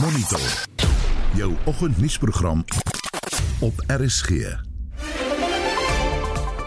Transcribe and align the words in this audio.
Monitor. 0.00 0.40
Jou 1.34 1.54
oggendnuusprogram 1.64 2.64
op 3.60 3.72
RSG. 3.86 4.30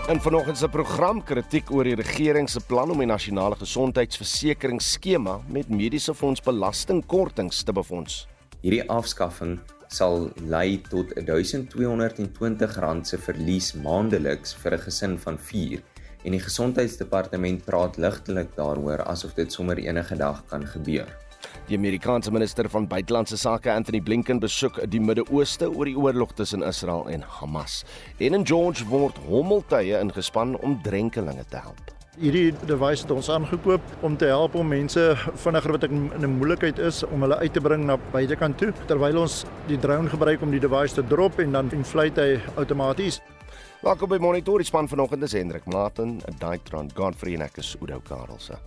In 0.08 0.22
vanoggend 0.22 0.58
se 0.58 0.70
program 0.70 1.24
kritiek 1.24 1.72
oor 1.72 1.84
die 1.84 1.96
regering 1.96 2.50
se 2.50 2.60
plan 2.68 2.92
om 2.92 2.98
die 3.02 3.08
nasionale 3.10 3.56
gesondheidsversekeringsskema 3.56 5.40
met 5.48 5.70
mediese 5.70 6.14
fonds 6.14 6.42
belastingkortings 6.46 7.64
te 7.64 7.74
befonds. 7.74 8.28
Hierdie 8.62 8.90
afskaffing 8.90 9.58
sal 9.88 10.30
lei 10.46 10.82
tot 10.90 11.16
R1220 11.24 13.02
se 13.02 13.18
verlies 13.18 13.74
maandeliks 13.74 14.54
vir 14.62 14.78
'n 14.78 14.86
gesin 14.86 15.18
van 15.18 15.38
4 15.40 15.82
en 16.24 16.32
die 16.32 16.44
gesondheidsdepartement 16.44 17.66
praat 17.66 17.98
ligtelik 17.98 18.56
daaroor 18.56 19.04
asof 19.04 19.34
dit 19.34 19.52
sommer 19.52 19.78
enige 19.78 20.16
dag 20.16 20.46
kan 20.46 20.68
gebeur. 20.68 21.23
Die 21.64 21.78
Amerikaanse 21.78 22.32
minister 22.32 22.68
van 22.70 22.88
buitelandse 22.92 23.38
sake, 23.38 23.72
Anthony 23.72 24.02
Blinken, 24.02 24.40
besoek 24.44 24.82
die 24.92 25.00
Midde-Ooste 25.00 25.70
oor 25.72 25.88
die 25.88 25.96
oorlog 25.96 26.34
tussen 26.36 26.64
Israel 26.68 27.08
en 27.08 27.24
Hamas. 27.38 27.86
En 28.20 28.36
in 28.36 28.44
George 28.44 28.84
word 28.90 29.16
hommeltuie 29.30 29.96
ingespan 29.96 30.58
om 30.60 30.76
drenkelinge 30.84 31.46
te 31.48 31.62
help. 31.64 31.94
Hierdie 32.20 32.52
device 32.68 33.08
het 33.08 33.14
ons 33.16 33.30
aangekoop 33.32 34.04
om 34.04 34.18
te 34.20 34.28
help 34.28 34.58
om 34.60 34.68
mense 34.68 35.06
vinniger 35.46 35.72
wat 35.78 35.88
in 35.88 36.12
'n 36.20 36.36
moeilikheid 36.36 36.80
is 36.80 37.04
om 37.04 37.22
hulle 37.22 37.40
uit 37.40 37.54
te 37.54 37.62
bring 37.62 37.86
na 37.86 37.98
buitekant 38.12 38.58
toe 38.58 38.74
terwyl 38.88 39.22
ons 39.22 39.46
die 39.68 39.80
drone 39.80 40.10
gebruik 40.10 40.42
om 40.42 40.52
die 40.52 40.60
device 40.60 40.94
te 40.94 41.08
drop 41.08 41.40
en 41.40 41.52
dan 41.52 41.72
inflate 41.72 42.22
hy 42.22 42.42
outomaties. 42.56 43.22
Welkom 43.82 44.10
by 44.10 44.18
Monitor, 44.18 44.58
die 44.58 44.66
span 44.66 44.88
vanoggend 44.88 45.24
is 45.24 45.34
Hendrik 45.34 45.66
Martin, 45.66 46.22
Daitron 46.40 46.92
Godfrey 46.94 47.34
en 47.34 47.42
ek 47.42 47.58
is 47.58 47.76
Udo 47.82 48.02
Karlse. 48.04 48.60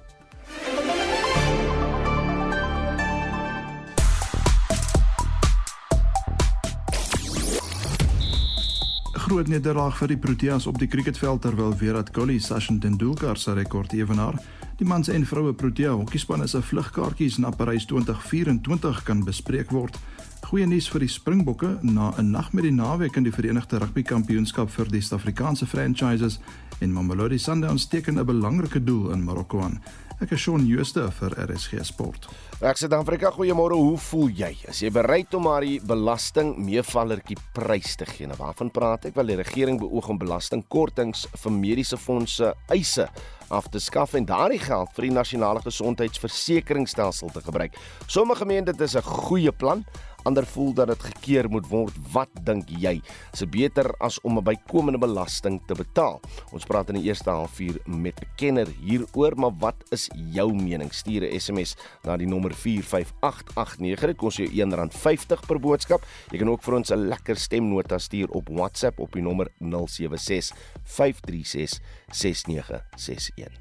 Groot 9.27 9.49
nederlaag 9.51 9.97
vir 9.99 10.13
die 10.13 10.19
Proteas 10.23 10.69
op 10.71 10.77
die 10.79 10.87
cricketveld 10.87 11.41
terwyl 11.43 11.73
Virat 11.75 12.13
Kohli 12.15 12.37
Sachin 12.39 12.77
Tendulkar 12.79 13.39
se 13.43 13.57
rekord 13.59 13.91
evenaar. 13.97 14.37
Die 14.79 14.87
mans 14.87 15.09
en 15.11 15.27
vroue 15.27 15.51
Protea 15.55 15.97
hokkiespan 15.99 16.45
is 16.45 16.55
'n 16.55 16.63
vlugkaartjies 16.63 17.39
na 17.39 17.51
Parys 17.51 17.87
2024 17.87 19.03
kan 19.03 19.25
bespreek 19.25 19.71
word. 19.71 19.99
Goeie 20.47 20.67
nuus 20.67 20.89
vir 20.89 21.01
die 21.01 21.09
Springbokke 21.09 21.79
na 21.83 22.13
'n 22.17 22.31
nag 22.31 22.53
met 22.53 22.63
die 22.63 22.73
naweek 22.73 23.17
in 23.17 23.25
die 23.25 23.33
Verenigde 23.33 23.79
Rugby 23.79 24.03
Kampioenskap 24.03 24.71
vir 24.71 24.87
die 24.89 25.01
Suid-Afrikaanse 25.01 25.67
franchises 25.67 26.39
en 26.79 26.93
Mamelodi 26.93 27.39
Sundowns 27.39 27.89
teken 27.89 28.19
'n 28.19 28.27
belangrike 28.27 28.85
doel 28.85 29.11
in 29.11 29.25
Marokko 29.25 29.61
aan. 29.61 29.81
Ek 30.17 30.31
is 30.33 30.47
Shaun 30.47 30.63
Jooste 30.65 31.03
vir 31.19 31.35
RSG 31.45 31.83
Sport. 31.85 32.31
Ek 32.65 32.79
sê 32.81 32.89
Afrika, 32.97 33.29
goeiemôre. 33.35 33.77
Hoe 33.77 33.99
voel 34.01 34.31
jy? 34.33 34.49
Is 34.65 34.79
jy 34.81 34.89
bereid 34.89 35.35
om 35.37 35.45
maar 35.45 35.61
die 35.61 35.77
belasting 35.85 36.55
meevallertjie 36.57 37.37
prys 37.53 37.99
te 38.01 38.09
gee? 38.09 38.25
Nou 38.31 38.39
waarvan 38.41 38.71
praat 38.73 39.11
ek? 39.11 39.17
Wel 39.19 39.35
die 39.35 39.37
regering 39.43 39.77
beoog 39.83 40.09
om 40.15 40.21
belastingkortings 40.23 41.27
vir 41.43 41.53
mediese 41.53 42.01
fondse 42.01 42.55
eise 42.73 43.11
af 43.53 43.69
te 43.69 43.79
skaf 43.79 44.17
en 44.17 44.25
daardie 44.25 44.63
geld 44.65 44.97
vir 44.97 45.11
die 45.11 45.13
nasionale 45.19 45.61
gesondheidsversekeringsstelsel 45.69 47.37
te 47.37 47.45
gebruik. 47.45 47.77
Sommige 48.09 48.49
meen 48.49 48.65
dit 48.65 48.81
is 48.81 48.97
'n 48.97 49.05
goeie 49.05 49.53
plan, 49.53 49.85
ander 50.27 50.47
voel 50.47 50.73
dat 50.75 50.91
dit 50.91 51.03
gekeer 51.13 51.49
moet 51.51 51.67
word. 51.71 51.95
Wat 52.13 52.31
dink 52.47 52.71
jy? 52.83 52.99
Is 53.33 53.45
dit 53.45 53.51
beter 53.51 53.89
as 54.03 54.19
om 54.27 54.39
'n 54.39 54.45
bykomende 54.45 54.99
belasting 54.99 55.61
te 55.67 55.75
betaal? 55.75 56.21
Ons 56.53 56.65
praat 56.65 56.89
in 56.89 57.01
die 57.01 57.09
eerste 57.09 57.31
halfuur 57.31 57.79
met 57.87 58.21
'n 58.21 58.27
kenner 58.37 58.69
hieroor, 58.81 59.37
maar 59.37 59.55
wat 59.59 59.77
is 59.91 60.09
jou 60.33 60.53
mening? 60.55 60.93
Stuur 60.93 61.23
'n 61.23 61.41
SMS 61.41 61.77
na 62.05 62.17
die 62.17 62.27
nommer 62.27 62.55
45889. 62.55 64.07
Dit 64.07 64.17
kos 64.17 64.37
jou 64.37 64.49
R1.50 64.49 65.47
per 65.47 65.61
boodskap. 65.61 66.05
Jy 66.31 66.39
kan 66.39 66.49
ook 66.49 66.63
vir 66.63 66.75
ons 66.75 66.91
'n 66.91 67.09
lekker 67.09 67.37
stemnota 67.37 67.99
stuur 67.99 68.29
op 68.31 68.49
WhatsApp 68.49 68.99
op 68.99 69.13
die 69.13 69.23
nommer 69.23 69.49
076 69.59 70.53
536 70.85 71.81
6961. 72.11 73.53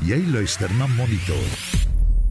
Jy 0.00 0.26
luister 0.32 0.72
na 0.74 0.86
Monitor 0.86 1.89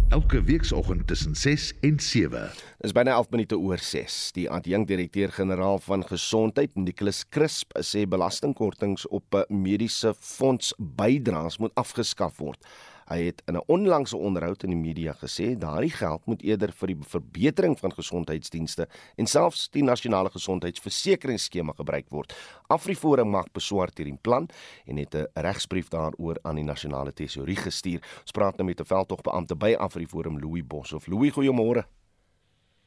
elke 0.10 0.42
weekoggend 0.44 1.08
tussen 1.08 1.36
6 1.36 1.74
en 1.86 2.00
7. 2.00 2.50
Dis 2.82 2.94
byna 2.98 3.14
11 3.14 3.30
minute 3.30 3.58
oor 3.58 3.78
6. 3.78 4.32
Die 4.34 4.48
adjunkdirekteur-generaal 4.50 5.78
van 5.86 6.06
gesondheid, 6.08 6.74
Nicholas 6.74 7.22
Crisp, 7.30 7.76
sê 7.86 8.08
belastingkortings 8.10 9.06
op 9.14 9.38
mediese 9.54 10.16
fonds 10.18 10.74
bydraes 10.78 11.60
moet 11.62 11.76
afgeskaf 11.78 12.42
word. 12.42 12.66
Hy 13.10 13.24
het 13.26 13.42
in 13.48 13.56
'n 13.58 13.64
onlangse 13.66 14.18
onderhoud 14.18 14.64
in 14.64 14.70
die 14.70 14.78
media 14.78 15.14
gesê 15.14 15.58
daardie 15.58 15.90
geld 15.90 16.26
moet 16.26 16.42
eerder 16.42 16.72
vir 16.72 16.88
die 16.88 16.98
verbetering 17.02 17.80
van 17.80 17.92
gesondheidsdienste 17.92 18.88
en 19.16 19.26
selfs 19.26 19.70
die 19.70 19.84
nasionale 19.84 20.30
gesondheidsversekeringsskema 20.30 21.74
gebruik 21.74 22.10
word. 22.10 22.34
Afriforum 22.68 23.30
mag 23.30 23.52
beswaar 23.52 23.90
teen 23.90 24.06
die 24.06 24.20
plan 24.22 24.48
en 24.86 24.98
het 24.98 25.16
'n 25.16 25.26
regsbrief 25.34 25.90
daaroor 25.90 26.38
aan 26.44 26.56
die 26.56 26.64
nasionale 26.64 27.14
tesourie 27.14 27.56
gestuur. 27.56 28.02
Ons 28.22 28.32
praat 28.32 28.58
nou 28.58 28.66
met 28.66 28.80
'n 28.80 28.86
veldtogbeampte 28.86 29.56
by 29.56 29.76
Afriforum, 29.80 30.40
Louis 30.40 30.68
Bos 30.68 30.94
of 30.94 31.08
Louis, 31.08 31.32
goeiemôre. 31.32 31.84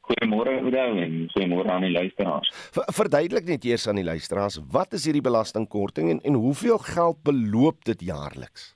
Goeiemôre 0.03 0.59
Oudo 0.63 0.97
en 0.99 1.29
goeiemôre 1.31 1.69
aan 1.69 1.81
die 1.81 1.91
luisteraars. 1.91 2.51
Verduidelik 2.71 3.45
net 3.45 3.63
eers 3.65 3.87
aan 3.87 3.95
die 3.95 4.03
luisteraars, 4.03 4.59
wat 4.71 4.93
is 4.93 5.03
hierdie 5.03 5.21
belastingkorting 5.21 6.09
en 6.09 6.21
en 6.21 6.33
hoeveel 6.33 6.77
geld 6.77 7.23
beloop 7.23 7.85
dit 7.85 8.01
jaarliks? 8.01 8.75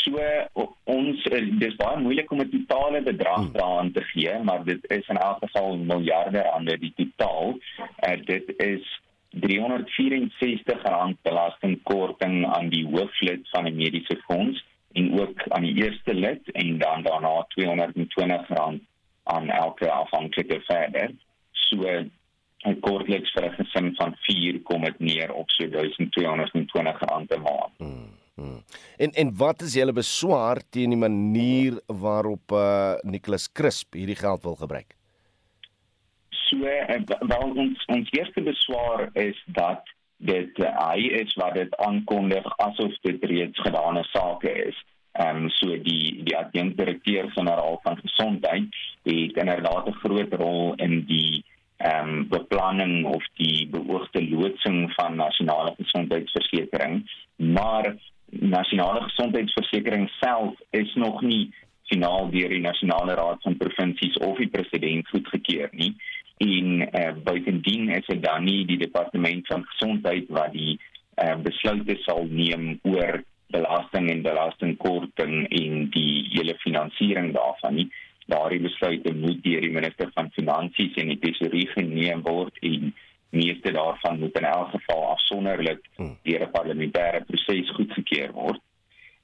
So 0.00 0.16
ons 0.84 1.22
eh, 1.28 1.44
dis 1.60 1.76
baie 1.76 2.00
moeilik 2.00 2.30
om 2.32 2.40
'n 2.40 2.50
totale 2.50 3.02
bedrag 3.02 3.44
hmm. 3.44 3.52
daaraan 3.52 3.92
te 3.92 4.02
gee, 4.12 4.38
maar 4.42 4.64
dit 4.64 4.90
is 4.90 5.08
in 5.08 5.16
elk 5.16 5.38
geval 5.44 5.76
miljarde 5.76 6.42
rande 6.42 6.78
die 6.78 6.92
totaal. 6.96 7.58
Uh, 8.08 8.16
dit 8.24 8.52
is 8.56 9.00
364 9.30 10.82
rand 10.82 11.16
belastingkorting 11.22 12.46
aan 12.46 12.68
die 12.68 12.86
hooflid 12.86 13.48
van 13.50 13.66
'n 13.66 13.76
mediese 13.76 14.16
fonds 14.26 14.64
en 14.92 15.20
ook 15.20 15.48
aan 15.48 15.62
die 15.62 15.76
eerste 15.84 16.14
lid 16.14 16.50
en 16.50 16.78
dan 16.78 17.02
daarna 17.02 17.44
220 17.48 18.48
rand 18.48 18.82
aan 19.22 19.48
elke 19.48 19.90
afhanklike 19.90 20.60
verder. 20.60 21.10
So 21.52 21.76
'n 22.64 22.80
kortliks 22.80 23.32
vir 23.32 23.44
'n 23.44 23.54
gesin 23.58 23.94
van 23.94 24.16
4 24.20 24.60
kom 24.62 24.84
dit 24.84 24.98
neer 24.98 25.32
op 25.32 25.50
so 25.50 25.68
1220 25.68 26.98
rand 26.98 27.26
per 27.26 27.40
maand. 27.40 27.76
Hmm. 27.76 28.19
Hmm. 28.34 28.62
En 28.96 29.10
en 29.10 29.36
wat 29.36 29.62
is 29.62 29.74
julle 29.74 29.92
beswaar 29.92 30.62
teen 30.70 30.94
die 30.94 30.98
manier 30.98 31.80
waarop 31.86 32.52
uh 32.52 32.94
Nicholas 33.02 33.52
Crisp 33.52 33.94
hierdie 33.94 34.16
geld 34.16 34.42
wil 34.42 34.56
gebruik? 34.56 34.94
So 36.28 36.64
en 36.64 37.04
uh, 37.06 37.18
wel 37.28 37.52
ons 37.64 37.84
ons 37.86 38.12
eerste 38.16 38.42
beswaar 38.42 39.08
is 39.12 39.42
dat 39.46 39.82
dit 40.16 40.58
uh, 40.58 40.70
hy 40.88 41.10
is 41.20 41.34
wat 41.40 41.54
dit 41.56 41.76
aankondig 41.76 42.46
asof 42.56 42.96
dit 43.06 43.24
reeds 43.24 43.60
gedane 43.66 44.04
sake 44.12 44.52
is. 44.68 44.80
Ehm 45.18 45.44
um, 45.44 45.48
so 45.50 45.76
die 45.84 46.22
die 46.24 46.36
adjunkdirekteur-generaal 46.38 47.80
van 47.82 47.96
gesondheid 48.02 48.76
het 49.02 49.40
inderdaad 49.44 49.88
'n 49.88 50.00
groot 50.02 50.32
rol 50.42 50.74
in 50.74 51.04
die 51.06 51.44
ehm 51.76 52.08
um, 52.08 52.28
beplanning 52.28 53.06
of 53.06 53.24
die 53.34 53.68
beoogde 53.68 54.22
loodsing 54.28 54.92
van 54.92 55.16
nasionale 55.16 55.74
gesondheidsversekering, 55.76 57.10
maar 57.36 57.96
nasionale 58.30 59.02
gesondheidsversekering 59.08 60.08
self 60.20 60.54
is 60.70 60.94
nog 60.94 61.22
nie 61.22 61.50
finaal 61.90 62.30
deur 62.30 62.48
die 62.48 62.62
nasionale 62.62 63.14
raad 63.18 63.42
van 63.42 63.56
provinsies 63.58 64.16
of 64.22 64.38
die 64.38 64.48
president 64.48 65.08
goedgekeur 65.08 65.68
nie. 65.72 65.94
En 66.40 66.68
uh, 66.86 67.10
buitendien 67.24 67.90
is 67.92 68.06
dit 68.06 68.22
dan 68.22 68.44
nie 68.44 68.62
die 68.66 68.78
departement 68.80 69.46
van 69.46 69.66
gesondheid 69.72 70.30
wat 70.32 70.54
die 70.54 70.78
uh, 70.78 71.34
besluite 71.42 71.98
sal 72.06 72.24
neem 72.30 72.78
oor 72.88 73.20
belasting 73.50 74.08
en 74.10 74.22
belastingkorting 74.22 75.48
en 75.48 75.90
die 75.94 76.30
hele 76.30 76.54
finansiering 76.62 77.32
daarvan 77.34 77.74
nie. 77.80 77.88
Daardie 78.30 78.62
besluite 78.62 79.12
moet 79.18 79.42
deur 79.42 79.66
die 79.66 79.74
minister 79.74 80.10
van 80.14 80.30
finansies 80.36 80.94
en 81.02 81.10
die 81.10 81.18
tesourier 81.18 81.72
geneem 81.74 82.22
word 82.22 82.56
en 82.62 82.92
meeste 83.30 83.72
daarvan 83.72 84.18
moet 84.18 84.38
in 84.38 84.44
elk 84.44 84.70
geval 84.70 85.06
afsonderlik 85.06 85.80
hmm. 85.96 86.18
deur 86.22 86.42
'n 86.46 86.50
parlementêre 86.50 87.24
proses 87.26 87.70
goedgekeur 87.70 88.32
word. 88.32 88.60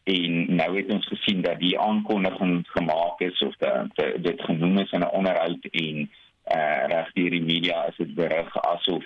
En 0.04 0.54
nou 0.54 0.76
het 0.76 0.92
ons 0.92 1.06
gesien 1.06 1.42
dat 1.42 1.58
die 1.58 1.78
aankondiging 1.78 2.62
gemaak 2.68 3.20
is 3.20 3.38
of 3.42 3.56
dat 3.56 3.90
dit 4.22 4.42
genoem 4.42 4.78
is 4.78 4.90
in 4.90 5.00
'n 5.00 5.14
onderhoud 5.18 5.64
en 5.70 6.10
uh 6.56 6.82
reg 6.86 7.12
deur 7.12 7.30
die 7.30 7.42
media 7.42 7.86
is 7.86 7.96
dit 7.96 8.14
berig 8.14 8.56
asof 8.62 9.04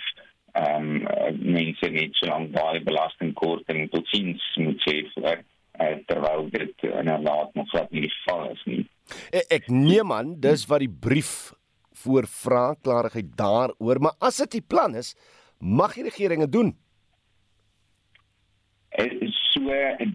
ehm 0.52 1.06
um, 1.06 1.38
mense 1.38 1.88
net 1.90 2.14
so 2.18 2.26
lank 2.26 2.50
baie 2.50 2.82
belastingkorting 2.82 3.90
tot 3.90 4.06
sins 4.06 4.42
moet 4.56 4.82
sê 4.86 4.96
vir 5.14 5.38
uh, 5.80 5.96
terwyl 6.06 6.48
dit 6.50 6.82
in 6.82 7.08
'n 7.08 7.22
laat 7.22 7.54
nog 7.54 7.70
wat 7.72 7.90
nie 7.90 8.10
geval 8.10 8.50
is 8.50 8.64
nie. 8.64 8.84
Ek, 9.30 9.46
ek 9.48 9.68
neem 9.68 10.12
aan 10.12 10.34
dis 10.40 10.66
wat 10.66 10.82
die 10.84 10.94
brief 11.06 11.52
voor 12.02 12.26
vra 12.26 12.74
klarigheid 12.82 13.32
daaroor, 13.36 14.00
maar 14.00 14.16
as 14.18 14.40
dit 14.42 14.58
die 14.58 14.66
plan 14.66 14.94
is, 14.94 15.14
mag 15.58 15.94
die 15.94 16.06
regering 16.06 16.44
dit 16.46 16.52
doen. 16.52 16.74
So 19.50 19.60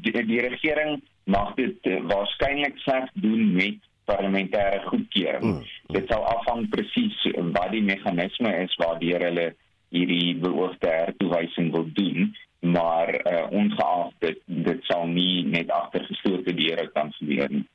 die, 0.02 0.14
die 0.26 0.42
regering 0.42 1.02
mag 1.26 1.54
dit 1.58 1.88
uh, 1.90 2.00
waarskynlik 2.10 2.78
slegs 2.84 3.12
doen 3.14 3.54
met 3.56 3.84
parlementêre 4.06 4.82
goedkeuring. 4.86 5.46
Mm. 5.46 5.94
Dit 5.96 6.10
sal 6.10 6.26
afhang 6.30 6.68
presies 6.70 7.18
wat 7.56 7.72
die 7.74 7.84
meganisme 7.84 8.52
is 8.64 8.76
waardeur 8.82 9.26
hulle 9.26 9.48
hierdie 9.96 10.36
beoogde 10.42 10.92
hertoewysing 10.92 11.72
wil 11.74 11.88
doen, 11.98 12.36
maar 12.60 13.12
uh, 13.16 13.46
ongeag 13.50 14.12
dit 14.26 14.42
dit 14.46 14.84
sal 14.90 15.08
nie 15.10 15.46
net 15.50 15.72
agter 15.74 16.06
geslote 16.10 16.54
deure 16.58 16.88
kan 16.98 17.14
gebeur 17.20 17.50
nie. 17.52 17.66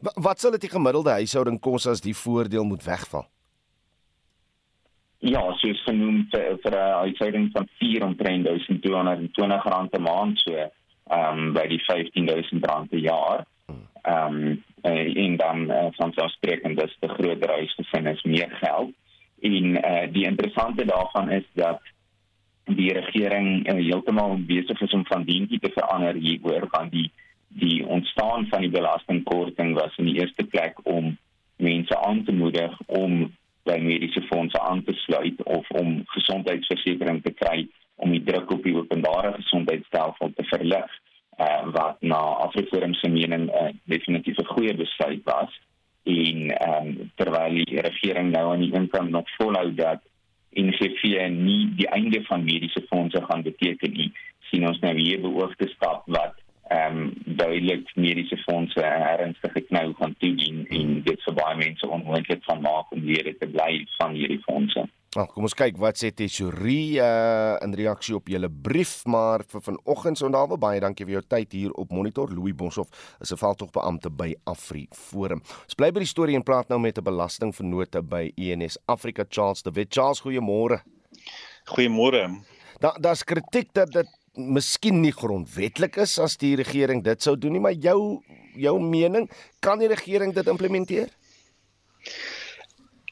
Wat 0.00 0.40
sal 0.40 0.50
dit 0.56 0.60
die 0.64 0.72
gemiddelde 0.72 1.10
huishouding 1.10 1.58
kos 1.60 1.86
as 1.86 2.00
die 2.00 2.16
voordeel 2.16 2.64
moet 2.64 2.84
wegval? 2.84 3.26
Ja, 5.20 5.42
soos 5.60 5.82
genoem 5.84 6.22
vir, 6.32 6.56
vir 6.62 6.72
'n 6.72 6.94
huishouding 7.04 7.50
van 7.52 7.68
4.220 7.82 9.66
rand 9.74 9.90
per 9.90 10.00
maand 10.00 10.38
so, 10.40 10.54
ehm 10.56 11.38
um, 11.38 11.52
by 11.52 11.66
die 11.68 11.82
15000 11.84 12.64
rand 12.66 12.88
per 12.90 12.98
jaar. 12.98 13.46
Ehm 14.02 14.36
um, 14.36 14.64
en 14.82 15.36
dan 15.36 15.70
uh, 15.70 15.86
van 15.90 16.12
so 16.12 16.28
spreken 16.28 16.74
dat 16.74 16.96
die 17.00 17.08
groter 17.08 17.50
huisgesin 17.50 18.06
is 18.06 18.22
meer 18.22 18.50
geld. 18.50 18.92
En 19.40 19.64
uh, 19.76 20.12
die 20.12 20.24
interessante 20.24 20.84
daarvan 20.84 21.30
is 21.30 21.44
dat 21.52 21.80
die 22.64 22.92
regering 22.92 23.68
uh, 23.68 23.74
heeltemal 23.74 24.38
besig 24.46 24.80
is 24.80 24.92
om 24.92 25.06
van 25.06 25.24
dientjie 25.24 25.58
te 25.58 25.70
verander 25.74 26.14
hieroor 26.14 26.66
van 26.70 26.88
die 26.88 27.12
die 27.58 27.86
ontstaan 27.86 28.46
van 28.46 28.60
die 28.60 28.70
belastingkorting 28.70 29.74
was 29.74 29.96
in 29.96 30.04
die 30.04 30.20
eerste 30.20 30.44
plek 30.44 30.78
om 30.82 31.16
mense 31.56 31.98
aan 31.98 32.24
te 32.24 32.32
moedig 32.32 32.80
om 32.86 33.32
by 33.68 33.76
mediese 33.82 34.22
fondse 34.22 34.60
aan 34.60 34.84
te 34.84 34.94
sluit 35.04 35.42
of 35.42 35.70
om 35.70 36.02
gesondheidsversekering 36.14 37.22
te 37.22 37.32
kry 37.42 37.66
om 38.00 38.14
die 38.14 38.22
druk 38.24 38.50
op 38.50 38.62
die 38.64 38.76
openbare 38.76 39.32
gesondheidstelsel 39.36 40.32
te 40.36 40.46
verlig 40.52 40.94
uh, 41.40 41.66
wat 41.74 42.00
na 42.00 42.20
Afriforum 42.46 42.94
se 42.94 43.08
mening 43.08 43.50
uh, 43.50 43.68
definitief 43.84 44.38
'n 44.38 44.52
goeie 44.54 44.74
besluit 44.74 45.20
was. 45.24 45.60
En 46.02 46.38
um, 46.68 47.10
terwyl 47.14 47.54
die 47.54 47.80
regering 47.80 48.30
nou 48.32 48.52
aan 48.52 48.64
die 48.64 48.74
een 48.74 48.88
kant 48.88 49.10
nog 49.10 49.28
volhou 49.36 49.74
dat 49.74 50.00
NGV 50.50 51.28
nie 51.30 51.74
die 51.76 51.88
einde 51.88 52.24
van 52.24 52.44
mediese 52.44 52.82
fondse 52.88 53.22
gaan 53.28 53.42
beteken 53.42 53.92
nie 53.92 54.12
sien 54.50 54.66
ons 54.66 54.78
nou 54.78 54.94
hier 54.96 55.20
beoogde 55.20 55.68
stap 55.68 56.02
wat 56.06 56.39
ehm 56.70 56.96
um, 56.96 57.12
duidelik 57.24 57.90
mediese 57.94 58.36
fondse 58.46 58.80
'n 58.80 59.02
ernstige 59.18 59.60
knou 59.60 59.94
gaan 59.98 60.14
toedien 60.18 60.66
en 60.68 61.02
dit 61.02 61.22
vir 61.26 61.34
baie 61.34 61.56
mense 61.56 61.88
onmoontlik 61.88 62.44
van 62.44 62.60
maak 62.60 62.92
om 62.92 63.04
lede 63.04 63.34
te 63.38 63.48
bly 63.48 63.86
van 63.98 64.14
hierdie 64.14 64.42
fondse. 64.46 64.86
Nou, 65.10 65.24
kom 65.26 65.42
ons 65.42 65.56
kyk 65.58 65.74
wat 65.82 65.98
sê 65.98 66.12
Tesorie 66.14 67.00
uh, 67.02 67.56
in 67.66 67.72
reaksie 67.74 68.14
op 68.14 68.28
julle 68.30 68.46
brief, 68.46 69.00
maar 69.10 69.42
vir 69.50 69.64
vanoggend 69.64 70.20
se 70.20 70.24
onthou 70.28 70.58
baie 70.62 70.78
dankie 70.80 71.02
vir 71.08 71.16
jou 71.16 71.22
tyd 71.34 71.56
hier 71.58 71.72
op 71.82 71.90
Monitor. 71.90 72.30
Louis 72.30 72.54
Boshoff 72.54 72.94
is 73.18 73.32
'n 73.32 73.40
veldtogbeampte 73.40 74.10
by 74.10 74.36
Afri 74.44 74.86
Forum. 74.94 75.42
Ons 75.66 75.74
bly 75.74 75.90
by 75.90 76.04
die 76.06 76.12
storie 76.12 76.36
en 76.38 76.46
praat 76.46 76.68
nou 76.68 76.78
met 76.78 76.98
'n 76.98 77.02
belastingvernote 77.02 78.02
by 78.02 78.30
ENS 78.36 78.78
Afrika 78.86 79.24
Charles 79.28 79.62
de 79.62 79.72
Wet. 79.72 79.90
Charles, 79.90 80.22
goeiemôre. 80.22 80.78
Goeiemôre. 81.74 82.30
Daar 82.78 82.94
daar's 83.00 83.24
kritiek 83.24 83.72
dat 83.72 83.90
dit 83.90 84.19
miskien 84.34 85.00
nie 85.02 85.12
grondwetlik 85.12 85.96
is 85.96 86.18
as 86.18 86.36
die 86.36 86.54
regering 86.56 87.02
dit 87.04 87.22
sou 87.22 87.36
doen 87.36 87.52
nie, 87.52 87.60
maar 87.60 87.72
jou 87.74 88.22
jou 88.54 88.80
mening, 88.82 89.30
kan 89.60 89.78
die 89.78 89.88
regering 89.88 90.34
dit 90.34 90.46
implementeer? 90.46 91.08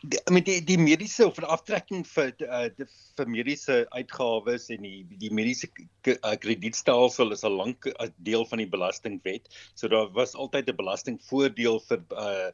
die, 0.03 0.21
met 0.31 0.47
die 0.47 0.59
die 0.65 0.79
mediese 0.79 1.27
of 1.27 1.39
die 1.41 1.49
aftrekking 1.49 2.05
vir 2.07 2.31
uh, 2.47 2.67
die 2.77 2.87
vir 3.19 3.31
mediese 3.31 3.79
uitgawes 3.97 4.69
en 4.75 4.87
die 4.87 5.19
die 5.23 5.31
mediese 5.35 5.69
uh, 5.75 6.35
kredietstelsel 6.43 7.35
is 7.35 7.45
'n 7.45 7.57
lank 7.57 7.89
uh, 7.91 8.09
deel 8.17 8.47
van 8.47 8.63
die 8.63 8.71
belastingwet. 8.71 9.49
So 9.75 9.89
daar 9.89 10.11
was 10.15 10.35
altyd 10.35 10.71
'n 10.71 10.77
belastingvoordeel 10.77 11.81
vir 11.89 12.03
uh, 12.13 12.51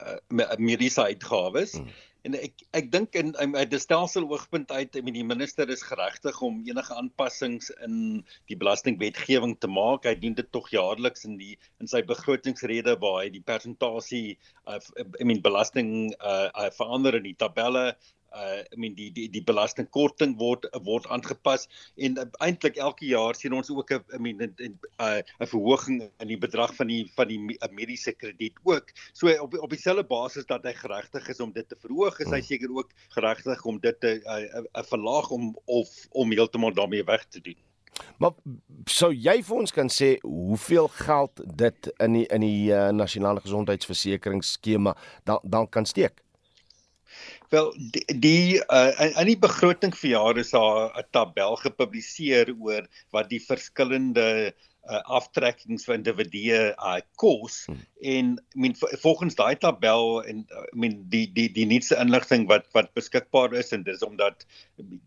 uh, 0.00 0.56
mediese 0.58 1.02
uitgawes. 1.02 1.76
Hmm. 1.76 1.90
En 2.26 2.34
ek 2.34 2.64
ek 2.74 2.88
dink 2.90 3.14
in 3.18 3.34
uit 3.38 3.70
die 3.70 3.78
stelsel 3.78 4.24
oogpunt 4.26 4.72
uit, 4.74 4.96
meen 5.06 5.14
die 5.14 5.26
minister 5.26 5.70
is 5.70 5.84
geregtig 5.86 6.40
om 6.42 6.58
enige 6.66 6.94
aanpassings 6.98 7.70
in 7.86 8.24
die 8.50 8.58
belastingwetgewing 8.58 9.54
te 9.62 9.70
maak. 9.70 10.08
Hy 10.08 10.16
dien 10.18 10.34
dit 10.38 10.48
tog 10.54 10.66
jaarliks 10.74 11.26
in 11.28 11.36
die 11.38 11.54
in 11.82 11.90
sy 11.92 12.02
begrotingsrede 12.08 12.96
waar 13.04 13.20
hy 13.22 13.30
die 13.36 13.44
persentasie 13.46 14.24
uh, 14.66 14.80
ek 15.04 15.22
meen 15.22 15.44
belasting 15.44 15.92
uh, 16.18 16.48
uh, 16.50 16.70
verander 16.74 17.20
in 17.20 17.28
die 17.28 17.36
tabelle 17.38 17.92
uh 18.36 18.60
I 18.72 18.76
mean 18.76 18.94
die 18.98 19.10
die 19.16 19.28
die 19.32 19.42
belastingkorting 19.50 20.36
word 20.40 20.68
word 20.88 21.08
aangepas 21.12 21.66
en 21.96 22.18
uh, 22.20 22.26
eintlik 22.46 22.76
elke 22.76 23.06
jaar 23.08 23.38
sien 23.38 23.56
ons 23.56 23.70
ook 23.70 23.92
'n 23.96 24.04
I 24.16 24.20
mean 24.26 24.42
'n 24.42 24.54
'n 24.68 24.78
uh, 25.00 25.20
'n 25.40 25.50
verhoging 25.54 26.02
in 26.20 26.28
die 26.28 26.40
bedrag 26.46 26.74
van 26.74 26.92
die 26.92 27.02
van 27.16 27.28
die 27.28 27.40
uh, 27.56 27.70
mediese 27.72 28.12
krediet 28.12 28.58
ook. 28.64 28.92
So 29.12 29.32
op 29.42 29.54
op 29.58 29.70
dieselfde 29.70 30.04
basis 30.04 30.46
dat 30.46 30.64
hy 30.64 30.72
geregtig 30.72 31.28
is 31.28 31.40
om 31.40 31.52
dit 31.52 31.68
te 31.68 31.76
verhoog, 31.80 32.18
is 32.20 32.30
hy 32.30 32.40
hmm. 32.40 32.50
seker 32.50 32.70
ook 32.70 32.90
geregtig 33.18 33.64
om 33.64 33.80
dit 33.80 34.00
te 34.00 34.20
'n 34.20 34.24
uh, 34.26 34.64
uh, 34.74 34.84
verlaag 34.84 35.30
om 35.30 35.56
of 35.64 35.88
om 36.10 36.30
heeltemal 36.30 36.74
daarmee 36.74 37.04
weg 37.04 37.24
te 37.28 37.40
doen. 37.40 37.58
Maar 38.18 38.32
sou 38.84 39.10
jy 39.12 39.40
vir 39.44 39.56
ons 39.56 39.72
kan 39.72 39.90
sê 39.92 40.16
hoeveel 40.22 40.88
geld 41.00 41.42
dit 41.58 41.90
in 42.04 42.18
die 42.18 42.26
in 42.32 42.44
die 42.44 42.72
uh, 42.72 42.88
nasionale 42.92 43.40
gesondheidsversekeringsskema 43.44 44.96
dan 45.24 45.40
dan 45.42 45.68
kan 45.68 45.86
steek? 45.86 46.22
Wel 47.50 47.74
die, 47.94 48.04
die 48.20 48.60
uh, 48.66 48.90
in 49.20 49.28
die 49.30 49.38
begroting 49.38 49.94
vir 49.94 50.10
jaar 50.10 50.38
is 50.42 50.50
daar 50.54 50.90
'n 50.98 51.06
tabel 51.14 51.56
gepubliseer 51.62 52.54
oor 52.58 52.88
wat 53.14 53.30
die 53.30 53.42
verskillende 53.42 54.52
uh, 54.90 55.00
aftrekkings 55.18 55.86
vir 55.86 55.96
individue 55.96 56.58
uh, 56.74 56.98
kos 57.20 57.64
hmm. 57.66 57.80
en 58.02 58.32
I 58.54 58.60
mean 58.64 58.76
volgens 59.02 59.38
daai 59.38 59.56
tabel 59.62 60.22
en 60.30 60.44
I 60.46 60.78
mean 60.84 61.00
die 61.12 61.26
die 61.38 61.48
die 61.52 61.66
nuutste 61.70 61.98
inligting 62.02 62.46
wat 62.50 62.68
wat 62.76 62.92
beskikbaar 62.98 63.54
is 63.62 63.72
en 63.76 63.86
dis 63.86 64.04
omdat 64.06 64.46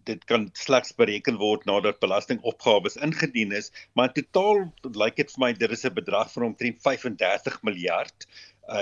dit 0.10 0.26
kan 0.32 0.50
slegs 0.54 0.96
bereken 1.00 1.40
word 1.44 1.66
nadat 1.70 2.02
belastingopgawes 2.04 3.00
ingedien 3.10 3.56
is 3.56 3.72
maar 3.96 4.14
totaal 4.16 4.68
lyk 4.84 5.00
like 5.04 5.24
dit 5.24 5.34
vir 5.36 5.46
my 5.46 5.54
dit 5.54 5.78
is 5.78 5.86
'n 5.86 5.96
bedrag 6.02 6.32
van 6.36 6.52
omtrent 6.52 6.84
35 6.84 7.64
miljard 7.64 8.30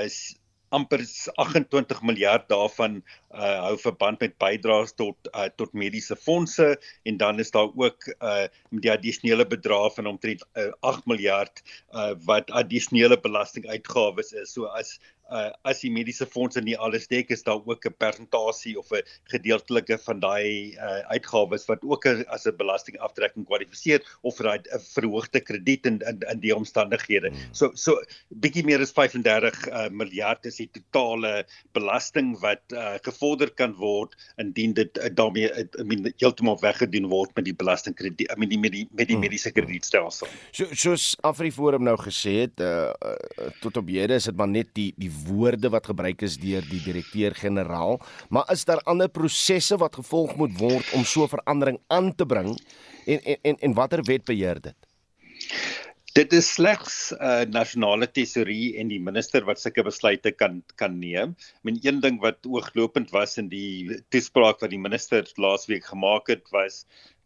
is 0.01 0.19
uh, 0.33 0.46
amper 0.75 1.01
28 1.35 2.01
miljard 2.03 2.47
daarvan 2.51 3.01
uh 3.31 3.53
hou 3.67 3.75
verband 3.79 4.19
met 4.23 4.37
bydraes 4.41 4.93
tot 4.99 5.29
uh 5.33 5.47
tot 5.55 5.73
mediese 5.73 6.15
fondse 6.15 6.69
en 7.03 7.17
dan 7.17 7.39
is 7.39 7.51
daar 7.51 7.69
ook 7.75 8.09
uh 8.19 8.47
die 8.69 8.91
addisionele 8.91 9.47
bedrag 9.47 9.93
van 9.95 10.07
omtrent 10.13 10.43
uh, 10.55 10.71
8 10.79 11.05
miljard 11.05 11.63
uh 11.91 12.13
wat 12.25 12.51
addisionele 12.51 13.19
belastinguitgawes 13.19 14.33
is. 14.33 14.53
So 14.53 14.65
as 14.65 14.99
uh 15.29 15.51
as 15.67 15.81
die 15.83 15.91
mediese 15.91 16.25
fondse 16.25 16.61
nie 16.63 16.75
alles 16.77 17.07
dek 17.11 17.31
is 17.33 17.43
daar 17.43 17.59
ook 17.65 17.85
'n 17.85 17.95
persentasie 17.97 18.77
of 18.79 18.91
'n 18.91 19.03
gedeeltelike 19.31 19.97
van 19.97 20.19
daai 20.19 20.75
uh 20.75 21.01
uitgawes 21.13 21.65
wat 21.67 21.83
ook 21.83 22.05
as 22.05 22.45
'n 22.45 22.55
belastingaftrekking 22.57 23.45
kwalifiseer 23.45 24.01
of 24.21 24.37
vir 24.37 24.45
daai 24.45 24.59
uh, 24.73 24.79
verhoogde 24.79 25.39
krediet 25.39 25.85
in, 25.85 25.99
in 25.99 26.19
in 26.31 26.39
die 26.39 26.55
omstandighede. 26.55 27.29
Hmm. 27.29 27.53
So 27.53 27.71
so 27.73 27.97
bietjie 28.29 28.63
meer 28.63 28.81
as 28.81 28.91
35 28.91 29.67
uh 29.67 29.89
miljard 29.89 30.45
is 30.45 30.57
die 30.57 30.69
totale 30.71 31.45
belasting 31.73 32.39
wat 32.39 32.63
uh 32.71 32.95
gevorder 33.03 33.49
kan 33.49 33.75
word 33.75 34.15
indien 34.37 34.73
dit 34.73 34.97
uh, 34.97 35.09
daarmee 35.13 35.51
uh, 35.51 35.65
I 35.79 35.83
mean 35.83 36.13
heeltemal 36.17 36.59
weggedoen 36.61 37.09
word 37.09 37.35
met 37.35 37.45
die 37.45 37.55
belastingkrediet 37.55 38.31
I 38.31 38.37
mean 38.37 38.49
die 38.49 38.59
met 38.59 38.71
die 38.71 38.87
met 38.91 39.07
die 39.07 39.15
hmm. 39.15 39.25
mediese 39.27 39.51
kredietstelsel. 39.51 40.27
So 40.51 40.65
soos 40.71 41.15
Afriforum 41.21 41.83
nou 41.83 41.97
gesê 41.97 42.47
het 42.47 42.59
uh, 42.59 42.93
uh 42.93 43.51
tot 43.61 43.77
op 43.77 43.87
hede 43.87 44.13
is 44.13 44.27
dit 44.29 44.35
maar 44.37 44.47
net 44.47 44.73
die 44.77 44.93
die 44.97 45.11
woorde 45.25 45.69
wat 45.69 45.89
gebruik 45.89 46.21
is 46.21 46.37
deur 46.37 46.65
die 46.69 46.81
direkteur-generaal, 46.83 47.97
maar 48.29 48.45
is 48.53 48.65
daar 48.65 48.83
ander 48.85 49.09
prosesse 49.09 49.77
wat 49.77 49.95
gevolg 49.95 50.35
moet 50.35 50.53
word 50.59 50.93
om 50.93 51.03
so 51.03 51.23
'n 51.23 51.33
verandering 51.35 51.79
aan 51.87 52.15
te 52.15 52.25
bring 52.25 52.57
en 53.05 53.19
en 53.23 53.37
en, 53.41 53.57
en 53.59 53.73
watter 53.73 54.03
wet 54.03 54.25
beheer 54.25 54.61
dit? 54.61 54.77
Dit 56.17 56.31
is 56.33 56.47
slegs 56.49 57.13
'n 57.13 57.17
uh, 57.21 57.45
nasionale 57.53 58.07
tesorie 58.09 58.77
en 58.81 58.87
die 58.89 58.99
minister 58.99 59.45
wat 59.45 59.59
sulke 59.61 59.83
besluite 59.85 60.31
kan 60.31 60.63
kan 60.81 60.95
neem. 60.99 61.35
Ek 61.57 61.67
meen 61.69 61.77
een 61.83 61.99
ding 62.01 62.17
wat 62.23 62.47
ooglopend 62.49 63.13
was 63.13 63.37
in 63.37 63.49
die 63.51 64.01
toespraak 64.09 64.63
wat 64.65 64.73
die 64.73 64.81
minister 64.81 65.29
laasweek 65.37 65.85
gemaak 65.85 66.27
het 66.33 66.49
was 66.55 66.85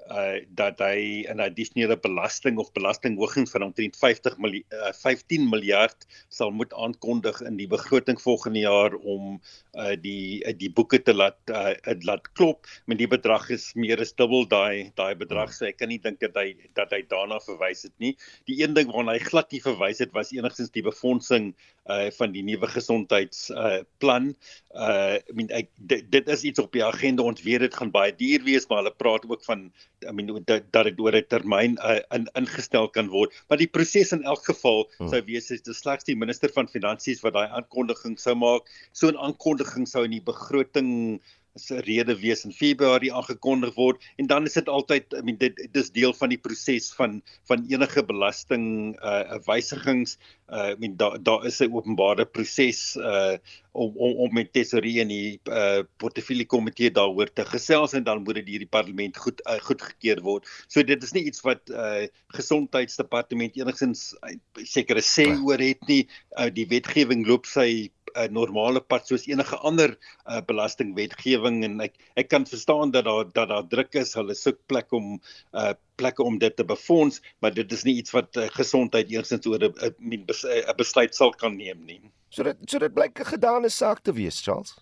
uh 0.10 0.40
dat 0.58 0.80
hy 0.80 1.26
'n 1.30 1.40
addisionele 1.40 1.98
belasting 1.98 2.58
of 2.58 2.72
belastinghoging 2.74 3.50
van 3.50 3.64
omtrent 3.64 3.98
50 3.98 4.38
miljard 4.38 4.66
uh, 4.74 4.94
15 4.94 5.50
miljard 5.50 6.08
sal 6.30 6.52
moet 6.52 6.74
aankondig 6.74 7.42
in 7.42 7.58
die 7.58 7.68
begroting 7.68 8.22
volgende 8.22 8.60
jaar 8.60 8.96
om 8.96 9.42
uh 9.74 9.96
die 9.96 10.44
uh, 10.46 10.54
die 10.58 10.72
boeke 10.72 11.02
te 11.02 11.14
laat 11.14 11.38
uh 11.50 11.76
laat 12.02 12.32
klop. 12.34 12.68
Met 12.86 12.98
die 12.98 13.08
bedrag 13.08 13.50
is 13.50 13.74
meer 13.74 14.00
as 14.02 14.14
dubbel 14.14 14.48
daai 14.48 14.92
daai 14.96 15.16
bedrag. 15.16 15.54
So 15.54 15.66
ek 15.66 15.78
kan 15.78 15.90
nie 15.90 16.02
dink 16.02 16.20
dat 16.20 16.36
hy 16.36 16.56
dat 16.74 16.92
hy 16.92 17.04
daarna 17.08 17.40
verwys 17.40 17.84
het 17.84 17.96
nie. 17.98 18.16
Die 18.50 18.64
een 18.64 18.74
ding 18.74 18.92
waarna 18.92 19.14
hy 19.14 19.24
glad 19.24 19.52
nie 19.52 19.62
verwys 19.62 20.00
het 20.00 20.12
was 20.14 20.32
enigstens 20.32 20.72
die 20.72 20.84
befondsing 20.84 21.54
uh 21.90 22.10
van 22.18 22.32
die 22.32 22.44
nuwe 22.46 22.68
gesondheids 22.68 23.50
uh. 23.50 23.82
Uh 24.02 25.18
I 25.18 25.34
mean 25.34 25.50
ek 25.50 25.70
dit, 25.78 26.06
dit 26.12 26.28
is 26.28 26.44
iets 26.44 26.60
op 26.60 26.72
die 26.72 26.84
agenda 26.86 27.24
ons 27.24 27.42
weet 27.42 27.66
dit 27.66 27.74
gaan 27.74 27.92
baie 27.92 28.14
duur 28.16 28.44
wees 28.46 28.68
maar 28.70 28.84
hulle 28.84 28.94
praat 28.94 29.26
ook 29.30 29.44
van 29.44 29.72
I 30.06 30.14
mean 30.14 30.30
dat 30.46 30.70
dat 30.72 30.84
dit 30.90 31.00
oor 31.00 31.16
'n 31.18 31.26
termyn 31.28 31.78
uh, 31.82 32.00
in 32.16 32.30
ingestel 32.34 32.90
kan 32.90 33.10
word. 33.10 33.34
Maar 33.48 33.58
die 33.58 33.68
proses 33.68 34.12
in 34.12 34.24
elk 34.24 34.46
geval 34.46 34.90
hmm. 34.98 35.10
sou 35.10 35.22
wees 35.26 35.52
is 35.52 35.62
dit 35.62 35.76
slegs 35.76 36.08
die 36.08 36.16
minister 36.16 36.50
van 36.54 36.68
finansies 36.68 37.22
wat 37.26 37.34
daai 37.34 37.50
aankondiging 37.50 38.18
sou 38.20 38.36
maak. 38.36 38.70
So 38.92 39.10
'n 39.10 39.18
aankondiging 39.18 39.88
sou 39.88 40.04
in 40.06 40.18
die 40.18 40.26
begroting 40.32 41.22
se 41.56 41.80
rede 41.82 42.16
wees 42.20 42.46
in 42.46 42.54
Februarie 42.56 43.12
aangekondig 43.14 43.76
word 43.76 44.04
en 44.18 44.28
dan 44.28 44.46
is 44.48 44.56
dit 44.56 44.70
altyd 44.72 45.14
I 45.18 45.24
mean 45.28 45.38
dit 45.42 45.58
dis 45.76 45.92
deel 45.92 46.14
van 46.16 46.32
die 46.32 46.40
proses 46.40 46.92
van 46.96 47.20
van 47.50 47.66
enige 47.68 48.04
belasting 48.08 48.96
uh 49.04 49.40
wysigings 49.48 50.18
uh 50.48 50.72
I 50.72 50.78
mean 50.80 50.96
daar 50.98 51.20
daar 51.20 51.46
is 51.46 51.60
'n 51.60 51.74
openbare 51.74 52.26
proses 52.26 52.96
uh 52.96 53.36
om 53.72 53.92
om 53.96 54.16
om 54.28 54.34
met 54.34 54.54
tesorie 54.54 55.00
en 55.02 55.08
die 55.08 55.40
uh 55.48 55.84
portefeulje 55.98 56.46
komitee 56.46 56.92
daaroor 56.92 57.34
te 57.34 57.46
gesels 57.46 57.94
en 57.94 58.04
dan 58.04 58.24
moet 58.24 58.36
dit 58.36 58.46
deur 58.46 58.64
die 58.64 58.76
parlement 58.78 59.18
goed 59.18 59.42
uh, 59.48 59.60
goedgekeur 59.60 60.22
word. 60.22 60.48
So 60.68 60.84
dit 60.84 61.04
is 61.04 61.12
nie 61.12 61.24
iets 61.24 61.42
wat 61.42 61.70
uh 61.70 62.08
gesondheidsdepartement 62.28 63.56
enigstens 63.56 64.16
uh, 64.24 64.36
sekere 64.64 65.04
sê 65.04 65.28
oor 65.36 65.60
het 65.60 65.88
nie. 65.88 66.08
Uh 66.40 66.50
die 66.52 66.68
wetgewing 66.68 67.28
loop 67.28 67.46
sy 67.46 67.92
'n 68.16 68.34
normale 68.34 68.82
pad 68.82 69.08
soos 69.08 69.28
enige 69.28 69.58
ander 69.58 69.96
uh, 70.26 70.42
belastingwetgewing 70.48 71.64
en 71.68 71.80
ek 71.88 71.96
ek 72.16 72.30
kan 72.30 72.46
verstaan 72.46 72.92
dat 72.92 73.06
daar 73.06 73.26
dat 73.34 73.50
daar 73.50 73.68
druk 73.68 73.96
is. 73.96 74.14
Hulle 74.14 74.36
soek 74.36 74.60
plek 74.68 74.92
om 74.92 75.20
uh, 75.54 75.74
plekke 75.96 76.24
om 76.24 76.38
dit 76.38 76.56
te 76.56 76.66
befonds, 76.66 77.22
maar 77.40 77.54
dit 77.54 77.72
is 77.72 77.84
nie 77.84 77.96
iets 78.02 78.12
wat 78.12 78.36
uh, 78.36 78.48
gesondheid 78.58 79.12
eersins 79.12 79.48
oor 79.48 79.60
'n 79.62 80.78
besluit 80.78 81.16
sal 81.16 81.32
kan 81.32 81.58
neem 81.58 81.86
nie. 81.86 82.02
So 82.30 82.44
dit 82.44 82.58
so 82.66 82.80
dit 82.80 82.94
blyk 82.94 83.20
'n 83.20 83.34
gedane 83.36 83.70
saak 83.70 84.00
te 84.00 84.14
wees, 84.14 84.42
Charles. 84.42 84.76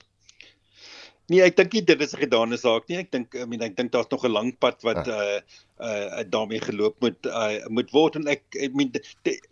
Nee, 1.29 1.43
ek 1.45 1.59
dink 1.59 1.75
dit 1.85 2.01
is 2.01 2.13
'n 2.15 2.21
gedane 2.23 2.57
saak 2.57 2.87
nie. 2.89 2.97
Ek 2.97 3.11
dink 3.13 3.35
I 3.37 3.45
mean 3.45 3.61
ek 3.61 3.75
dink 3.77 3.91
daar's 3.93 4.09
nog 4.09 4.23
'n 4.25 4.31
lang 4.33 4.49
pad 4.57 4.81
wat 4.81 5.07
uh 5.07 5.37
uh 5.77 6.23
daarmee 6.25 6.59
geloop 6.59 6.97
moet 7.05 7.25
uh 7.25 7.61
moet 7.69 7.91
word 7.93 8.15
en 8.17 8.25
ek 8.33 8.43
I 8.57 8.69
mean 8.73 8.89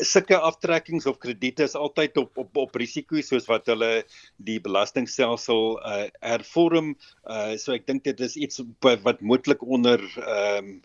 sulke 0.01 0.39
aftrekkings 0.49 1.05
of 1.05 1.19
krediete 1.21 1.63
is 1.63 1.75
altyd 1.75 2.17
op 2.17 2.37
op 2.37 2.57
op 2.57 2.75
risiko 2.75 3.21
soos 3.21 3.45
wat 3.45 3.69
hulle 3.69 4.03
die 4.49 4.57
belastingstelsel 4.59 5.77
uh 5.85 6.09
hervorm. 6.25 6.95
Uh 7.29 7.53
so 7.61 7.77
ek 7.77 7.85
dink 7.85 8.03
dit 8.09 8.19
is 8.25 8.35
iets 8.35 8.61
wat 8.81 9.21
moontlik 9.21 9.61
onder 9.61 10.01
ehm 10.17 10.57
um, 10.57 10.81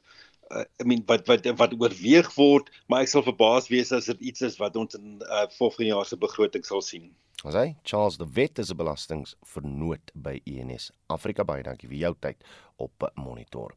uh, 0.52 0.64
I 0.80 0.84
mean 0.84 1.02
wat 1.06 1.26
wat 1.26 1.48
wat 1.56 1.72
oorweeg 1.80 2.34
word, 2.36 2.68
maar 2.86 3.06
ek 3.06 3.08
sal 3.08 3.24
verbaas 3.24 3.72
wees 3.72 3.92
as 3.96 4.12
dit 4.12 4.20
iets 4.32 4.44
is 4.52 4.60
wat 4.60 4.76
ons 4.76 5.00
in 5.00 5.22
uh 5.24 5.48
volgende 5.56 5.94
jaar 5.94 6.06
se 6.06 6.20
begroting 6.20 6.64
sal 6.68 6.84
sien. 6.84 7.14
Ons 7.42 7.56
hy 7.58 7.72
Charles 7.82 8.16
de 8.20 8.26
Wet 8.36 8.58
is 8.62 8.70
'n 8.70 8.76
belastingvernoot 8.78 10.12
by 10.14 10.38
ENS 10.46 10.92
Afrika 11.10 11.42
baie 11.44 11.62
dankie 11.62 11.88
vir 11.88 11.98
jou 11.98 12.14
tyd 12.20 12.44
op 12.76 13.02
monitor. 13.16 13.74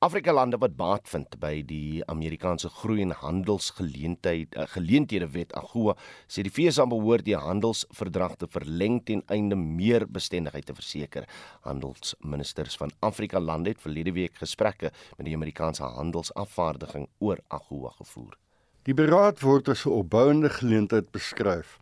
Afrika 0.00 0.32
lande 0.32 0.56
wat 0.56 0.76
baat 0.76 1.08
vind 1.08 1.36
by 1.40 1.62
die 1.62 2.02
Amerikaanse 2.08 2.68
groei 2.68 3.02
en 3.02 3.12
handelsgeleentheid 3.12 4.56
uh, 4.56 4.66
geleenthede 4.74 5.28
wet 5.34 5.52
AGOA 5.52 5.94
sê 6.26 6.42
die 6.42 6.52
FSA 6.52 6.86
behoort 6.86 7.24
die 7.24 7.36
handelsverdrag 7.36 8.36
te 8.36 8.48
verleng 8.48 9.02
ten 9.04 9.22
einde 9.28 9.56
meer 9.56 10.06
bestendigheid 10.08 10.66
te 10.66 10.74
verseker. 10.74 11.28
Handelsministers 11.68 12.76
van 12.76 12.90
Afrika 13.00 13.40
lande 13.40 13.70
het 13.70 13.84
verlede 13.84 14.12
week 14.12 14.40
gesprekke 14.40 14.90
met 15.18 15.26
die 15.26 15.36
Amerikaanse 15.36 15.84
handelsafvaardiging 15.84 17.08
oor 17.20 17.44
AGOA 17.48 17.92
gevoer. 18.00 18.38
Die 18.82 18.94
beraad 18.94 19.40
word 19.44 19.68
as 19.68 19.84
'n 19.86 19.94
opbouende 20.00 20.50
geleentheid 20.50 21.12
beskryf. 21.12 21.81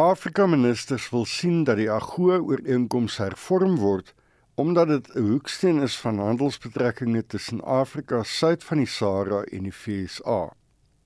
Afrika 0.00 0.46
ministers 0.46 1.10
wil 1.10 1.24
sien 1.24 1.64
dat 1.64 1.76
die 1.76 1.90
AGOA 1.90 2.38
ooreenkoms 2.40 3.18
hervorm 3.20 3.74
word 3.76 4.14
omdat 4.56 4.88
dit 4.88 5.08
'n 5.14 5.20
hoeksteen 5.20 5.82
is 5.82 5.96
van 6.00 6.18
handelsbetrekkinge 6.18 7.26
tussen 7.26 7.60
Afrika 7.60 8.22
suid 8.22 8.64
van 8.64 8.76
die 8.76 8.86
Sahara 8.86 9.42
en 9.42 9.62
die 9.62 9.72
VSA. 9.72 10.52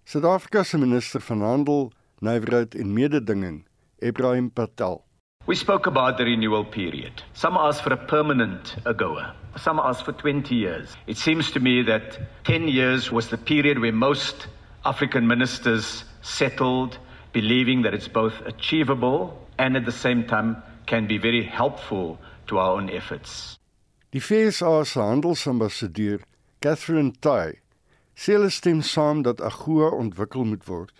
Suid-Afrika 0.04 0.62
se 0.62 0.78
minister 0.78 1.20
van 1.20 1.40
handel, 1.40 1.92
nywerheid 2.20 2.74
en 2.74 2.92
mededinging, 2.92 3.66
Ibrahim 3.98 4.50
Patel. 4.50 5.04
We 5.46 5.54
spoke 5.54 5.88
about 5.88 6.16
the 6.16 6.24
renewal 6.24 6.64
period. 6.64 7.24
Some 7.32 7.58
asked 7.58 7.82
for 7.82 7.92
a 7.92 8.04
permanent 8.06 8.76
AGOA. 8.84 9.34
Some 9.56 9.80
asked 9.80 10.04
for 10.04 10.14
20 10.14 10.54
years. 10.54 10.96
It 11.06 11.18
seems 11.18 11.50
to 11.50 11.60
me 11.60 11.84
that 11.84 12.20
10 12.42 12.68
years 12.68 13.10
was 13.10 13.28
the 13.28 13.38
period 13.38 13.78
where 13.78 13.94
most 13.94 14.48
African 14.82 15.26
ministers 15.26 16.04
settled 16.20 16.98
believing 17.32 17.82
that 17.82 17.94
it's 17.94 18.08
both 18.08 18.34
achievable 18.46 19.38
and 19.58 19.76
at 19.76 19.84
the 19.84 19.92
same 19.92 20.24
time 20.26 20.62
can 20.86 21.06
be 21.06 21.18
very 21.18 21.42
helpful 21.42 22.18
to 22.46 22.58
our 22.58 22.72
own 22.76 22.90
efforts. 22.90 23.58
Die 24.12 24.20
FSA 24.20 24.86
se 24.86 25.00
handelsambassadeur, 25.00 26.20
Catherine 26.60 27.12
Tai, 27.20 27.58
sê 28.16 28.36
hulle 28.36 28.50
stem 28.50 28.80
saam 28.82 29.22
dat 29.22 29.40
AGOA 29.40 29.90
ontwikkel 29.92 30.44
moet 30.44 30.66
word. 30.68 30.92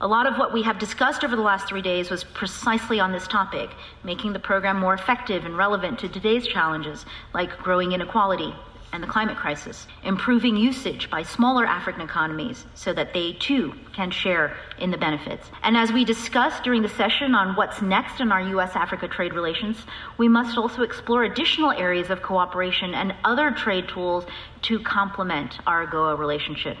A 0.00 0.08
lot 0.08 0.26
of 0.26 0.36
what 0.38 0.52
we 0.52 0.62
have 0.62 0.78
discussed 0.80 1.22
over 1.22 1.36
the 1.36 1.42
last 1.42 1.68
three 1.68 1.82
days 1.82 2.10
was 2.10 2.24
precisely 2.24 2.98
on 2.98 3.12
this 3.12 3.28
topic, 3.28 3.70
making 4.02 4.32
the 4.32 4.40
program 4.40 4.80
more 4.80 4.94
effective 4.94 5.44
and 5.44 5.56
relevant 5.56 6.00
to 6.00 6.08
today's 6.08 6.46
challenges, 6.48 7.06
like 7.32 7.56
growing 7.58 7.92
inequality, 7.92 8.52
and 8.94 9.02
the 9.02 9.08
climate 9.08 9.36
crisis, 9.36 9.88
improving 10.04 10.56
usage 10.56 11.10
by 11.10 11.20
smaller 11.24 11.66
African 11.66 12.00
economies 12.00 12.64
so 12.74 12.92
that 12.92 13.12
they 13.12 13.32
too 13.32 13.74
can 13.92 14.10
share 14.12 14.56
in 14.78 14.92
the 14.92 14.96
benefits. 14.96 15.50
And 15.64 15.76
as 15.76 15.90
we 15.92 16.04
discussed 16.04 16.62
during 16.62 16.82
the 16.82 16.88
session 16.88 17.34
on 17.34 17.56
what's 17.56 17.82
next 17.82 18.20
in 18.20 18.30
our 18.30 18.40
US 18.56 18.76
Africa 18.76 19.08
trade 19.08 19.34
relations, 19.34 19.76
we 20.16 20.28
must 20.28 20.56
also 20.56 20.82
explore 20.82 21.24
additional 21.24 21.72
areas 21.72 22.08
of 22.08 22.22
cooperation 22.22 22.94
and 22.94 23.12
other 23.24 23.50
trade 23.50 23.88
tools 23.88 24.24
to 24.62 24.78
complement 24.78 25.58
our 25.66 25.86
AGOA 25.86 26.16
relationship. 26.16 26.78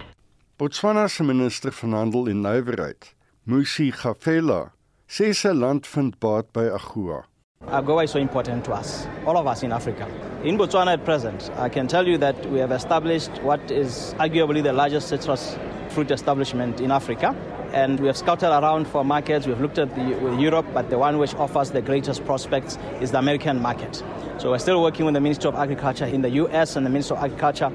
Botswana 0.56 1.08
se 1.10 1.24
minister 1.24 1.72
van 1.72 1.92
handel 1.92 2.28
en 2.28 2.42
nywerheid, 2.42 3.12
Musi 3.44 3.90
Gafela, 3.90 4.70
sê 5.08 5.34
sy 5.34 5.50
land 5.50 5.84
vind 5.86 6.20
baat 6.20 6.52
by 6.52 6.70
AGOA. 6.70 7.24
AGOA 7.68 8.04
is 8.04 8.10
so 8.10 8.18
important 8.18 8.64
to 8.66 8.72
us, 8.72 9.06
all 9.26 9.36
of 9.38 9.46
us 9.46 9.62
in 9.62 9.72
Africa. 9.72 10.06
In 10.44 10.58
Botswana 10.58 10.92
at 10.92 11.04
present, 11.04 11.50
I 11.56 11.68
can 11.68 11.88
tell 11.88 12.06
you 12.06 12.18
that 12.18 12.50
we 12.50 12.58
have 12.58 12.70
established 12.70 13.30
what 13.42 13.70
is 13.70 14.14
arguably 14.18 14.62
the 14.62 14.72
largest 14.72 15.08
citrus 15.08 15.56
fruit 15.88 16.10
establishment 16.10 16.80
in 16.80 16.90
Africa. 16.90 17.34
And 17.72 17.98
we 17.98 18.06
have 18.06 18.16
scouted 18.16 18.50
around 18.50 18.86
for 18.86 19.04
markets. 19.04 19.46
We've 19.46 19.60
looked 19.60 19.78
at 19.78 19.94
the, 19.94 20.36
Europe, 20.38 20.66
but 20.72 20.90
the 20.90 20.98
one 20.98 21.18
which 21.18 21.34
offers 21.34 21.70
the 21.70 21.82
greatest 21.82 22.24
prospects 22.24 22.78
is 23.00 23.10
the 23.10 23.18
American 23.18 23.60
market. 23.60 24.02
So 24.38 24.50
we're 24.50 24.58
still 24.58 24.82
working 24.82 25.06
with 25.06 25.14
the 25.14 25.20
Ministry 25.20 25.48
of 25.48 25.56
Agriculture 25.56 26.04
in 26.04 26.22
the 26.22 26.30
US 26.30 26.76
and 26.76 26.84
the 26.84 26.90
Ministry 26.90 27.16
of 27.16 27.24
Agriculture 27.24 27.72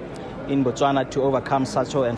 in 0.47 0.63
Botswana 0.63 1.09
to 1.11 1.21
overcome 1.23 1.65
social 1.65 2.03
and 2.03 2.17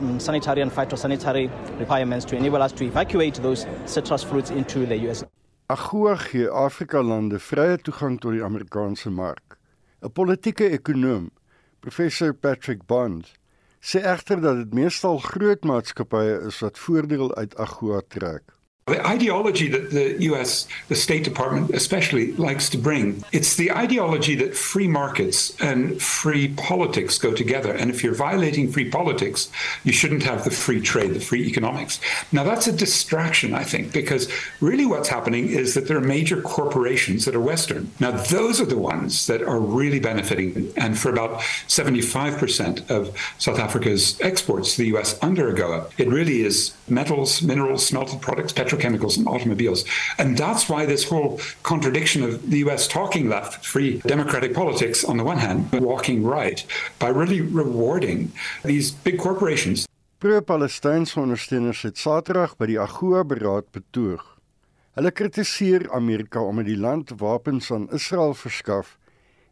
um, 0.00 0.18
sanitary 0.18 0.62
and 0.62 0.72
phytosanitary 0.72 1.50
requirements 1.78 2.24
to 2.26 2.36
enable 2.36 2.62
us 2.62 2.72
to 2.72 2.84
evacuate 2.84 3.34
those 3.34 3.66
citrus 3.84 4.24
fruits 4.24 4.50
into 4.50 4.86
the 4.86 4.96
US. 5.10 5.24
AGOA 5.70 6.16
gee 6.16 6.48
Afrika 6.50 6.98
lande 7.02 7.38
vrye 7.38 7.76
toegang 7.78 8.16
tot 8.18 8.32
die 8.34 8.42
Amerikaanse 8.42 9.10
mark. 9.14 9.54
'n 10.02 10.10
Politieke 10.10 10.66
ekonom, 10.76 11.28
professor 11.78 12.32
Patrick 12.34 12.80
Bond, 12.90 13.28
sê 13.78 14.02
egter 14.02 14.40
dat 14.42 14.56
dit 14.56 14.74
meestal 14.74 15.20
groot 15.22 15.62
maatskappye 15.70 16.40
is 16.48 16.58
wat 16.64 16.80
voordeel 16.86 17.30
uit 17.36 17.54
AGOA 17.54 18.00
trek. 18.08 18.50
The 18.90 19.06
ideology 19.06 19.68
that 19.68 19.92
the 19.92 20.20
US, 20.24 20.66
the 20.88 20.96
State 20.96 21.22
Department 21.22 21.70
especially, 21.70 22.32
likes 22.32 22.68
to 22.70 22.76
bring, 22.78 23.22
it's 23.30 23.54
the 23.54 23.70
ideology 23.70 24.34
that 24.34 24.56
free 24.56 24.88
markets 24.88 25.56
and 25.60 26.02
free 26.02 26.48
politics 26.48 27.16
go 27.16 27.32
together. 27.32 27.72
And 27.72 27.88
if 27.88 28.02
you're 28.02 28.16
violating 28.16 28.68
free 28.72 28.90
politics, 28.90 29.48
you 29.84 29.92
shouldn't 29.92 30.24
have 30.24 30.42
the 30.42 30.50
free 30.50 30.80
trade, 30.80 31.14
the 31.14 31.20
free 31.20 31.46
economics. 31.46 32.00
Now, 32.32 32.42
that's 32.42 32.66
a 32.66 32.72
distraction, 32.72 33.54
I 33.54 33.62
think, 33.62 33.92
because 33.92 34.28
really 34.60 34.86
what's 34.86 35.08
happening 35.08 35.46
is 35.50 35.74
that 35.74 35.86
there 35.86 35.96
are 35.96 36.00
major 36.18 36.42
corporations 36.42 37.26
that 37.26 37.36
are 37.36 37.40
Western. 37.40 37.92
Now, 38.00 38.10
those 38.10 38.60
are 38.60 38.66
the 38.66 38.76
ones 38.76 39.28
that 39.28 39.40
are 39.40 39.60
really 39.60 40.00
benefiting. 40.00 40.72
And 40.76 40.98
for 40.98 41.10
about 41.10 41.42
75% 41.68 42.90
of 42.90 43.16
South 43.38 43.60
Africa's 43.60 44.20
exports 44.20 44.74
to 44.74 44.82
the 44.82 44.98
US 44.98 45.16
under 45.22 45.52
AGOA, 45.52 45.92
it 45.96 46.08
really 46.08 46.42
is 46.42 46.74
metals, 46.88 47.40
minerals, 47.40 47.86
smelted 47.86 48.20
products, 48.20 48.52
petrochemicals 48.52 48.79
petrochemicals 48.80 49.16
and 49.18 49.26
automobiles. 49.28 49.84
And 50.18 50.36
that's 50.36 50.68
why 50.68 50.86
this 50.86 51.04
whole 51.04 51.40
contradiction 51.62 52.22
of 52.22 52.50
the 52.50 52.58
US 52.58 52.88
talking 52.88 53.28
left, 53.28 53.66
free 53.66 54.00
democratic 54.06 54.54
politics 54.54 55.04
on 55.04 55.16
the 55.16 55.24
one 55.24 55.38
hand, 55.38 55.70
but 55.70 55.80
walking 55.80 56.24
right, 56.24 56.64
by 56.98 57.08
really 57.08 57.40
rewarding 57.40 58.32
these 58.64 58.90
big 58.90 59.18
corporations. 59.18 59.86
Pro-Palestynse 60.18 61.16
ondersteuners 61.20 61.82
het 61.82 61.96
Saterdag 61.98 62.58
by 62.60 62.66
die 62.68 62.80
AGOA 62.80 63.24
beraad 63.24 63.70
betoog. 63.72 64.20
Hulle 64.92 65.12
kritiseer 65.16 65.86
Amerika 65.96 66.42
omdat 66.44 66.68
die 66.68 66.76
land 66.76 67.14
wapens 67.16 67.70
aan 67.72 67.88
Israel 67.96 68.34
verskaf 68.34 68.98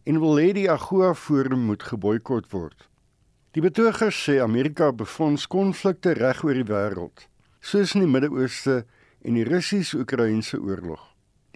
en 0.05 0.21
wil 0.21 0.37
hê 0.37 0.53
die 0.53 0.69
AGOA 0.69 1.15
forum 1.15 1.65
moet 1.71 1.83
geboikot 1.89 2.51
word. 2.53 2.85
Die 3.57 3.65
betogers 3.65 4.19
sê 4.27 4.39
Amerika 4.45 4.91
befonds 4.93 5.47
konflikte 5.49 6.13
reg 6.19 6.45
oor 6.45 6.57
die 6.57 6.69
wêreld, 6.69 7.25
soos 7.65 7.95
in 7.97 8.05
die 8.05 8.11
Midde-Ooste 8.13 8.83
en 9.23 9.39
die 9.39 9.47
Russies-Oekraïense 9.49 10.61
oorlog. 10.61 11.01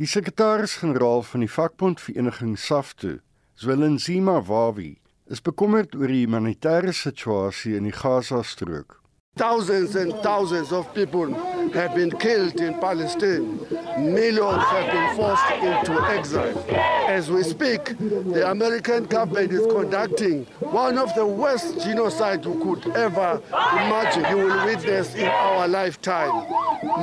Die 0.01 0.09
sekretaris-generaal 0.09 1.23
van 1.23 1.45
die 1.45 1.51
vakbondvereniging 1.51 2.57
SAFTU, 2.59 3.19
Zwelinzima 3.55 4.41
Wawi, 4.49 4.97
is 5.27 5.43
bekommerd 5.45 5.95
oor 5.95 6.09
die 6.09 6.25
humanitêre 6.25 6.95
situasie 6.97 7.77
in 7.77 7.85
die 7.87 7.95
Gaza-strook. 7.95 9.02
Thousands 9.37 9.97
and 9.97 10.13
thousands 10.17 10.73
of 10.73 10.93
people 10.95 11.33
have 11.73 11.95
been 11.95 12.11
killed 12.11 12.61
in 12.61 12.79
Palestine. 12.79 13.59
Millions 13.97 14.63
have 14.63 14.93
been 14.93 15.17
forced 15.17 15.51
into 15.53 16.03
exile. 16.03 16.59
As 17.09 17.31
we 17.31 17.43
speak, 17.43 17.97
the 17.99 18.51
American 18.51 19.05
government 19.05 19.51
is 19.51 19.67
conducting 19.73 20.45
one 20.61 20.99
of 20.99 21.15
the 21.15 21.25
worst 21.25 21.77
genocides 21.77 22.45
you 22.45 22.61
could 22.63 22.95
ever 22.95 23.41
imagine. 23.53 24.27
You 24.29 24.49
will 24.49 24.67
witness 24.67 25.15
in 25.15 25.29
our 25.29 25.67
lifetime. 25.67 26.47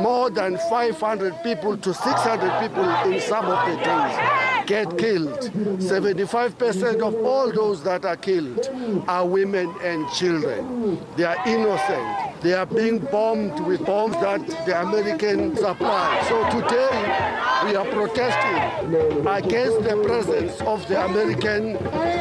More 0.04 0.30
than 0.30 0.60
500 0.70 1.42
people 1.42 1.78
to 1.78 1.94
600 1.96 2.62
people 2.62 3.12
in 3.12 3.20
some 3.22 3.46
of 3.46 3.68
the 3.72 3.76
days 3.84 4.49
get 4.70 4.98
killed. 5.00 5.42
75% 5.82 7.02
of 7.02 7.14
all 7.26 7.52
those 7.52 7.82
that 7.84 8.06
are 8.06 8.16
killed 8.16 8.70
are 9.08 9.26
women 9.26 9.68
and 9.84 10.08
children. 10.20 10.62
They 11.18 11.26
are 11.26 11.40
innocent. 11.48 12.08
They 12.44 12.54
are 12.54 12.68
being 12.68 13.00
bombed 13.00 13.58
with 13.66 13.84
bombs 13.84 14.16
that 14.22 14.46
the 14.68 14.76
Americans 14.80 15.60
supply. 15.60 16.22
So 16.30 16.38
today 16.58 16.94
we 17.66 17.76
are 17.80 17.90
protesting 17.98 18.62
against 19.40 19.80
the 19.90 19.98
presence 20.06 20.62
of 20.62 20.88
the 20.88 21.04
American 21.10 21.64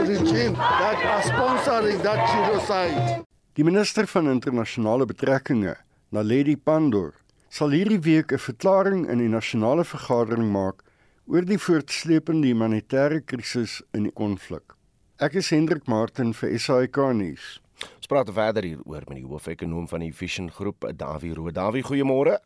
regime 0.09 0.55
that 0.55 0.99
are 1.15 1.25
sponsoring 1.33 2.03
that 2.03 2.21
genocide. 2.33 3.25
Die 3.55 3.65
minister 3.65 4.07
van 4.07 4.27
internasionale 4.33 5.05
betrekkinge, 5.05 5.77
Naledi 6.15 6.57
Pandor, 6.57 7.13
sal 7.51 7.71
hierdie 7.77 8.01
week 8.09 8.33
'n 8.33 8.39
verklaring 8.39 9.09
in 9.13 9.19
die 9.19 9.33
nasionale 9.39 9.85
vergadering 9.85 10.49
maak 10.59 10.88
oor 11.29 11.45
die 11.45 11.59
voortsleepende 11.61 12.49
humanitêre 12.49 13.21
krisis 13.21 13.83
in 13.93 14.07
die 14.07 14.15
konflik. 14.17 14.73
Ek 15.21 15.35
is 15.37 15.51
Hendrik 15.53 15.85
Martin 15.91 16.31
vir 16.33 16.55
SAK 16.57 17.03
nuus. 17.19 17.59
Ons 17.99 18.09
praat 18.09 18.31
verder 18.33 18.65
hieroor 18.65 19.05
met 19.11 19.19
die 19.21 19.27
hoofekonoom 19.29 19.91
van 19.91 20.07
die 20.07 20.13
Vision 20.15 20.49
Groep, 20.51 20.87
Dawie 20.97 21.35
Roo. 21.37 21.53
Dawie, 21.53 21.85
goeiemôre. 21.85 22.39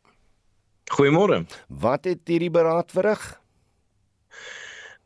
Goeiemôre. 0.91 1.45
Wat 1.69 2.11
het 2.11 2.27
hierdie 2.27 2.51
beraad 2.51 2.91
verrig? 2.91 3.23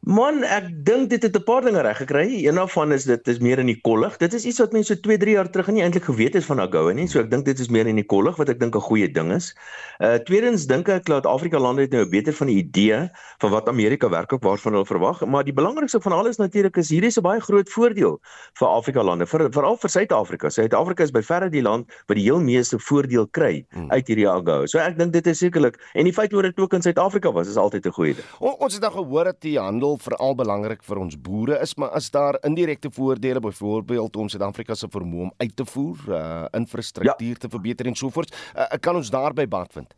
Man, 0.06 0.44
ek 0.46 0.68
dink 0.86 1.08
dit 1.10 1.22
het 1.26 1.34
'n 1.34 1.42
paar 1.42 1.64
dinge 1.66 1.80
reg 1.82 1.96
gekry. 1.98 2.46
Een 2.46 2.54
daarvan 2.54 2.92
is 2.92 3.04
dit 3.04 3.28
is 3.28 3.38
meer 3.38 3.58
in 3.58 3.66
die 3.66 3.80
kollig. 3.80 4.16
Dit 4.16 4.34
is 4.34 4.44
iets 4.44 4.58
wat 4.58 4.72
mense 4.72 4.94
so 4.94 5.00
2, 5.00 5.18
3 5.18 5.32
jaar 5.32 5.50
terug 5.50 5.66
nie 5.66 5.82
eintlik 5.82 6.04
geweet 6.04 6.34
het 6.34 6.44
van 6.44 6.60
AGOA 6.60 6.92
nie. 6.92 7.08
So 7.08 7.18
ek 7.18 7.30
dink 7.30 7.44
dit 7.44 7.58
is 7.58 7.68
meer 7.68 7.86
in 7.86 7.96
die 7.96 8.06
kollig 8.06 8.36
wat 8.36 8.48
ek 8.48 8.60
dink 8.60 8.76
'n 8.76 8.80
goeie 8.80 9.10
ding 9.10 9.32
is. 9.32 9.56
Uh 9.98 10.14
tweedens 10.18 10.66
dink 10.66 10.88
ek 10.88 11.04
dat 11.06 11.26
Afrika 11.26 11.58
lande 11.58 11.82
het 11.82 11.90
nou 11.90 12.06
beter 12.08 12.32
van 12.32 12.46
'n 12.46 12.50
idee 12.50 13.10
van 13.38 13.50
wat 13.50 13.68
Amerika 13.68 14.08
werklik 14.08 14.42
waarvan 14.42 14.72
hulle 14.72 14.86
verwag, 14.86 15.26
maar 15.26 15.44
die 15.44 15.52
belangrikste 15.52 16.00
van 16.00 16.12
alles 16.12 16.36
natuurlik 16.36 16.76
is 16.76 16.88
hierdie 16.88 17.08
is 17.08 17.18
'n 17.18 17.22
baie 17.22 17.40
groot 17.40 17.68
voordeel 17.68 18.20
vir 18.54 18.68
Afrika 18.68 19.02
lande, 19.02 19.26
vir 19.26 19.50
veral 19.50 19.76
vir 19.76 19.90
Suid-Afrika. 19.90 20.48
Suid-Afrika 20.48 21.02
is 21.02 21.10
by 21.10 21.22
verre 21.22 21.50
die 21.50 21.62
land 21.62 21.90
wat 22.06 22.16
die 22.16 22.24
heel 22.24 22.40
meeste 22.40 22.78
voordeel 22.78 23.26
kry 23.26 23.66
hmm. 23.70 23.90
uit 23.90 24.06
hierdie 24.06 24.28
AGOA. 24.28 24.66
So 24.66 24.78
ek 24.78 24.98
dink 24.98 25.12
dit 25.12 25.26
is 25.26 25.38
sekerlik 25.38 25.80
en 25.94 26.04
die 26.04 26.12
feit 26.12 26.32
oor 26.32 26.42
dit 26.42 26.58
ook 26.58 26.72
in 26.72 26.82
Suid-Afrika 26.82 27.32
was 27.32 27.48
is 27.48 27.56
altyd 27.56 27.86
'n 27.86 27.90
goeie 27.90 28.14
ding. 28.14 28.26
O, 28.38 28.50
ons 28.50 28.72
het 28.72 28.82
nou 28.82 28.92
gehoor 28.92 29.24
dat 29.24 29.40
die 29.40 29.58
handel 29.58 29.95
veral 29.98 30.34
belangrik 30.38 30.82
vir 30.86 31.00
ons 31.02 31.18
boere 31.20 31.60
is, 31.64 31.74
maar 31.80 31.96
is 31.96 32.10
daar 32.10 32.38
indirekte 32.46 32.90
voordele 32.90 33.40
byvoorbeeld 33.40 34.16
om 34.16 34.28
Suid-Afrika 34.28 34.74
se 34.74 34.88
vermoë 34.92 35.28
om 35.28 35.32
uit 35.36 35.56
te 35.56 35.64
voer, 35.64 36.02
uh, 36.08 36.44
infrastruktuur 36.56 37.36
ja. 37.36 37.42
te 37.44 37.48
verbeter 37.52 37.86
en 37.86 37.96
so 37.98 38.10
voort? 38.10 38.34
Uh, 38.54 38.68
kan 38.80 38.96
ons 38.96 39.10
daarby 39.10 39.46
baat 39.48 39.72
vind? 39.72 39.94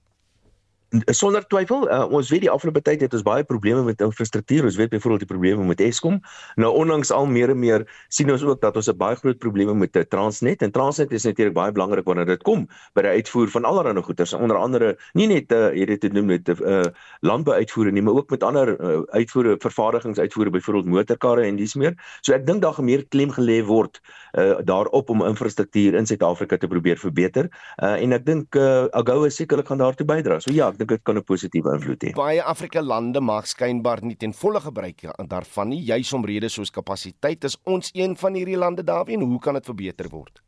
Sonder 1.12 1.44
twyfel 1.46 1.84
uh, 1.90 2.04
ons 2.14 2.30
weet 2.32 2.46
die 2.46 2.50
afgelope 2.50 2.80
tyd 2.84 3.02
het 3.04 3.12
ons 3.12 3.24
baie 3.26 3.44
probleme 3.44 3.82
met 3.84 4.00
infrastruktuur. 4.00 4.64
Ons 4.64 4.78
weet 4.80 4.90
byvoorbeeld 4.90 5.26
die 5.26 5.28
probleme 5.28 5.64
met 5.68 5.80
Eskom. 5.84 6.20
Nou 6.56 6.72
ondanks 6.80 7.10
al 7.12 7.26
meer 7.28 7.52
en 7.52 7.58
meer 7.60 7.84
sien 8.08 8.30
ons 8.32 8.42
ook 8.42 8.60
dat 8.60 8.76
ons 8.76 8.88
'n 8.88 8.96
baie 8.96 9.16
groot 9.16 9.38
probleme 9.38 9.74
met 9.74 9.96
uh, 9.96 10.02
Transnet. 10.02 10.62
En 10.62 10.72
Transnet 10.72 11.12
is 11.12 11.24
natuurlik 11.24 11.54
baie 11.54 11.72
belangrik 11.72 12.04
wanneer 12.04 12.26
dit 12.26 12.42
kom 12.42 12.68
by 12.94 13.02
die 13.02 13.10
uitvoer 13.20 13.48
van 13.48 13.64
allerlei 13.64 14.02
goederes 14.02 14.32
onder 14.32 14.56
andere 14.56 14.96
nie 15.12 15.26
net 15.26 15.52
uh, 15.52 15.72
jy 15.74 15.84
dit 15.84 16.00
te 16.00 16.08
noem 16.08 16.26
met 16.26 16.48
uh, 16.48 16.84
landbouuitvoere 17.20 17.92
nie 17.92 18.02
maar 18.02 18.14
ook 18.14 18.30
met 18.30 18.42
ander 18.42 18.80
uh, 18.80 19.02
uitvoere 19.12 19.56
vervaardigingsuitvoere 19.58 20.50
byvoorbeeld 20.50 20.86
motorkarre 20.86 21.44
en 21.44 21.56
dis 21.56 21.74
meer. 21.74 21.94
So 22.22 22.32
ek 22.32 22.46
dink 22.46 22.62
daar 22.62 22.74
gaan 22.74 22.84
meer 22.84 23.04
klem 23.08 23.30
gelê 23.30 23.60
word 23.64 24.00
uh, 24.38 24.56
daarop 24.64 25.10
om 25.10 25.24
infrastruktuur 25.26 25.94
in 25.94 26.06
Suid-Afrika 26.06 26.56
te 26.56 26.68
probeer 26.68 26.96
verbeter. 26.96 27.48
Uh, 27.76 28.00
en 28.00 28.12
ek 28.12 28.24
dink 28.26 28.56
uh, 28.56 28.88
AGOA 28.96 29.28
sekerlik 29.28 29.68
gaan 29.68 29.78
daartoe 29.78 30.06
bydra. 30.06 30.40
So 30.40 30.52
ja 30.54 30.72
dink 30.78 30.94
dit 30.94 31.02
kan 31.02 31.16
'n 31.18 31.24
positiewe 31.24 31.74
invloed 31.74 32.04
hê. 32.04 32.12
Baie 32.14 32.42
Afrika 32.42 32.80
lande 32.80 33.20
maak 33.20 33.46
skynbaar 33.46 34.02
nie 34.02 34.16
ten 34.16 34.32
volle 34.32 34.60
gebruik 34.60 35.02
daarvan 35.28 35.68
nie, 35.68 35.82
juis 35.82 36.12
om 36.12 36.24
redes 36.24 36.52
soos 36.52 36.70
kapasiteit. 36.70 37.44
Is 37.44 37.56
ons 37.64 37.90
een 37.94 38.16
van 38.16 38.34
hierdie 38.34 38.56
lande 38.56 38.84
daarin 38.84 39.20
hoe 39.20 39.38
kan 39.38 39.54
dit 39.54 39.64
verbeter 39.64 40.08
word? 40.08 40.42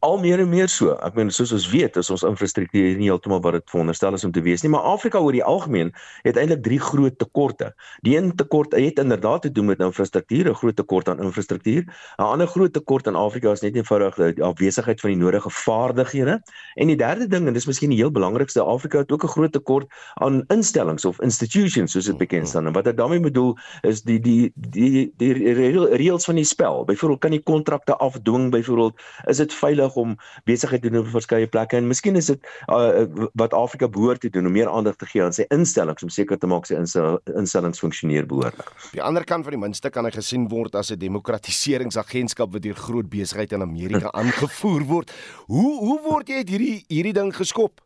Al 0.00 0.18
meer 0.22 0.38
en 0.38 0.48
meer 0.48 0.68
so. 0.70 0.92
Ek 1.02 1.16
meen 1.18 1.30
soos 1.34 1.50
ons 1.52 1.66
weet, 1.72 1.96
is 1.98 2.10
ons 2.14 2.22
infrastruktuur 2.26 2.98
nie 2.98 3.08
heeltemal 3.08 3.40
wat 3.42 3.56
dit 3.58 3.64
veronderstel 3.72 4.14
is 4.14 4.24
om 4.26 4.32
te 4.32 4.42
wees 4.44 4.62
nie, 4.62 4.70
maar 4.70 4.86
Afrika 4.86 5.18
oor 5.18 5.34
die 5.34 5.42
algemeen 5.42 5.90
het 6.22 6.38
eintlik 6.38 6.62
drie 6.62 6.78
groot 6.78 7.16
tekorte. 7.18 7.72
Die 8.06 8.14
een 8.16 8.30
tekort 8.38 8.76
het 8.78 9.00
inderdaad 9.02 9.42
te 9.42 9.52
doen 9.52 9.66
met 9.72 9.82
infrastruktuur, 9.82 10.50
'n 10.50 10.54
groot 10.54 10.76
tekort 10.76 11.08
aan 11.08 11.22
infrastruktuur. 11.22 11.82
'n 12.18 12.22
Ander 12.22 12.46
groot 12.46 12.72
tekort 12.72 13.06
in 13.06 13.14
Afrika 13.14 13.50
is 13.52 13.60
net 13.60 13.74
eenvoudig 13.74 14.14
die 14.34 14.44
afwesigheid 14.44 15.00
van 15.00 15.10
die 15.10 15.18
nodige 15.18 15.50
vaardighede. 15.50 16.42
En 16.74 16.86
die 16.86 16.96
derde 16.96 17.26
ding 17.26 17.46
en 17.46 17.52
dis 17.52 17.66
miskien 17.66 17.90
die 17.90 17.98
heel 17.98 18.10
belangrikste, 18.10 18.62
Afrika 18.62 18.98
het 18.98 19.12
ook 19.12 19.24
'n 19.24 19.28
groot 19.28 19.52
tekort 19.52 19.86
aan 20.14 20.44
instellings 20.48 21.04
of 21.04 21.20
institutions 21.20 21.92
soos 21.92 22.04
dit 22.04 22.18
bekend 22.18 22.48
staan. 22.48 22.66
En 22.66 22.72
wat 22.72 22.86
ek 22.86 22.96
daarmee 22.96 23.20
bedoel 23.20 23.56
is 23.82 24.02
die 24.02 24.20
die 24.20 24.52
die 24.54 25.12
die, 25.16 25.34
die 25.34 25.86
reëls 25.96 26.24
van 26.24 26.34
die 26.34 26.44
spel. 26.44 26.84
Byvoorbeeld 26.84 27.20
kan 27.20 27.32
jy 27.32 27.40
kontrakte 27.42 27.96
afdwing, 27.96 28.50
byvoorbeeld 28.50 29.00
is 29.26 29.36
dit 29.36 29.54
veilig 29.54 29.87
nodig 29.88 29.96
om 29.96 30.16
besigheid 30.44 30.82
te 30.82 30.90
doen 30.90 31.00
op 31.00 31.10
verskeie 31.12 31.46
plekke 31.46 31.76
en 31.76 31.88
miskien 31.88 32.16
is 32.16 32.26
dit 32.26 32.40
uh, 32.68 33.06
wat 33.34 33.54
Afrika 33.54 33.88
behoort 33.88 34.20
te 34.20 34.30
doen 34.30 34.46
om 34.46 34.52
meer 34.52 34.68
aandag 34.68 34.96
te 34.96 35.06
gee 35.06 35.22
aan 35.22 35.32
sy 35.32 35.46
instellings 35.50 36.02
om 36.02 36.08
seker 36.08 36.38
te 36.38 36.46
maak 36.46 36.66
sy 36.66 36.76
instellings 36.76 37.80
funksioneer 37.80 38.26
behoorlik. 38.26 38.68
Op 38.68 38.92
die 38.92 39.02
ander 39.02 39.24
kant 39.24 39.44
van 39.44 39.56
die 39.56 39.60
muntstuk 39.60 39.92
kan 39.92 40.04
hy 40.04 40.12
gesien 40.12 40.48
word 40.48 40.74
as 40.74 40.90
'n 40.92 40.98
demokratiseringsagentskap 40.98 42.52
wat 42.52 42.62
deur 42.62 42.76
groot 42.76 43.08
besigheid 43.08 43.52
in 43.52 43.62
Amerika 43.62 44.12
aangevoer 44.20 44.84
word. 44.84 45.12
Hoe 45.46 45.78
hoe 45.78 46.00
word 46.02 46.28
jy 46.28 46.42
uit 46.42 46.48
hierdie 46.48 46.84
hierdie 46.88 47.16
ding 47.16 47.34
geskop? 47.34 47.80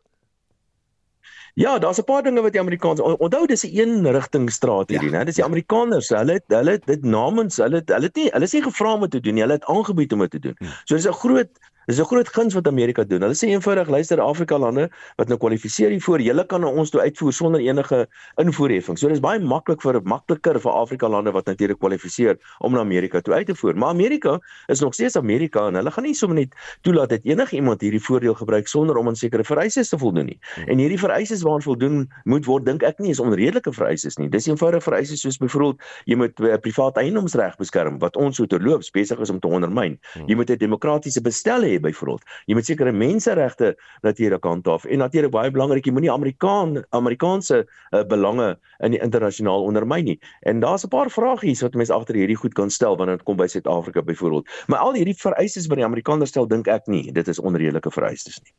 Ja, 1.55 1.79
daar's 1.79 1.97
'n 1.99 2.03
paar 2.03 2.23
dinge 2.23 2.41
wat 2.41 2.51
die 2.51 2.61
Amerikaners 2.61 2.99
onthou 2.99 3.45
dis 3.45 3.63
'n 3.63 3.77
een 3.77 4.11
rigting 4.11 4.51
strategie, 4.51 5.09
ja. 5.09 5.21
né? 5.21 5.25
Dis 5.25 5.35
die 5.35 5.43
Amerikaners, 5.43 6.09
hulle 6.09 6.33
het 6.33 6.43
hulle 6.47 6.71
het 6.71 6.85
dit 6.85 7.03
namens 7.03 7.57
hulle 7.57 7.75
het, 7.75 7.89
hulle 7.89 8.05
het 8.05 8.15
nie 8.15 8.29
hulle 8.31 8.43
is 8.43 8.53
nie 8.53 8.63
gevra 8.63 8.93
om 8.93 8.99
dit 9.01 9.11
te 9.11 9.19
doen 9.19 9.33
nie, 9.33 9.41
hulle 9.41 9.53
het 9.53 9.65
aangebied 9.65 10.13
om 10.13 10.19
dit 10.19 10.31
te 10.31 10.39
doen. 10.39 10.55
Hmm. 10.57 10.67
So 10.85 10.95
dis 10.95 11.07
'n 11.07 11.13
groot 11.13 11.49
Dis 11.85 11.99
'n 11.99 12.05
groot 12.05 12.29
guns 12.29 12.53
wat 12.53 12.67
Amerika 12.67 13.03
doen. 13.03 13.21
Hulle 13.21 13.35
sê 13.35 13.49
eenvoudig, 13.51 13.89
luister 13.89 14.19
Afrika 14.21 14.57
lande 14.57 14.89
wat 15.17 15.27
nou 15.27 15.37
kwalifiseer 15.37 15.89
hiervoor, 15.89 16.21
julle 16.21 16.45
kan 16.45 16.63
ons 16.63 16.89
toe 16.89 17.01
uitvoer 17.01 17.33
sonder 17.33 17.59
enige 17.59 18.07
invoerheffing. 18.39 18.97
So 18.97 19.09
dis 19.09 19.19
baie 19.19 19.39
maklik 19.39 19.81
vir 19.81 19.99
makliker 20.03 20.59
vir 20.59 20.71
Afrika 20.71 21.09
lande 21.09 21.31
wat 21.31 21.45
natuurlik 21.45 21.79
kwalifiseer 21.79 22.37
om 22.59 22.73
na 22.73 22.79
Amerika 22.79 23.19
toe 23.21 23.33
uit 23.33 23.47
te 23.47 23.55
voer. 23.55 23.75
Maar 23.75 23.89
Amerika 23.89 24.39
is 24.67 24.79
nog 24.79 24.93
steeds 24.93 25.17
Amerika 25.17 25.67
en 25.67 25.75
hulle 25.75 25.91
gaan 25.91 26.03
nie 26.03 26.13
sommer 26.13 26.37
net 26.37 26.55
toelaat 26.81 27.09
dat 27.09 27.19
enige 27.23 27.55
iemand 27.55 27.81
hierdie 27.81 28.01
voordeel 28.01 28.33
gebruik 28.33 28.67
sonder 28.67 28.97
om 28.97 29.07
aan 29.07 29.15
sekere 29.15 29.43
vereistes 29.43 29.89
te 29.89 29.97
voldoen 29.97 30.25
nie. 30.25 30.39
Hmm. 30.55 30.63
En 30.63 30.77
hierdie 30.77 30.99
vereistes 30.99 31.41
waaraan 31.41 31.61
voldoen 31.61 32.11
moet 32.23 32.45
word, 32.45 32.65
dink 32.65 32.83
ek 32.83 32.99
nie 32.99 33.11
is 33.11 33.19
onredelike 33.19 33.73
vereistes 33.73 34.17
nie. 34.17 34.29
Dis 34.29 34.47
eenvoudig 34.47 34.83
vereistes 34.83 35.21
soos 35.21 35.37
byvoorbeeld 35.37 35.81
jy 36.05 36.15
moet 36.15 36.39
'n 36.39 36.59
privaat 36.59 36.97
eiendomsreg 36.97 37.57
beskerm 37.57 37.99
wat 37.99 38.15
ons 38.15 38.35
so 38.35 38.45
terloops 38.45 38.91
besig 38.91 39.19
is 39.19 39.29
om 39.29 39.39
te 39.39 39.47
ondermyn. 39.47 39.99
Hmm. 40.13 40.27
Jy 40.27 40.35
moet 40.35 40.49
'n 40.49 40.57
demokratiese 40.57 41.21
bestel 41.21 41.61
hê 41.61 41.72
byvoorbeeld. 41.79 42.23
Jy 42.45 42.53
moet 42.53 42.65
sekere 42.65 42.91
menseregte 42.91 43.75
natuurlik 44.01 44.43
handhaaf 44.43 44.85
en 44.85 44.97
natuurlik 44.97 45.31
baie 45.31 45.51
belangrik 45.51 45.85
jy 45.85 45.93
moenie 45.95 46.11
Amerikaan 46.11 46.83
Amerikaanse 46.89 47.63
uh, 47.63 48.03
belange 48.03 48.57
in 48.79 48.91
die 48.91 49.01
internasionaal 49.01 49.63
ondermyn 49.63 50.05
nie. 50.05 50.19
En 50.41 50.59
daar's 50.59 50.83
'n 50.83 50.89
paar 50.89 51.09
vragies 51.09 51.61
wat 51.61 51.73
mense 51.73 51.93
agter 51.93 52.15
hierdie 52.15 52.37
goed 52.37 52.53
kan 52.53 52.69
stel 52.69 52.97
wanneer 52.97 53.17
dit 53.17 53.25
kom 53.25 53.37
by 53.37 53.47
Suid-Afrika 53.47 54.01
byvoorbeeld. 54.01 54.49
Maar 54.67 54.79
al 54.79 54.93
hierdie 54.93 55.17
vereistes 55.17 55.67
wat 55.67 55.77
die 55.77 55.85
Amerikaners 55.85 56.29
stel, 56.29 56.47
dink 56.47 56.67
ek 56.67 56.87
nie, 56.87 57.11
dit 57.11 57.27
is 57.27 57.39
onredelike 57.39 57.91
vereistes 57.91 58.39
nie. 58.43 58.53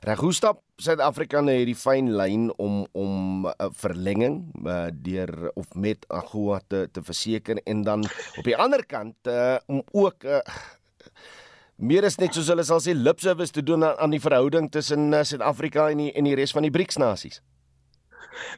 Reg, 0.00 0.20
hoe 0.20 0.32
stap 0.32 0.62
Suid-Afrika 0.80 1.40
na 1.40 1.54
hierdie 1.56 1.76
fyn 1.76 2.12
lyn 2.16 2.50
om 2.62 2.84
om 2.92 3.46
'n 3.46 3.52
uh, 3.52 3.68
verlenging 3.72 4.36
uh, 4.64 4.88
deur 4.92 5.50
of 5.54 5.74
met 5.74 6.04
AGOA 6.08 6.60
te 6.68 6.88
te 6.92 7.02
verseker 7.02 7.60
en 7.64 7.82
dan 7.82 8.04
op 8.38 8.44
die 8.44 8.56
ander 8.56 8.84
kant 8.86 9.16
uh, 9.26 9.56
om 9.66 9.82
ook 9.92 10.24
uh, 10.24 10.40
meer 11.76 12.04
is 12.04 12.16
net 12.18 12.34
soos 12.34 12.48
hulle 12.48 12.64
sal 12.64 12.80
sê 12.80 12.94
lip 12.96 13.20
service 13.20 13.52
te 13.52 13.62
doen 13.62 13.84
aan, 13.84 13.98
aan 13.98 14.14
die 14.14 14.20
verhouding 14.20 14.70
tussen 14.72 15.12
uh, 15.12 15.22
Suid-Afrika 15.24 15.90
en 15.92 16.00
die 16.00 16.12
en 16.16 16.24
die 16.24 16.36
res 16.38 16.54
van 16.56 16.64
die 16.64 16.72
BRICS 16.72 16.96
nasies. 17.02 17.40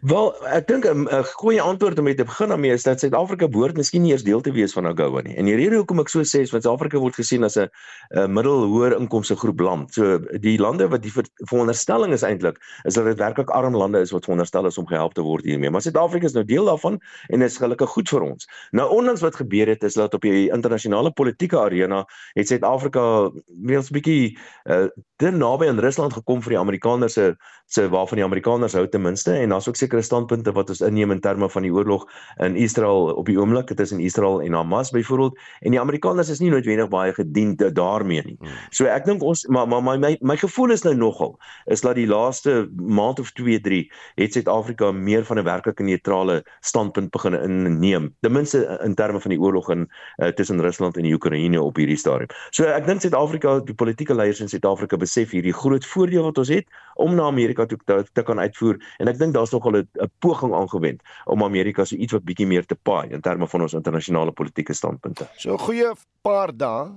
Wel, 0.00 0.34
ek 0.46 0.66
dink 0.66 0.86
'n 0.86 1.06
goeie 1.40 1.60
antwoord 1.60 1.98
om 1.98 2.04
mee 2.04 2.14
te 2.14 2.24
begin 2.24 2.48
daarmee 2.48 2.72
is 2.72 2.82
dat 2.82 3.00
Suid-Afrika 3.00 3.48
behoort 3.48 3.76
miskien 3.76 4.02
nie 4.02 4.12
eers 4.12 4.22
deel 4.22 4.40
te 4.40 4.52
wees 4.52 4.72
van 4.72 4.86
AGOA 4.86 5.22
nie. 5.22 5.36
En 5.36 5.44
die 5.44 5.56
rede 5.56 5.76
hoekom 5.76 6.00
ek 6.00 6.08
so 6.08 6.20
sê 6.20 6.40
is 6.40 6.50
want 6.50 6.62
Suid-Afrika 6.62 6.98
word 6.98 7.14
gesien 7.14 7.44
as 7.44 7.56
'n 7.56 7.68
middel-hoër 8.10 8.96
inkomste 8.98 9.36
groep 9.36 9.60
land. 9.60 9.94
So 9.94 10.18
die 10.40 10.58
lande 10.58 10.88
wat 10.88 11.02
die 11.02 11.12
veronderstelling 11.48 12.12
is 12.12 12.22
eintlik 12.22 12.58
is 12.84 12.94
dat 12.94 13.04
dit 13.04 13.18
werklik 13.18 13.50
arm 13.50 13.76
lande 13.76 14.00
is 14.00 14.10
wat 14.10 14.24
veronderstel 14.24 14.66
is 14.66 14.78
om 14.78 14.86
gehelp 14.86 15.14
te 15.14 15.22
word 15.22 15.44
hiermee. 15.44 15.70
Maar 15.70 15.82
Suid-Afrika 15.82 16.26
is 16.26 16.32
nou 16.32 16.44
deel 16.44 16.64
daarvan 16.64 17.00
en 17.28 17.42
is 17.42 17.56
gelukkig 17.56 17.88
goed 17.88 18.08
vir 18.08 18.20
ons. 18.22 18.48
Nou 18.70 18.88
onlangs 18.90 19.20
wat 19.20 19.36
gebeur 19.36 19.66
het 19.66 19.82
is 19.82 19.94
dat 19.94 20.14
op 20.14 20.22
die 20.22 20.50
internasionale 20.50 21.12
politieke 21.12 21.58
arena 21.58 22.04
het 22.34 22.48
Suid-Afrika 22.48 23.30
weer 23.46 23.78
'n 23.78 23.92
bietjie 23.92 24.38
uh, 24.64 24.86
te 25.16 25.30
naby 25.30 25.68
aan 25.68 25.78
Rusland 25.78 26.12
gekom 26.12 26.42
vir 26.42 26.50
die 26.50 26.58
Amerikaners 26.58 27.12
se 27.12 27.36
se 27.66 27.88
waarvan 27.88 28.16
die 28.16 28.24
Amerikaners 28.24 28.72
hou 28.72 28.86
ten 28.88 29.02
minste 29.02 29.32
en 29.32 29.48
daar's 29.52 29.67
ook 29.68 29.76
sekere 29.76 30.02
standpunte 30.02 30.52
wat 30.56 30.70
ons 30.72 30.80
inneem 30.84 31.12
in 31.14 31.20
terme 31.20 31.48
van 31.50 31.62
die 31.62 31.72
oorlog 31.72 32.06
in 32.44 32.56
Israel 32.56 33.12
op 33.14 33.26
die 33.26 33.38
oomblik 33.38 33.74
tussen 33.76 34.00
Israel 34.00 34.40
en 34.42 34.52
Hamas 34.52 34.90
byvoorbeeld 34.90 35.38
en 35.60 35.70
die 35.76 35.80
Amerikaners 35.80 36.28
is 36.28 36.40
nie 36.42 36.50
noodwendig 36.50 36.88
baie 36.88 37.12
gedien 37.14 37.56
daarmee 37.56 38.22
nie. 38.24 38.36
Hmm. 38.40 38.56
So 38.70 38.88
ek 38.90 39.06
dink 39.08 39.22
ons 39.22 39.46
maar 39.46 39.68
maar 39.68 39.82
my 39.82 39.96
my, 39.96 40.16
my 40.20 40.36
gevoel 40.36 40.72
is 40.74 40.84
nou 40.86 40.94
nogal 40.96 41.36
is 41.66 41.84
dat 41.84 41.96
die 41.98 42.06
laaste 42.08 42.68
maand 42.76 43.20
of 43.20 43.32
2 43.32 43.60
3 43.60 43.84
het 44.20 44.32
Suid-Afrika 44.32 44.92
meer 44.92 45.24
van 45.24 45.38
'n 45.38 45.44
werklike 45.44 45.82
neutrale 45.82 46.42
standpunt 46.60 47.10
begin 47.10 47.34
inneem 47.34 48.14
ten 48.20 48.32
minste 48.32 48.80
in 48.84 48.94
terme 48.94 49.20
van 49.20 49.30
die 49.30 49.40
oorlog 49.40 49.70
in 49.70 49.88
uh, 50.16 50.28
tussen 50.28 50.60
Rusland 50.60 50.96
en 50.96 51.02
die 51.02 51.14
Oekraïne 51.14 51.62
op 51.62 51.76
hierdie 51.76 51.96
stadium. 51.96 52.28
So 52.50 52.64
ek 52.64 52.86
dink 52.86 53.00
Suid-Afrika 53.00 53.60
die 53.60 53.74
politieke 53.74 54.14
leiers 54.14 54.40
in 54.40 54.48
Suid-Afrika 54.48 54.96
besef 54.96 55.30
hierdie 55.30 55.52
groot 55.52 55.86
voordeel 55.86 56.22
wat 56.22 56.38
ons 56.38 56.48
het 56.48 56.66
om 56.94 57.14
na 57.14 57.22
Amerika 57.22 57.66
toe 57.66 57.78
te, 57.84 58.04
te 58.12 58.22
kan 58.22 58.38
uitvoer 58.38 58.78
en 58.98 59.08
ek 59.08 59.18
dink 59.18 59.34
daar's 59.48 59.64
nogal 59.64 59.80
'n 59.80 60.10
poging 60.18 60.54
aangewend 60.54 61.02
om 61.24 61.42
Amerika 61.42 61.84
so 61.84 61.96
iets 61.96 62.12
wat 62.12 62.24
bietjie 62.24 62.46
meer 62.46 62.66
te 62.66 62.74
paai 62.74 63.10
in 63.10 63.20
terme 63.20 63.46
van 63.46 63.62
ons 63.62 63.72
internasionale 63.72 64.32
politieke 64.32 64.72
standpunte. 64.72 65.28
So 65.36 65.52
'n 65.52 65.58
goeie 65.58 65.92
paar 66.22 66.56
dae 66.56 66.90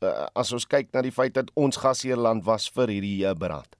uh, 0.00 0.26
as 0.34 0.52
ons 0.52 0.66
kyk 0.66 0.92
na 0.92 1.02
die 1.02 1.12
feit 1.12 1.34
dat 1.34 1.50
ons 1.54 1.76
gasheerland 1.76 2.44
was 2.44 2.68
vir 2.68 2.88
hierdie 2.88 3.26
uh, 3.26 3.34
beraad. 3.34 3.76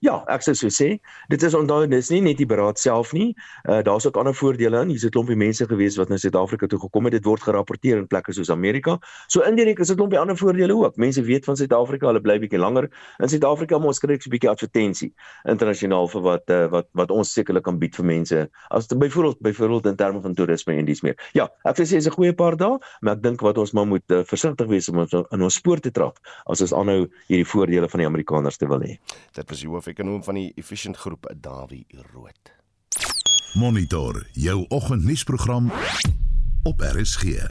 Ja, 0.00 0.24
ek 0.28 0.42
sou 0.42 0.54
so 0.54 0.68
sê. 0.68 0.98
Dit 1.28 1.42
is 1.42 1.54
onthou 1.54 1.86
dis 1.86 2.10
nie 2.10 2.20
net 2.20 2.38
die 2.38 2.46
beraad 2.46 2.78
self 2.78 3.12
nie. 3.12 3.34
Uh 3.68 3.82
daar's 3.82 4.06
ook 4.06 4.16
ander 4.16 4.34
voordele 4.34 4.82
in. 4.82 4.88
Hier's 4.88 5.04
'n 5.04 5.10
klompie 5.10 5.36
mense 5.36 5.66
gewees 5.66 5.96
wat 5.96 6.08
na 6.08 6.16
Suid-Afrika 6.16 6.66
toe 6.66 6.78
gekom 6.78 7.04
het. 7.04 7.12
Dit 7.12 7.24
word 7.24 7.42
gerapporteer 7.42 7.98
in 7.98 8.06
plekke 8.06 8.32
soos 8.32 8.50
Amerika. 8.50 8.98
So 9.28 9.40
indirek 9.42 9.78
is 9.78 9.88
dit 9.88 9.96
'n 9.96 9.98
klompie 9.98 10.18
ander 10.18 10.36
voordele 10.36 10.74
ook. 10.74 10.96
Mense 10.96 11.22
weet 11.22 11.44
van 11.44 11.56
Suid-Afrika, 11.56 12.06
hulle 12.06 12.20
bly 12.20 12.38
bietjie 12.38 12.58
langer 12.58 12.90
in 13.18 13.28
Suid-Afrika, 13.28 13.78
maar 13.78 13.88
ons 13.88 13.98
kry 13.98 14.14
'n 14.14 14.30
bietjie 14.30 14.50
advertensie 14.50 15.12
internasionaal 15.44 16.08
vir 16.08 16.22
wat 16.22 16.50
uh 16.50 16.66
wat 16.68 16.86
wat 16.92 17.10
ons 17.10 17.32
sekerlik 17.32 17.64
kan 17.64 17.78
bied 17.78 17.94
vir 17.96 18.04
mense. 18.04 18.48
As 18.70 18.86
byvoorbeeld 18.86 19.40
byvoorbeeld 19.40 19.86
in 19.86 19.96
terme 19.96 20.20
van 20.20 20.34
toerisme 20.34 20.74
en 20.74 20.84
dis 20.84 21.02
meer. 21.02 21.16
Ja, 21.32 21.48
ek 21.64 21.78
sê 21.78 21.96
is 21.96 22.06
'n 22.06 22.10
goeie 22.10 22.32
paar 22.32 22.56
dae, 22.56 22.78
maar 23.00 23.16
ek 23.16 23.22
dink 23.22 23.40
wat 23.40 23.58
ons 23.58 23.72
maar 23.72 23.86
moet 23.86 24.04
uh, 24.10 24.22
versigtig 24.24 24.66
wees 24.66 24.88
om 24.88 24.98
ons 24.98 25.12
in 25.12 25.42
ons 25.42 25.54
spoor 25.54 25.80
te 25.80 25.90
trap 25.90 26.18
as 26.46 26.60
ons 26.60 26.72
aanhou 26.72 27.08
hierdie 27.28 27.46
voordele 27.46 27.88
van 27.88 28.00
die 28.00 28.06
Amerikaners 28.06 28.56
te 28.56 28.66
wil 28.66 28.80
hê. 28.80 28.98
Dit 29.34 29.48
was 29.48 29.60
die 29.60 29.68
hoof-ekonoom 29.78 30.24
van 30.26 30.38
die 30.38 30.48
Efficient 30.58 30.98
Groep, 30.98 31.28
Dawie 31.38 31.86
Rood. 32.12 32.50
Monitor 33.58 34.26
jou 34.32 34.64
oggendnuusprogram 34.74 35.70
op 36.66 36.82
RSG. 36.82 37.46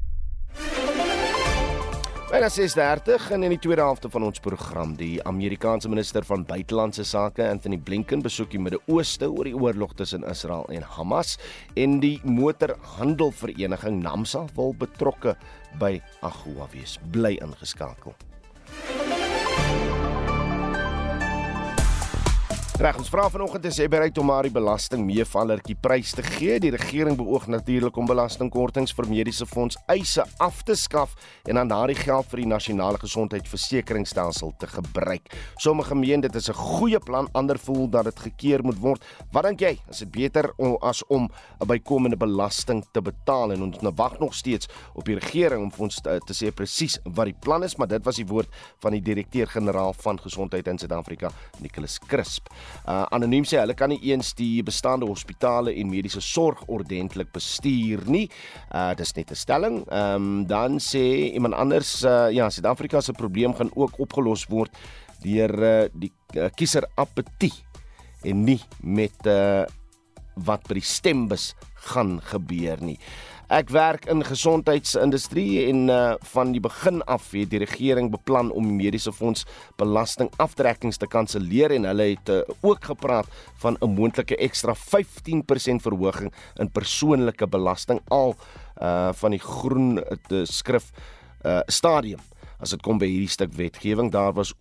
Byna 2.27 2.49
6:30 2.49 3.31
en 3.31 3.43
in 3.43 3.49
die 3.55 3.59
tweede 3.59 3.81
helfte 3.81 4.09
van 4.09 4.23
ons 4.23 4.39
program, 4.39 4.95
die 4.95 5.23
Amerikaanse 5.23 5.89
minister 5.89 6.25
van 6.25 6.43
buitelandse 6.45 7.03
sake, 7.03 7.49
Anthony 7.49 7.77
Blinken, 7.77 8.21
besoek 8.21 8.51
die 8.51 8.59
Midde-Ooste 8.59 9.31
oor 9.31 9.47
die 9.47 9.55
oorlog 9.55 9.93
tussen 9.95 10.27
Israel 10.27 10.65
en 10.69 10.83
Hamas 10.83 11.37
en 11.75 11.99
die 11.99 12.19
motorhandelvereniging 12.23 14.03
NAMSA 14.03 14.45
wil 14.55 14.75
betrokke 14.75 15.37
by 15.79 16.01
AGOA 16.21 16.67
wees. 16.73 16.99
Bly 17.11 17.37
ingeskakel. 17.39 18.15
Reg, 22.77 22.93
ons 23.01 23.07
vra 23.09 23.23
vanoggend 23.33 23.63
is 23.65 23.79
jy 23.81 23.87
bereid 23.89 24.19
om 24.21 24.27
maar 24.29 24.45
die 24.45 24.53
belasting 24.53 25.01
meevallertjie 25.01 25.73
prys 25.81 26.11
te 26.13 26.21
gee? 26.21 26.59
Die 26.61 26.69
regering 26.69 27.15
beoog 27.17 27.47
natuurlik 27.49 27.95
om 27.97 28.05
belastingkortings 28.05 28.91
vir 28.93 29.07
mediese 29.09 29.47
fonds 29.49 29.79
eise 29.89 30.21
af 30.45 30.59
te 30.61 30.75
skaf 30.77 31.15
en 31.49 31.57
dan 31.57 31.71
daardie 31.71 31.95
geld 31.97 32.29
vir 32.29 32.43
die 32.43 32.51
nasionale 32.51 33.01
gesondheidsversekeringsstelsel 33.01 34.53
te 34.61 34.69
gebruik. 34.69 35.33
Sommige 35.57 35.97
meen 35.97 36.21
dit 36.21 36.35
is 36.35 36.49
'n 36.49 36.53
goeie 36.53 36.99
plan, 36.99 37.27
ander 37.33 37.57
voel 37.57 37.89
dat 37.89 38.03
dit 38.05 38.19
gekeer 38.19 38.63
moet 38.63 38.77
word. 38.77 39.01
Wat 39.31 39.43
dink 39.45 39.59
jy? 39.59 39.79
Is 39.89 39.97
dit 40.05 40.11
beter 40.11 40.53
om 40.57 40.77
as 40.81 41.03
om 41.07 41.27
'n 41.59 41.67
bykomende 41.67 42.17
belasting 42.17 42.85
te 42.93 43.01
betaal 43.01 43.53
en 43.53 43.63
ons 43.63 43.81
nou 43.81 43.93
wag 43.95 44.19
nog 44.19 44.35
steeds 44.35 44.67
op 44.93 45.05
die 45.05 45.15
regering 45.15 45.63
om 45.63 45.71
vir 45.71 45.83
ons 45.83 45.95
te, 46.01 46.19
te 46.27 46.33
sê 46.33 46.53
presies 46.53 46.99
wat 47.03 47.25
die 47.25 47.37
plan 47.41 47.63
is, 47.63 47.75
maar 47.75 47.87
dit 47.87 48.05
was 48.05 48.17
die 48.17 48.27
woord 48.27 48.47
van 48.81 48.91
die 48.91 49.01
direkteur-generaal 49.01 49.93
van 49.93 50.19
gesondheid 50.19 50.67
in 50.67 50.77
Suid-Afrika, 50.77 51.31
Nicholas 51.59 51.97
Crisp. 51.97 52.47
Uh 52.87 53.05
anoniem 53.11 53.43
sê 53.43 53.59
hulle 53.59 53.75
kan 53.75 53.89
nie 53.89 53.99
eens 54.11 54.33
die 54.37 54.63
bestaande 54.63 55.07
hospitale 55.09 55.73
en 55.75 55.89
mediese 55.89 56.21
sorg 56.21 56.63
ordentlik 56.67 57.31
bestuur 57.35 58.05
nie. 58.07 58.27
Uh 58.71 58.93
dis 58.95 59.15
net 59.15 59.31
'n 59.31 59.35
stelling. 59.35 59.83
Ehm 59.87 60.15
um, 60.15 60.45
dan 60.47 60.79
sê 60.79 61.33
iemand 61.33 61.53
anders 61.53 62.03
uh 62.03 62.29
ja, 62.31 62.49
Suid-Afrika 62.49 63.01
se 63.01 63.13
probleem 63.13 63.53
gaan 63.53 63.71
ook 63.75 63.99
opgelos 63.99 64.45
word 64.49 64.71
deur 65.23 65.53
uh 65.63 65.89
die 65.93 66.11
uh, 66.35 66.49
kiezer 66.55 66.87
apetie 66.95 67.53
en 68.23 68.43
nie 68.43 68.61
met 68.81 69.25
uh 69.25 69.65
wat 70.35 70.67
by 70.67 70.77
die 70.77 70.85
stembus 70.85 71.55
gaan 71.89 72.19
gebeur 72.21 72.77
nie. 72.81 72.97
Ek 73.47 73.69
werk 73.71 74.09
in 74.11 74.25
gesondheidsindustrie 74.27 75.69
en 75.69 75.85
uh, 75.87 76.15
van 76.33 76.49
die 76.51 76.59
begin 76.59 76.99
af 77.07 77.29
het 77.31 77.47
die 77.53 77.61
regering 77.61 78.09
beplan 78.11 78.49
om 78.51 78.73
mediese 78.75 79.13
fonds 79.15 79.45
belastingaftrekkings 79.79 80.99
te 80.99 81.07
kanselleer 81.07 81.71
en 81.71 81.87
hulle 81.87 82.09
het 82.09 82.31
uh, 82.33 82.41
ook 82.59 82.89
gepraat 82.91 83.31
van 83.63 83.77
'n 83.79 83.95
moontlike 83.95 84.35
ekstra 84.35 84.75
15% 84.75 85.79
verhoging 85.79 86.33
in 86.59 86.71
persoonlike 86.71 87.47
belasting 87.47 88.01
al 88.11 88.35
uh, 88.81 89.13
van 89.13 89.31
die 89.31 89.39
groen 89.39 90.03
uh, 90.03 90.43
skrif 90.43 90.91
uh, 91.45 91.63
stadium 91.67 92.19
as 92.59 92.73
dit 92.73 92.81
kom 92.81 92.97
by 92.97 93.07
hierdie 93.09 93.31
stuk 93.31 93.53
wetgewing 93.57 94.11
daar 94.11 94.33
was 94.33 94.53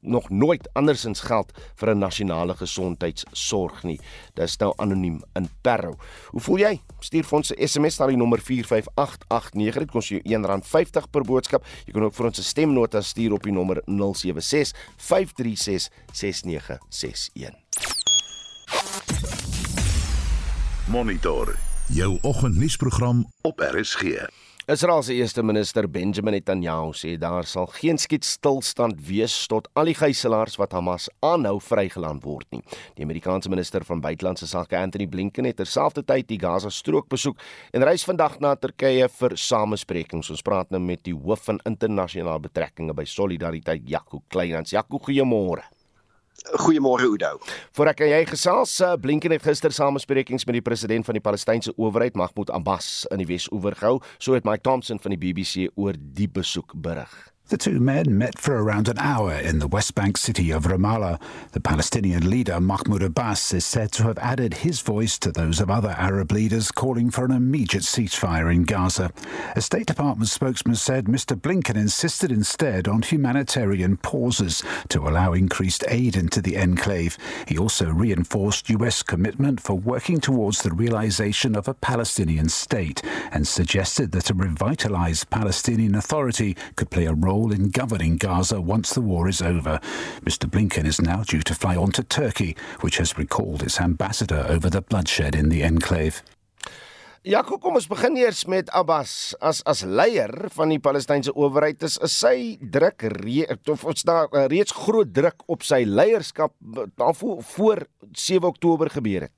nog 0.00 0.30
nooit 0.30 0.68
andersins 0.74 1.20
geld 1.20 1.52
vir 1.76 1.94
'n 1.94 1.98
nasionale 1.98 2.54
gesondheidsorg 2.54 3.82
nie. 3.84 4.00
Dis 4.34 4.56
nou 4.58 4.72
anoniem 4.76 5.22
in 5.34 5.48
Perro. 5.62 5.96
Hoe 6.30 6.40
voel 6.40 6.58
jy? 6.58 6.80
Stuur 7.00 7.24
vir 7.24 7.36
ons 7.36 7.50
'n 7.50 7.66
SMS 7.66 7.98
na 7.98 8.06
die 8.06 8.16
nommer 8.16 8.40
45889. 8.40 9.78
Dit 9.78 9.90
kos 9.90 10.08
jou 10.08 10.20
R1.50 10.20 11.10
per 11.10 11.22
boodskap. 11.22 11.64
Jy 11.86 11.92
kan 11.92 12.02
ook 12.02 12.14
vir 12.14 12.26
ons 12.26 12.38
'n 12.38 12.42
stemnota 12.42 13.00
stuur 13.00 13.32
op 13.32 13.42
die 13.42 13.52
nommer 13.52 13.82
076 13.86 14.72
536 14.96 15.90
6961. 16.12 17.54
Monitor 20.86 21.56
jou 21.86 22.18
oggendnuusprogram 22.22 23.32
op 23.42 23.60
RSG. 23.60 24.26
Israel 24.68 25.02
se 25.02 25.14
eerste 25.14 25.42
minister 25.46 25.86
Benjamin 25.86 26.34
Netanyahu 26.34 26.88
sê 26.90 27.12
daar 27.22 27.46
sal 27.46 27.68
geen 27.70 28.00
skietstilstand 28.02 28.98
wees 29.06 29.34
tot 29.46 29.68
al 29.78 29.86
die 29.86 29.94
gijslaers 29.94 30.56
wat 30.58 30.74
Hamas 30.74 31.06
aanhou 31.22 31.60
vrygelaat 31.62 32.18
word 32.26 32.50
nie. 32.50 32.64
Die 32.98 33.06
Amerikaanse 33.06 33.46
minister 33.52 33.86
van 33.86 34.02
buitelandse 34.02 34.48
sake 34.50 34.74
Anthony 34.74 35.06
Blinken 35.06 35.46
het 35.46 35.60
terselfdertyd 35.62 36.26
die 36.32 36.40
Gaza 36.42 36.74
strook 36.74 37.06
besoek 37.14 37.38
en 37.70 37.86
reis 37.86 38.02
vandag 38.10 38.40
na 38.42 38.56
Turkye 38.58 39.06
vir 39.20 39.38
samesprekings. 39.38 40.34
Ons 40.34 40.42
praat 40.42 40.74
nou 40.74 40.82
met 40.82 41.04
die 41.06 41.14
hoof 41.14 41.46
van 41.46 41.62
internasionale 41.62 42.48
betrekkinge 42.50 42.98
by 42.98 43.06
Solidariteit, 43.06 43.86
Jaco 43.86 44.24
Kleinhans. 44.26 44.74
Jaco, 44.74 44.98
goeiemôre. 44.98 45.75
Goeiemôre 46.54 47.04
Oudo. 47.04 47.36
Voordat 47.76 48.00
ek 48.00 48.10
jy 48.10 48.22
gesels, 48.30 48.78
uh, 48.80 48.94
Blinken 49.00 49.34
het 49.34 49.42
gister 49.42 49.74
samesprekings 49.74 50.46
met 50.46 50.60
die 50.60 50.64
president 50.64 51.06
van 51.06 51.18
die 51.18 51.24
Palestynse 51.24 51.74
owerheid, 51.76 52.16
Mahmoud 52.16 52.50
Abbas, 52.54 53.06
in 53.10 53.22
die 53.22 53.28
Wes-oewer 53.28 53.74
gehou, 53.74 53.98
so 54.18 54.38
het 54.38 54.46
Mike 54.46 54.62
Thompson 54.62 55.02
van 55.02 55.16
die 55.16 55.20
BBC 55.20 55.70
oor 55.74 55.98
die 55.98 56.28
besoek 56.30 56.76
berig. 56.76 57.35
The 57.48 57.56
two 57.56 57.78
men 57.78 58.18
met 58.18 58.40
for 58.40 58.60
around 58.60 58.88
an 58.88 58.98
hour 58.98 59.32
in 59.32 59.60
the 59.60 59.68
West 59.68 59.94
Bank 59.94 60.16
city 60.16 60.50
of 60.50 60.64
Ramallah. 60.64 61.20
The 61.52 61.60
Palestinian 61.60 62.28
leader 62.28 62.60
Mahmoud 62.60 63.04
Abbas 63.04 63.54
is 63.54 63.64
said 63.64 63.92
to 63.92 64.02
have 64.02 64.18
added 64.18 64.52
his 64.52 64.80
voice 64.80 65.16
to 65.20 65.30
those 65.30 65.60
of 65.60 65.70
other 65.70 65.94
Arab 65.96 66.32
leaders 66.32 66.72
calling 66.72 67.08
for 67.08 67.24
an 67.24 67.30
immediate 67.30 67.84
ceasefire 67.84 68.52
in 68.52 68.64
Gaza. 68.64 69.12
A 69.54 69.60
State 69.60 69.86
Department 69.86 70.28
spokesman 70.28 70.74
said 70.74 71.04
Mr. 71.04 71.40
Blinken 71.40 71.76
insisted 71.76 72.32
instead 72.32 72.88
on 72.88 73.02
humanitarian 73.02 73.96
pauses 73.96 74.64
to 74.88 75.06
allow 75.06 75.32
increased 75.32 75.84
aid 75.86 76.16
into 76.16 76.42
the 76.42 76.56
enclave. 76.56 77.16
He 77.46 77.56
also 77.56 77.92
reinforced 77.92 78.70
US 78.70 79.04
commitment 79.04 79.60
for 79.60 79.74
working 79.74 80.18
towards 80.18 80.62
the 80.62 80.72
realization 80.72 81.54
of 81.54 81.68
a 81.68 81.74
Palestinian 81.74 82.48
state 82.48 83.02
and 83.30 83.46
suggested 83.46 84.10
that 84.10 84.30
a 84.30 84.34
revitalized 84.34 85.30
Palestinian 85.30 85.94
Authority 85.94 86.56
could 86.74 86.90
play 86.90 87.06
a 87.06 87.14
role 87.14 87.35
role 87.36 87.52
in 87.52 87.70
governing 87.70 88.16
Gaza 88.16 88.60
once 88.60 88.94
the 88.94 89.00
war 89.00 89.28
is 89.28 89.42
over. 89.42 89.78
Mr. 90.24 90.48
Blinken 90.48 90.86
is 90.86 91.00
now 91.00 91.22
due 91.22 91.42
to 91.42 91.54
fly 91.54 91.76
on 91.76 91.90
to 91.92 92.02
Turkey, 92.02 92.56
which 92.80 92.96
has 92.96 93.18
recalled 93.18 93.62
its 93.62 93.80
ambassador 93.80 94.46
over 94.48 94.70
the 94.70 94.80
bloodshed 94.80 95.34
in 95.34 95.48
the 95.50 95.62
enclave. 95.62 96.22
Ja, 97.26 97.42
kom 97.42 97.74
ons 97.74 97.88
begin 97.90 98.14
eers 98.20 98.44
met 98.46 98.68
Abbas 98.70 99.34
as 99.42 99.58
as 99.66 99.80
leier 99.82 100.30
van 100.54 100.70
die 100.70 100.78
Palestynse 100.78 101.32
owerheid 101.34 101.82
is, 101.82 101.96
is 101.98 102.14
sy 102.14 102.54
druk 102.60 103.02
re, 103.16 103.48
of 103.72 103.82
ons 103.82 104.06
daar 104.06 104.30
uh, 104.30 104.44
reeds 104.46 104.76
groot 104.84 105.10
druk 105.10 105.42
op 105.50 105.66
sy 105.66 105.82
leierskap 105.82 106.54
daarvoor 106.94 107.42
voor 107.56 107.82
7 108.12 108.46
Oktober 108.46 108.94
gebeur 108.94 109.26
het. 109.26 109.34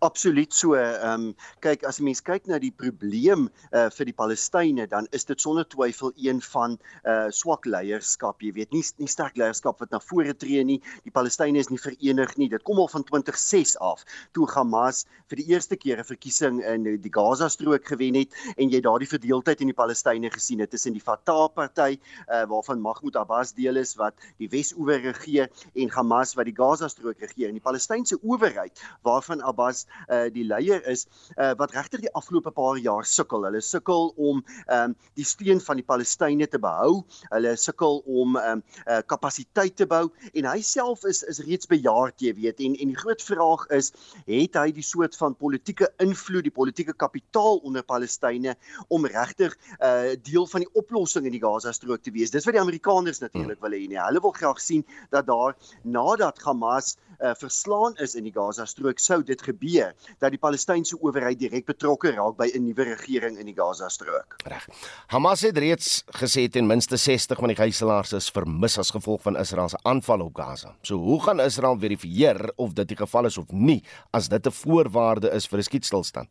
Absoluut 0.00 0.52
so. 0.52 0.74
Ehm 0.74 1.30
um, 1.30 1.34
kyk 1.64 1.84
as 1.88 2.00
'n 2.00 2.04
mens 2.04 2.20
kyk 2.20 2.46
na 2.46 2.58
die 2.58 2.72
probleem 2.72 3.48
uh 3.72 3.88
vir 3.90 4.06
die 4.06 4.16
Palestynë, 4.16 4.86
dan 4.88 5.06
is 5.12 5.24
dit 5.24 5.40
sonder 5.40 5.64
twyfel 5.64 6.12
een 6.16 6.40
van 6.40 6.78
uh 7.04 7.28
swak 7.30 7.66
leierskap. 7.66 8.42
Jy 8.42 8.52
weet, 8.52 8.72
nie 8.72 8.84
nie 8.98 9.08
sterk 9.08 9.36
leierskap 9.36 9.80
wat 9.80 9.90
na 9.90 10.00
vore 10.00 10.34
tree 10.34 10.64
nie. 10.64 10.80
Die 11.04 11.14
Palestynë 11.14 11.58
is 11.58 11.70
nie 11.70 11.78
verenig 11.78 12.36
nie. 12.36 12.48
Dit 12.48 12.62
kom 12.62 12.78
al 12.78 12.88
van 12.88 13.04
2006 13.04 13.76
af 13.80 14.04
toe 14.32 14.46
Hamas 14.54 15.06
vir 15.30 15.36
die 15.36 15.48
eerste 15.54 15.76
keer 15.76 15.98
'n 15.98 16.04
verkiesing 16.04 16.60
in 16.60 16.84
die 16.84 17.12
Gaza-strook 17.12 17.86
gewen 17.86 18.14
het 18.14 18.34
en 18.56 18.68
jy 18.70 18.80
daardie 18.80 19.08
verdeeldheid 19.08 19.60
in 19.60 19.72
die 19.72 19.78
Palestynë 19.80 20.30
gesien 20.30 20.60
het 20.60 20.70
tussen 20.70 20.92
die 20.92 21.00
Fatah 21.00 21.48
party 21.48 21.98
uh 22.28 22.44
waarvan 22.50 22.80
Mahmoud 22.80 23.16
Abbas 23.16 23.52
deel 23.52 23.76
is 23.76 23.94
wat 23.96 24.14
die 24.38 24.48
Wes-oewer 24.48 25.00
regeer 25.00 25.48
en 25.74 25.90
Hamas 25.90 26.34
wat 26.34 26.46
die 26.46 26.56
Gaza-strook 26.56 27.20
regeer. 27.20 27.48
En 27.48 27.54
die 27.54 27.64
Palestynse 27.64 28.18
owerheid 28.22 28.80
waarvan 29.02 29.40
Abbas 29.40 29.69
was 29.70 29.86
uh, 30.08 30.28
die 30.32 30.44
leier 30.46 30.82
is 30.90 31.06
uh, 31.36 31.52
wat 31.60 31.74
regtig 31.76 32.04
die 32.04 32.12
afgelope 32.18 32.52
paar 32.54 32.78
jaar 32.80 33.06
sukkel. 33.06 33.46
Hulle 33.46 33.62
sukkel 33.64 34.10
om 34.18 34.42
um, 34.72 34.96
die 35.18 35.26
steun 35.26 35.62
van 35.64 35.80
die 35.80 35.86
Palestynë 35.86 36.48
te 36.50 36.60
behou. 36.62 37.02
Hulle 37.30 37.54
sukkel 37.60 38.00
om 38.06 38.38
um, 38.40 38.62
uh, 38.86 39.00
kapasiteit 39.10 39.76
te 39.78 39.86
bou 39.90 40.08
en 40.34 40.48
hy 40.50 40.58
self 40.66 41.06
is 41.08 41.22
is 41.30 41.42
reeds 41.46 41.68
bejaard, 41.70 42.18
jy 42.22 42.34
weet. 42.38 42.62
En 42.64 42.76
en 42.80 42.92
die 42.92 42.98
groot 42.98 43.22
vraag 43.22 43.66
is, 43.76 43.92
het 44.26 44.58
hy 44.58 44.70
die 44.74 44.86
soort 44.86 45.16
van 45.20 45.36
politieke 45.38 45.90
invloed, 46.02 46.46
die 46.48 46.54
politieke 46.54 46.96
kapitaal 46.96 47.60
onder 47.66 47.84
Palestynë 47.86 48.56
om 48.88 49.06
regtig 49.06 49.54
'n 49.54 49.84
uh, 49.86 50.16
deel 50.30 50.46
van 50.46 50.64
die 50.64 50.72
oplossing 50.80 51.26
in 51.26 51.36
die 51.36 51.42
Gaza-strook 51.42 52.02
te 52.02 52.14
wees? 52.14 52.32
Dis 52.34 52.46
wat 52.48 52.56
die 52.56 52.62
Amerikaners 52.62 53.20
natuurlik 53.20 53.60
wil 53.60 53.76
hê. 53.76 53.86
Hulle 53.90 54.20
wil 54.20 54.34
graag 54.36 54.60
sien 54.60 54.84
dat 55.10 55.26
daar 55.26 55.56
nadat 55.82 56.40
Hamas 56.44 56.96
uh, 57.20 57.34
verslaan 57.34 57.96
is 57.96 58.14
in 58.14 58.24
die 58.24 58.34
Gaza-strook, 58.34 58.98
sou 58.98 59.20
dit 59.22 59.42
gebeur 59.50 59.94
dat 60.18 60.30
die 60.34 60.40
Palestynse 60.40 60.98
owerheid 61.00 61.38
direk 61.40 61.66
betrokke 61.68 62.14
raak 62.16 62.36
by 62.38 62.48
'n 62.54 62.64
nuwe 62.64 62.84
regering 62.94 63.38
in 63.38 63.46
die 63.46 63.54
Gaza-strook. 63.54 64.36
Reg. 64.44 64.66
Hamas 65.08 65.42
het 65.42 65.58
reeds 65.58 66.02
gesê 66.16 66.48
ten 66.48 66.66
minste 66.66 66.96
60 66.96 67.38
van 67.38 67.48
die 67.48 67.56
gijslaers 67.56 68.12
is 68.12 68.30
vermis 68.30 68.78
as 68.78 68.90
gevolg 68.90 69.22
van 69.22 69.36
Israel 69.36 69.68
se 69.68 69.78
aanval 69.82 70.20
op 70.20 70.36
Gaza. 70.36 70.74
So 70.82 70.96
hoe 70.96 71.22
gaan 71.22 71.40
Israel 71.40 71.78
verifieer 71.78 72.52
of 72.56 72.72
dit 72.72 72.88
die 72.88 72.96
geval 72.96 73.26
is 73.26 73.38
of 73.38 73.50
nie 73.52 73.82
as 74.12 74.28
dit 74.28 74.46
'n 74.46 74.50
voorwaarde 74.50 75.30
is 75.30 75.46
vir 75.46 75.58
'n 75.58 75.62
skietstilstand? 75.62 76.28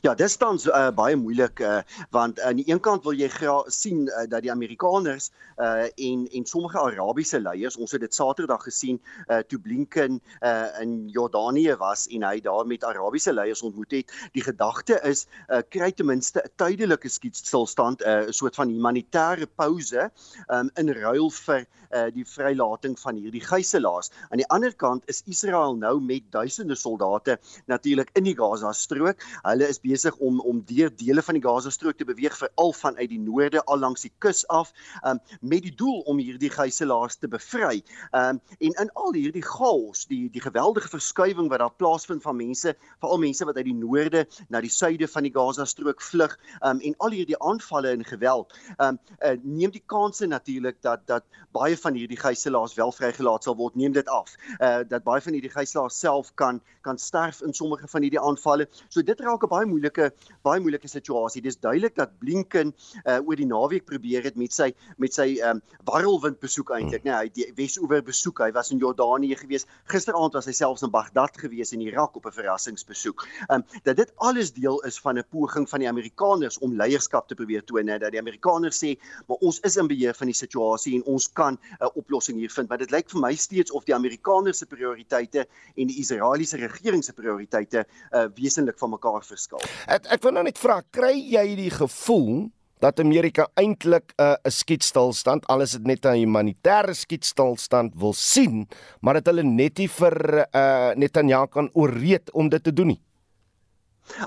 Ja, 0.00 0.14
dit 0.14 0.30
staan 0.30 0.58
uh, 0.64 0.88
baie 0.94 1.16
moeilik 1.16 1.60
uh, 1.60 1.78
want 2.10 2.40
aan 2.40 2.56
die 2.56 2.64
een 2.70 2.80
kant 2.80 3.04
wil 3.04 3.16
jy 3.16 3.28
sien 3.72 4.06
uh, 4.08 4.24
dat 4.28 4.42
die 4.42 4.50
Amerikaners 4.50 5.30
uh, 5.56 5.84
en 5.84 6.26
en 6.32 6.46
sommige 6.46 6.78
Arabiese 6.80 7.40
leiers, 7.40 7.76
ons 7.76 7.92
het 7.92 8.00
dit 8.00 8.14
Saterdag 8.14 8.62
gesien 8.64 9.00
uh, 9.28 9.38
toe 9.48 9.60
Blinken 9.60 10.20
uh, 10.40 10.80
in 10.80 11.08
Jordanië 11.12 11.76
was 11.76 12.06
en 12.08 12.24
hy 12.24 12.40
daar 12.40 12.66
met 12.66 12.84
Arabiese 12.84 13.32
leiers 13.32 13.62
ontmoet 13.62 13.90
het. 13.90 14.12
Die 14.32 14.42
gedagte 14.42 15.00
is 15.04 15.26
uh, 15.48 15.60
kry 15.68 15.92
ten 15.92 16.06
minste 16.06 16.42
'n 16.44 16.50
tydelike 16.56 17.08
skietstilstand, 17.08 18.02
'n 18.02 18.08
uh, 18.08 18.30
soort 18.30 18.54
van 18.54 18.72
humanitêre 18.72 19.46
pouse 19.46 20.10
um, 20.48 20.70
in 20.74 20.92
ruil 20.92 21.30
vir 21.30 21.66
uh, 21.92 22.06
die 22.14 22.24
vrylating 22.26 22.98
van 23.00 23.16
hierdie 23.16 23.44
gijslaers. 23.44 24.10
Aan 24.30 24.42
die 24.42 24.48
ander 24.48 24.74
kant 24.74 25.06
is 25.06 25.22
Israel 25.26 25.76
nou 25.76 26.00
met 26.00 26.22
duisende 26.30 26.74
soldate 26.74 27.38
natuurlik 27.66 28.10
in 28.14 28.24
die 28.24 28.36
Gaza-strook. 28.36 29.22
Hulle 29.42 29.65
is 29.68 29.80
besig 29.80 30.16
om 30.16 30.40
om 30.40 30.62
deur 30.64 30.90
dele 30.96 31.22
van 31.22 31.38
die 31.38 31.42
Gaza-strook 31.42 31.98
te 31.98 32.04
beweeg 32.08 32.36
veral 32.38 32.72
vanuit 32.72 33.08
die 33.08 33.20
noorde 33.20 33.62
al 33.64 33.78
langs 33.78 34.06
die 34.06 34.12
kus 34.18 34.44
af 34.52 34.72
um, 35.06 35.20
met 35.40 35.62
die 35.62 35.74
doel 35.74 36.00
om 36.10 36.18
hierdie 36.18 36.50
gijslaers 36.50 37.16
te 37.16 37.28
bevry. 37.28 37.82
Um, 38.12 38.40
en 38.58 38.72
in 38.84 38.90
al 38.94 39.12
hierdie 39.16 39.44
chaos, 39.44 40.06
die 40.10 40.30
die 40.30 40.42
geweldige 40.42 40.88
verskuiwing 40.92 41.48
wat 41.52 41.62
daar 41.62 41.74
plaasvind 41.76 42.22
van 42.22 42.36
mense, 42.36 42.74
veral 43.00 43.22
mense 43.22 43.44
wat 43.44 43.56
uit 43.56 43.68
die 43.68 43.76
noorde 43.76 44.26
na 44.48 44.60
die 44.60 44.72
suide 44.72 45.08
van 45.08 45.26
die 45.26 45.32
Gaza-strook 45.34 46.02
vlug, 46.02 46.38
um, 46.62 46.80
en 46.80 46.94
al 46.98 47.16
hierdie 47.16 47.38
aanvalle 47.38 47.94
en 47.94 48.04
geweld, 48.04 48.54
um, 48.78 48.98
uh, 49.20 49.34
neem 49.42 49.72
die 49.74 49.84
kanse 49.86 50.26
natuurlik 50.26 50.82
dat 50.82 51.06
dat 51.06 51.24
baie 51.56 51.76
van 51.76 51.94
hierdie 51.94 52.18
gijslaers 52.20 52.74
wel 52.76 52.92
vrygelaat 52.92 53.46
sal 53.46 53.56
word, 53.56 53.76
neem 53.76 53.94
dit 53.96 54.08
af. 54.12 54.34
Uh 54.60 54.84
dat 54.88 55.04
baie 55.04 55.22
van 55.22 55.32
hierdie 55.32 55.52
gijslaers 55.52 55.98
self 55.98 56.32
kan 56.34 56.60
kan 56.86 56.98
sterf 56.98 57.40
in 57.42 57.54
sommige 57.54 57.88
van 57.88 58.02
hierdie 58.02 58.20
aanvalle. 58.20 58.68
So 58.88 59.02
dit 59.02 59.20
raak 59.20 59.42
'n 59.42 59.48
baie 59.56 59.68
moeilike 59.68 60.10
baie 60.46 60.60
moeilike 60.62 60.88
situasie. 60.90 61.42
Dis 61.42 61.58
duidelik 61.60 61.96
dat 61.96 62.14
Blinken 62.20 62.72
uh 63.04 63.18
oor 63.24 63.38
die 63.38 63.48
naweek 63.48 63.86
probeer 63.88 64.26
het 64.26 64.36
met 64.36 64.54
sy 64.54 64.70
met 65.02 65.14
sy 65.16 65.28
um 65.46 65.62
warrelwind 65.88 66.38
besoek 66.42 66.72
eintlik, 66.76 67.04
nee, 67.06 67.14
hy 67.14 67.28
het 67.28 67.36
die 67.36 67.48
Wes-oewer 67.56 68.02
besoek. 68.06 68.42
Hy 68.44 68.50
was 68.56 68.72
in 68.74 68.80
Jordanië 68.82 69.38
gewees. 69.40 69.66
Gisteraand 69.92 70.36
was 70.36 70.48
hy 70.48 70.54
selfs 70.56 70.84
in 70.86 70.92
Bagdad 70.94 71.38
gewees 71.40 71.72
in 71.76 71.84
Irak 71.84 72.16
op 72.16 72.26
'n 72.26 72.34
verrassingsbesoek. 72.36 73.26
Um 73.50 73.64
dat 73.84 73.96
dit 73.96 74.12
alles 74.16 74.52
deel 74.52 74.80
is 74.88 74.98
van 75.00 75.18
'n 75.18 75.24
poging 75.30 75.68
van 75.68 75.80
die 75.80 75.88
Amerikaners 75.88 76.58
om 76.58 76.76
leierskap 76.76 77.28
te 77.28 77.34
probeer 77.34 77.64
toon, 77.64 77.86
net 77.86 78.00
dat 78.00 78.12
die 78.12 78.20
Amerikaners 78.20 78.78
sê, 78.78 78.96
maar 79.26 79.38
ons 79.40 79.60
is 79.60 79.76
in 79.76 79.88
beheer 79.88 80.14
van 80.14 80.26
die 80.26 80.34
situasie 80.36 80.94
en 80.96 81.04
ons 81.04 81.32
kan 81.32 81.58
'n 81.80 81.90
oplossing 81.94 82.38
hier 82.38 82.50
vind, 82.50 82.68
maar 82.68 82.78
dit 82.78 82.90
lyk 82.90 83.10
vir 83.10 83.20
my 83.20 83.34
steeds 83.34 83.70
of 83.70 83.84
die 83.84 83.94
Amerikaners 83.94 84.58
se 84.58 84.66
prioriteite 84.66 85.46
en 85.76 85.86
die 85.86 85.98
Israeliese 85.98 86.56
regering 86.56 87.04
se 87.04 87.12
prioriteite 87.12 87.86
uh 88.12 88.26
wesentlik 88.36 88.78
van 88.78 88.90
mekaar 88.90 89.24
verskil. 89.24 89.45
Ek 89.86 90.06
ek 90.16 90.22
wil 90.22 90.32
nou 90.32 90.44
net 90.46 90.58
vra, 90.58 90.82
kry 90.90 91.14
jy 91.14 91.46
die 91.56 91.70
gevoel 91.70 92.48
dat 92.84 93.00
Amerika 93.00 93.48
eintlik 93.56 94.12
'n 94.18 94.36
uh, 94.36 94.50
skietstilstand, 94.52 95.46
alles 95.48 95.72
dit 95.72 95.86
net 95.86 96.04
'n 96.04 96.20
humanitêre 96.20 96.94
skietstilstand 96.94 97.94
wil 97.96 98.12
sien, 98.12 98.68
maar 99.00 99.14
dat 99.14 99.26
hulle 99.26 99.42
net 99.42 99.78
nie 99.78 99.88
vir 99.88 100.46
uh, 100.52 100.92
Netanyahu 100.94 101.48
kan 101.48 101.70
ooreed 101.72 102.30
om 102.32 102.48
dit 102.48 102.62
te 102.62 102.72
doen 102.72 102.86
nie? 102.86 103.00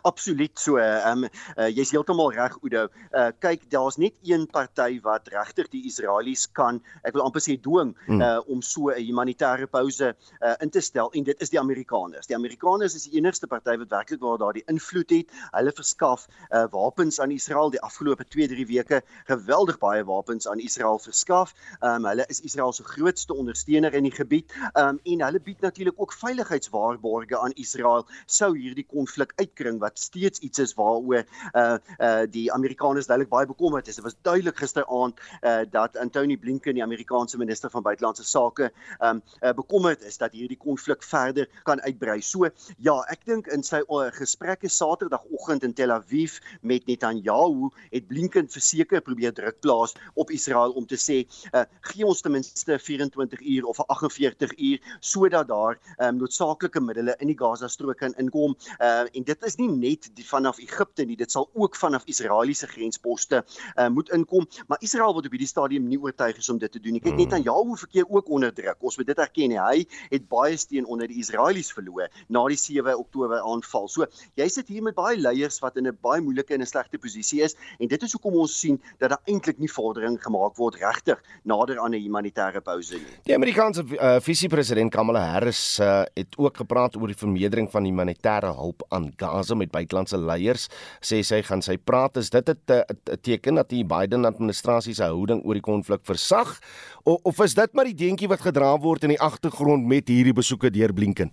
Absoluut 0.01 0.59
so. 0.59 0.77
Ehm 0.77 1.23
um, 1.23 1.29
uh, 1.57 1.69
jy's 1.69 1.91
heeltemal 1.95 2.31
reg 2.33 2.57
Oudo. 2.61 2.87
Uh 3.11 3.29
kyk, 3.39 3.65
daar's 3.71 3.97
net 3.97 4.13
een 4.23 4.47
party 4.47 4.99
wat 5.03 5.27
regtig 5.31 5.69
die 5.73 5.85
Israelies 5.87 6.47
kan, 6.51 6.81
ek 7.03 7.15
wil 7.15 7.23
amper 7.25 7.43
sê 7.43 7.55
dwing 7.61 7.95
mm. 8.07 8.21
uh 8.21 8.39
om 8.51 8.61
so 8.61 8.89
'n 8.91 9.05
humanitêre 9.05 9.67
pouse 9.67 10.11
uh 10.11 10.55
in 10.59 10.69
te 10.69 10.81
stel 10.81 11.11
en 11.13 11.23
dit 11.23 11.41
is 11.41 11.49
die 11.49 11.59
Amerikaners. 11.59 12.27
Die 12.27 12.35
Amerikaners 12.35 12.95
is 12.95 13.07
die 13.07 13.17
enigste 13.19 13.47
party 13.47 13.77
wat 13.77 13.89
werklik 13.89 14.21
waar 14.21 14.37
daardie 14.37 14.65
invloed 14.67 15.09
het. 15.09 15.31
Hulle 15.55 15.71
verskaf 15.71 16.27
uh 16.51 16.65
wapens 16.71 17.19
aan 17.19 17.31
Israel 17.31 17.69
die 17.69 17.81
afgelope 17.81 18.25
2-3 18.25 18.67
weke, 18.67 19.01
geweldig 19.25 19.77
baie 19.79 20.03
wapens 20.03 20.47
aan 20.47 20.59
Israel 20.59 20.99
verskaf. 20.99 21.55
Ehm 21.79 22.03
um, 22.03 22.05
hulle 22.05 22.25
is 22.27 22.41
Israel 22.41 22.73
se 22.73 22.83
grootste 22.83 23.33
ondersteuner 23.33 23.93
in 23.93 24.03
die 24.03 24.15
gebied. 24.15 24.51
Ehm 24.73 24.87
um, 24.87 24.99
en 25.03 25.21
hulle 25.21 25.39
bied 25.39 25.61
natuurlik 25.61 25.95
ook 25.97 26.13
veiligheidswaarborge 26.13 27.39
aan 27.39 27.55
Israel 27.55 28.07
sou 28.25 28.57
hierdie 28.57 28.85
konflik 28.85 29.33
uitkry 29.35 29.68
regering 29.69 29.79
wat 29.79 29.99
steeds 29.99 30.39
iets 30.39 30.59
is 30.59 30.73
waaroor 30.73 31.25
uh 31.53 31.77
uh 31.99 32.25
die 32.29 32.51
Amerikaners 32.51 33.07
duidelik 33.07 33.29
baie 33.29 33.45
bekommerd 33.45 33.87
is. 33.87 33.95
Dit 33.95 34.03
was 34.03 34.15
duidelik 34.21 34.57
gisteraand 34.57 35.19
uh 35.43 35.61
dat 35.69 35.97
Anthony 35.97 36.37
Blinken, 36.37 36.73
die 36.73 36.83
Amerikaanse 36.83 37.37
minister 37.37 37.69
van 37.69 37.83
buitelandse 37.83 38.23
sake, 38.23 38.71
um 38.99 39.21
uh, 39.41 39.53
bekommerd 39.53 40.01
is 40.03 40.17
dat 40.17 40.33
hierdie 40.33 40.57
konflik 40.57 41.03
verder 41.03 41.47
kan 41.63 41.81
uitbrei. 41.81 42.21
So 42.21 42.49
ja, 42.77 42.95
ek 43.09 43.25
dink 43.25 43.47
in 43.47 43.63
sy 43.63 43.81
uh, 43.87 44.09
gesprekke 44.11 44.69
Saterdagoggend 44.69 45.63
in 45.63 45.73
Tel 45.73 45.91
Aviv 45.91 46.39
met 46.61 46.85
Netanyahu 46.87 47.69
het 47.91 48.07
Blinken 48.07 48.49
verseker 48.49 49.01
probeer 49.01 49.33
druk 49.33 49.59
plaas 49.61 49.95
op 50.15 50.31
Israel 50.31 50.71
om 50.71 50.85
te 50.85 50.97
sê 50.97 51.25
uh 51.53 51.65
gee 51.89 52.05
ons 52.05 52.21
ten 52.21 52.31
minste 52.31 52.77
24 52.79 53.41
uur 53.41 53.65
of 53.69 53.79
48 53.87 54.53
uur 54.57 54.79
sodat 54.99 55.47
daar 55.47 55.77
um 55.97 56.17
noodsaaklike 56.19 56.81
middele 56.81 57.15
in 57.19 57.31
die 57.31 57.37
Gaza 57.37 57.67
strook 57.67 57.99
kan 57.99 58.15
inkom. 58.21 58.55
Uh 58.79 59.05
en 59.13 59.25
dit 59.27 59.45
is 59.45 59.58
nie 59.59 59.69
net 59.69 60.09
die 60.15 60.25
vanaf 60.25 60.59
Egipte 60.63 61.05
nie, 61.05 61.17
dit 61.19 61.31
sal 61.31 61.49
ook 61.53 61.75
vanaf 61.75 62.05
Israeliese 62.09 62.67
grensposte 62.67 63.43
uh, 63.43 63.87
moet 63.93 64.09
inkom, 64.15 64.47
maar 64.67 64.81
Israel 64.85 65.13
word 65.13 65.27
op 65.29 65.35
hierdie 65.35 65.49
stadium 65.49 65.87
nie 65.89 65.99
oortuig 65.99 66.39
is 66.41 66.49
om 66.49 66.59
dit 66.61 66.71
te 66.71 66.79
doen 66.79 66.97
nie. 66.97 67.03
Kyk 67.03 67.17
net 67.19 67.35
aan 67.35 67.45
Jahu 67.45 67.77
verkeer 67.79 68.07
ook 68.09 68.29
onder 68.29 68.53
druk. 68.55 68.77
Ons 68.79 68.97
moet 68.99 69.09
dit 69.11 69.21
erken, 69.21 69.55
hy 69.59 69.85
het 70.09 70.27
baie 70.31 70.57
steun 70.59 70.87
onder 70.89 71.09
die 71.09 71.19
Israelies 71.23 71.71
verloor 71.75 72.09
na 72.29 72.45
die 72.51 72.57
7 72.59 72.95
Oktober 72.97 73.41
aanval. 73.43 73.87
So, 73.91 74.07
jy 74.39 74.47
sit 74.51 74.71
hier 74.71 74.85
met 74.85 74.97
baie 74.97 75.17
leiers 75.19 75.59
wat 75.63 75.77
in 75.77 75.87
'n 75.87 75.97
baie 76.01 76.21
moeilike 76.21 76.53
en 76.53 76.61
'n 76.61 76.65
slegte 76.65 76.97
posisie 76.97 77.41
is 77.43 77.55
en 77.79 77.87
dit 77.87 78.03
is 78.03 78.11
hoekom 78.13 78.35
ons 78.35 78.59
sien 78.59 78.81
dat 78.99 79.09
daar 79.09 79.21
eintlik 79.25 79.59
nie 79.59 79.71
vordering 79.71 80.17
gemaak 80.21 80.55
word 80.57 80.75
regtig 80.75 81.19
nader 81.43 81.79
aan 81.79 81.93
'n 81.93 82.01
humanitêre 82.01 82.61
pouse 82.61 82.93
nie. 82.93 83.19
Die 83.23 83.35
Amerikaanse 83.35 83.83
uh, 83.83 84.19
visiepresident 84.19 84.91
Kamala 84.91 85.19
Harris 85.19 85.79
uh, 85.79 86.03
het 86.13 86.37
ook 86.37 86.57
gepraat 86.57 86.95
oor 86.95 87.07
die 87.07 87.17
vermeerdering 87.17 87.69
van 87.71 87.83
humanitêre 87.83 88.53
hulp 88.53 88.83
aan 88.89 89.11
Gaza 89.17 89.48
Gaza 89.49 89.57
met 89.57 89.71
buitelandse 89.73 90.17
leiers, 90.17 90.67
sê 91.01 91.23
sy 91.25 91.41
gaan 91.45 91.63
sy 91.65 91.77
praat 91.77 92.17
is 92.17 92.29
dit 92.29 92.49
'n 92.49 93.17
teken 93.21 93.55
dat 93.55 93.69
die 93.69 93.83
Biden 93.83 94.25
administrasie 94.25 94.93
se 94.93 95.03
houding 95.03 95.41
oor 95.43 95.55
die 95.55 95.65
konflik 95.65 96.05
versag 96.05 96.59
of, 97.03 97.19
of 97.23 97.39
is 97.39 97.55
dit 97.55 97.73
maar 97.73 97.85
die 97.85 97.95
deentjie 97.95 98.29
wat 98.29 98.41
gedra 98.41 98.77
word 98.77 99.03
in 99.03 99.15
die 99.15 99.21
agtergrond 99.21 99.85
met 99.85 100.07
hierdie 100.07 100.33
besoeke 100.33 100.69
deur 100.69 100.93
Blinken? 100.93 101.31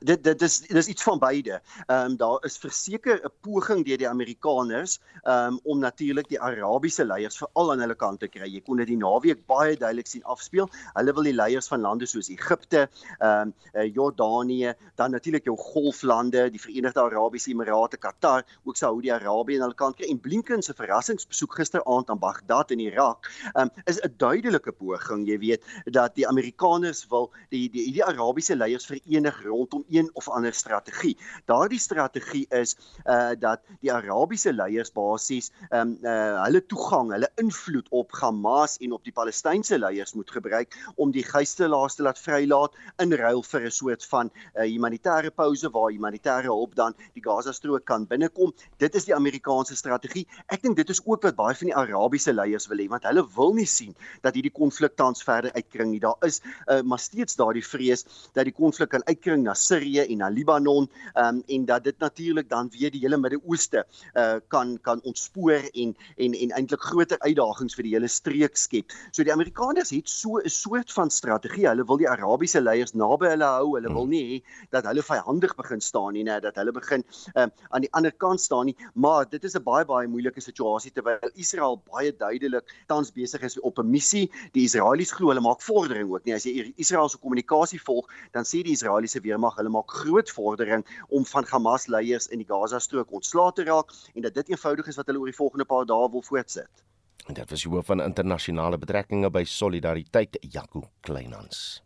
Dit 0.00 0.22
dit 0.24 0.42
is 0.42 0.58
dis 0.60 0.88
iets 0.88 1.02
van 1.02 1.18
beide. 1.18 1.60
Ehm 1.86 2.10
um, 2.10 2.16
daar 2.16 2.44
is 2.44 2.58
verseker 2.58 3.20
'n 3.24 3.32
poging 3.40 3.84
deur 3.86 3.98
die 3.98 4.08
Amerikaners 4.08 4.98
ehm 5.22 5.54
um, 5.54 5.60
om 5.64 5.78
natuurlik 5.78 6.28
die 6.28 6.40
Arabiese 6.40 7.04
leiers 7.04 7.36
veral 7.36 7.72
aan 7.72 7.80
hulle 7.80 7.94
kant 7.94 8.20
te 8.20 8.28
kry. 8.28 8.48
Jy 8.48 8.60
kon 8.60 8.76
dit 8.76 8.86
die 8.86 8.96
naweek 8.96 9.46
baie 9.46 9.76
duidelik 9.76 10.06
sien 10.06 10.24
afspeel. 10.24 10.68
Hulle 10.94 11.12
wil 11.12 11.22
die 11.22 11.34
leiers 11.34 11.68
van 11.68 11.80
lande 11.80 12.06
soos 12.06 12.28
Egipte, 12.28 12.88
ehm 13.18 13.52
um, 13.52 13.54
Jordanië, 13.96 14.74
dan 14.94 15.10
natuurlik 15.10 15.44
jou 15.44 15.56
golflande, 15.56 16.50
die 16.50 16.60
Verenigde 16.60 17.00
Arabiese 17.00 17.50
Emirate, 17.50 17.96
Qatar, 17.96 18.44
ook 18.64 18.76
Saudi-Arabië 18.76 19.56
aan 19.56 19.62
hulle 19.68 19.74
kant 19.74 19.96
kry. 19.96 20.08
En 20.10 20.20
Blinken 20.20 20.62
se 20.62 20.74
verrassingsbesoek 20.74 21.54
gisteraand 21.54 22.10
aan 22.10 22.18
Baghdad 22.18 22.70
in 22.70 22.80
Irak 22.80 23.30
ehm 23.54 23.68
um, 23.68 23.70
is 23.84 24.00
'n 24.00 24.14
duidelike 24.16 24.72
poging, 24.72 25.26
jy 25.28 25.38
weet, 25.38 25.62
dat 25.84 26.14
die 26.14 26.28
Amerikaners 26.28 27.06
wil 27.08 27.30
die 27.50 27.70
die 27.70 27.92
die 27.92 28.04
Arabiese 28.04 28.56
leiers 28.56 28.86
verenig 28.86 29.42
rondom 29.56 29.84
een 29.88 30.10
of 30.14 30.28
ander 30.28 30.54
strategie. 30.54 31.16
Daardie 31.50 31.80
strategie 31.80 32.46
is 32.62 32.76
uh 33.04 33.34
dat 33.38 33.62
die 33.80 33.92
Arabiese 33.92 34.52
leiers 34.52 34.92
basies 34.92 35.50
um 35.70 35.96
uh 36.02 36.42
hulle 36.44 36.62
toegang, 36.66 37.12
hulle 37.14 37.30
invloed 37.42 37.88
op 37.90 38.12
Hamas 38.20 38.76
en 38.84 38.92
op 38.96 39.04
die 39.04 39.14
Palestynse 39.16 39.78
leiers 39.78 40.14
moet 40.14 40.30
gebruik 40.30 40.76
om 40.96 41.12
die 41.14 41.24
gijslaers 41.26 41.96
te 41.96 42.04
laat 42.06 42.20
vrylaat 42.20 42.76
in 43.02 43.12
ruil 43.12 43.42
vir 43.42 43.66
'n 43.66 43.76
soort 43.78 44.04
van 44.12 44.30
uh 44.54 44.66
humanitêre 44.66 45.30
pouse 45.30 45.70
waar 45.72 45.90
humanitêre 45.90 46.50
hulp 46.50 46.74
dan 46.74 46.94
die 47.14 47.22
Gaza-strook 47.24 47.84
kan 47.84 48.06
binnekom. 48.06 48.52
Dit 48.78 48.94
is 48.94 49.04
die 49.04 49.14
Amerikaanse 49.14 49.76
strategie. 49.76 50.26
Ek 50.48 50.62
dink 50.62 50.76
dit 50.76 50.90
is 50.90 51.02
ook 51.04 51.22
wat 51.22 51.36
baie 51.36 51.54
van 51.54 51.72
die 51.72 51.76
Arabiese 51.76 52.32
leiers 52.32 52.68
wil 52.68 52.78
hê 52.78 52.88
want 52.88 53.04
hulle 53.08 53.24
wil 53.36 53.54
nie 53.54 53.66
sien 53.66 53.94
dat 54.22 54.34
hierdie 54.34 54.52
konflik 54.52 54.96
tans 54.96 55.22
verder 55.22 55.52
uitkring 55.54 55.90
nie. 55.90 56.00
Daar 56.00 56.18
is 56.26 56.40
uh 56.68 56.82
maar 56.82 56.98
steeds 57.02 57.36
daardie 57.36 57.64
vrees 57.64 58.04
dat 58.34 58.44
die 58.44 58.54
konflik 58.54 58.90
kan 58.90 59.04
uitkring 59.06 59.45
na 59.46 59.54
Sirië 59.54 60.06
en 60.06 60.22
na 60.22 60.28
Libanon 60.32 60.88
um, 61.14 61.42
en 61.46 61.64
dat 61.68 61.84
dit 61.84 61.98
natuurlik 62.02 62.48
dan 62.50 62.70
weer 62.74 62.90
die 62.90 63.02
hele 63.04 63.18
Midde-Ooste 63.20 63.84
uh, 64.14 64.38
kan 64.52 64.76
kan 64.82 65.00
ontspoor 65.02 65.68
en 65.72 65.94
en 66.16 66.34
en 66.34 66.54
eintlik 66.58 66.82
groter 66.82 67.18
uitdagings 67.24 67.76
vir 67.78 67.86
die 67.88 67.94
hele 67.94 68.10
streek 68.10 68.56
skep. 68.56 68.94
So 69.10 69.24
die 69.26 69.32
Amerikaners 69.32 69.92
het 69.94 70.08
so 70.10 70.38
'n 70.38 70.50
soort 70.50 70.92
van 70.92 71.10
strategie. 71.10 71.68
Hulle 71.68 71.84
wil 71.86 71.96
die 72.02 72.08
Arabiese 72.08 72.60
leiers 72.60 72.94
naby 72.94 73.30
hulle 73.34 73.44
hou. 73.44 73.74
Hulle 73.76 73.92
wil 73.92 74.06
nie 74.06 74.24
hê 74.26 74.42
dat 74.70 74.84
hulle 74.84 75.02
vyandig 75.02 75.54
begin 75.56 75.80
staan 75.80 76.12
nie, 76.12 76.24
net 76.24 76.42
dat 76.42 76.56
hulle 76.56 76.72
begin 76.72 77.04
um, 77.34 77.50
aan 77.70 77.80
die 77.80 77.92
ander 77.92 78.12
kant 78.12 78.40
staan 78.40 78.66
nie. 78.66 78.76
Maar 78.94 79.28
dit 79.28 79.44
is 79.44 79.56
'n 79.56 79.62
baie 79.62 79.84
baie 79.84 80.08
moeilike 80.08 80.40
situasie 80.40 80.92
terwyl 80.92 81.30
Israel 81.34 81.80
baie 81.92 82.12
duidelik 82.12 82.64
tans 82.86 83.12
besig 83.12 83.42
is 83.42 83.60
op 83.60 83.78
'n 83.78 83.90
missie. 83.90 84.30
Die 84.52 84.64
Israelies 84.64 85.12
glo 85.12 85.28
hulle 85.28 85.40
maak 85.40 85.62
vordering 85.62 86.10
ook 86.10 86.24
nie. 86.24 86.34
As 86.34 86.44
jy 86.44 86.72
Israel 86.76 87.08
se 87.08 87.18
kommunikasie 87.18 87.80
volg, 87.80 88.08
dan 88.32 88.44
sê 88.44 88.62
die 88.62 88.72
Israeliese 88.72 89.20
weermag 89.36 89.56
hulle 89.60 89.72
maak 89.72 89.90
groot 89.90 90.30
vordering 90.30 90.84
om 91.08 91.24
van 91.28 91.46
Hamas 91.50 91.86
leiers 91.92 92.28
in 92.32 92.40
die 92.40 92.48
Gaza-strook 92.48 93.12
ontslae 93.12 93.52
te 93.52 93.64
raak 93.68 93.92
en 94.14 94.22
dat 94.22 94.34
dit 94.34 94.54
eenvoudig 94.54 94.88
is 94.88 94.96
wat 94.96 95.06
hulle 95.06 95.20
oor 95.20 95.32
die 95.32 95.36
volgende 95.36 95.68
paar 95.68 95.86
dae 95.86 96.10
wil 96.10 96.24
voortsit. 96.24 96.84
En 97.26 97.34
dit 97.34 97.50
was 97.50 97.64
hoof 97.64 97.86
van 97.86 98.00
internasionale 98.00 98.78
betrekkinge 98.78 99.30
by 99.30 99.44
Solidariteit, 99.44 100.38
Jaco 100.40 100.88
Kleinhans. 101.00 101.85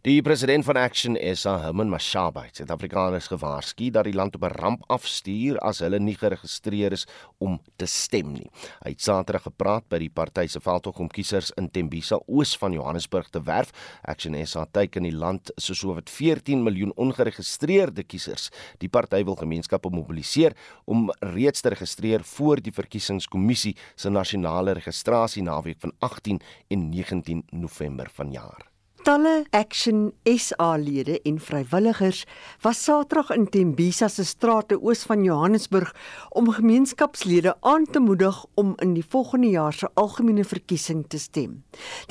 Die 0.00 0.22
president 0.24 0.64
van 0.64 0.78
Action 0.80 1.16
SA, 1.36 1.58
Herman 1.60 1.90
Mashaba, 1.92 2.46
het 2.46 2.56
Suid-Afrikaners 2.56 3.26
gewaarsku 3.28 3.90
dat 3.92 4.06
die 4.08 4.14
land 4.16 4.34
op 4.38 4.44
'n 4.48 4.56
ramp 4.56 4.84
afstuur 4.88 5.58
as 5.58 5.82
hulle 5.84 5.98
nie 6.00 6.14
geregistreer 6.16 6.92
is 6.92 7.06
om 7.38 7.60
te 7.76 7.86
stem 7.86 8.32
nie. 8.32 8.48
Hy 8.82 8.90
het 8.90 9.02
Saterdag 9.02 9.42
gepraat 9.42 9.88
by 9.88 9.98
die 9.98 10.08
party 10.08 10.46
se 10.46 10.60
veldtog 10.60 10.98
om 10.98 11.08
kiesers 11.08 11.50
in 11.56 11.70
Tembisa 11.70 12.18
oos 12.26 12.56
van 12.56 12.72
Johannesburg 12.72 13.28
te 13.28 13.42
werf. 13.42 13.72
Action 14.02 14.46
SA 14.46 14.64
teiken 14.64 15.02
die 15.02 15.12
land 15.12 15.52
so 15.56 15.74
so 15.74 15.94
wat 15.94 16.10
14 16.10 16.62
miljoen 16.62 16.92
ongeregistreerde 16.96 18.02
kiesers. 18.02 18.50
Die 18.78 18.88
party 18.88 19.24
wil 19.24 19.36
gemeenskappe 19.36 19.90
mobiliseer 19.90 20.56
om 20.86 21.10
reeds 21.20 21.60
te 21.60 21.68
registreer 21.68 22.24
voor 22.24 22.56
die 22.56 22.72
verkiesingskommissie 22.72 23.76
se 23.94 24.08
nasionale 24.08 24.72
registrasie 24.72 25.42
naweek 25.42 25.80
van 25.80 25.92
18 25.98 26.40
en 26.68 26.88
19 26.88 27.44
November 27.50 28.08
vanjaar. 28.10 28.69
Talle 29.00 29.46
Action 29.50 30.12
SA-lede 30.28 31.14
en 31.24 31.38
vrywilligers 31.40 32.26
was 32.60 32.82
Saterdag 32.84 33.30
in 33.32 33.46
Tembisa 33.48 34.10
se 34.12 34.26
strate 34.28 34.76
oos 34.76 35.06
van 35.08 35.24
Johannesburg 35.24 35.94
om 36.36 36.50
gemeenskapslede 36.52 37.54
aan 37.60 37.86
te 37.88 38.00
moedig 38.00 38.42
om 38.60 38.74
in 38.84 38.92
die 38.98 39.04
volgende 39.08 39.48
jaar 39.54 39.72
se 39.72 39.88
algemene 39.94 40.44
verkiesing 40.44 41.06
te 41.08 41.18
stem. 41.18 41.62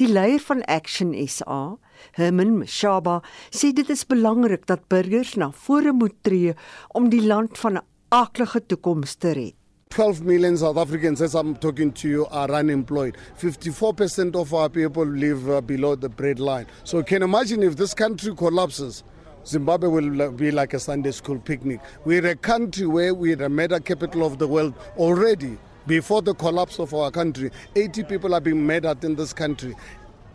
Die 0.02 0.10
leier 0.10 0.42
van 0.42 0.66
Action 0.66 1.14
SA, 1.28 1.78
Herman 2.18 2.58
Mashaba, 2.58 3.20
sê 3.54 3.70
dit 3.70 3.94
is 3.94 4.08
belangrik 4.10 4.66
dat 4.66 4.90
burgers 4.90 5.36
na 5.38 5.52
vore 5.54 5.94
moet 5.94 6.18
tree 6.26 6.58
om 6.98 7.14
die 7.14 7.22
land 7.22 7.58
van 7.58 7.78
'n 7.78 7.86
aklige 8.10 8.66
toekoms 8.66 9.16
te 9.16 9.32
red. 9.38 9.59
12 9.90 10.22
million 10.22 10.56
South 10.56 10.78
Africans, 10.78 11.20
as 11.20 11.34
I'm 11.34 11.56
talking 11.56 11.92
to 11.94 12.08
you, 12.08 12.28
are 12.28 12.52
unemployed. 12.52 13.18
54% 13.40 14.36
of 14.36 14.54
our 14.54 14.70
people 14.70 15.04
live 15.04 15.50
uh, 15.50 15.62
below 15.62 15.96
the 15.96 16.08
bread 16.08 16.40
line. 16.40 16.68
So 16.84 17.00
you 17.00 17.04
can 17.04 17.24
imagine 17.24 17.64
if 17.64 17.76
this 17.76 17.96
country 17.96 18.36
collapses, 18.36 19.04
Zimbabwe 19.48 19.90
will 19.90 20.32
be 20.34 20.52
like 20.52 20.76
a 20.76 20.80
Sunday 20.80 21.10
school 21.10 21.40
picnic. 21.40 21.82
We're 22.06 22.28
a 22.28 22.36
country 22.36 22.86
where 22.86 23.16
we're 23.16 23.36
the 23.36 23.50
murder 23.50 23.80
capital 23.80 24.24
of 24.28 24.38
the 24.38 24.48
world 24.48 24.76
already. 24.96 25.58
Before 25.88 26.22
the 26.22 26.36
collapse 26.36 26.78
of 26.78 26.94
our 26.94 27.10
country, 27.10 27.50
80 27.76 28.04
people 28.04 28.36
are 28.36 28.42
being 28.42 28.64
murdered 28.64 29.04
in 29.04 29.16
this 29.16 29.34
country. 29.34 29.76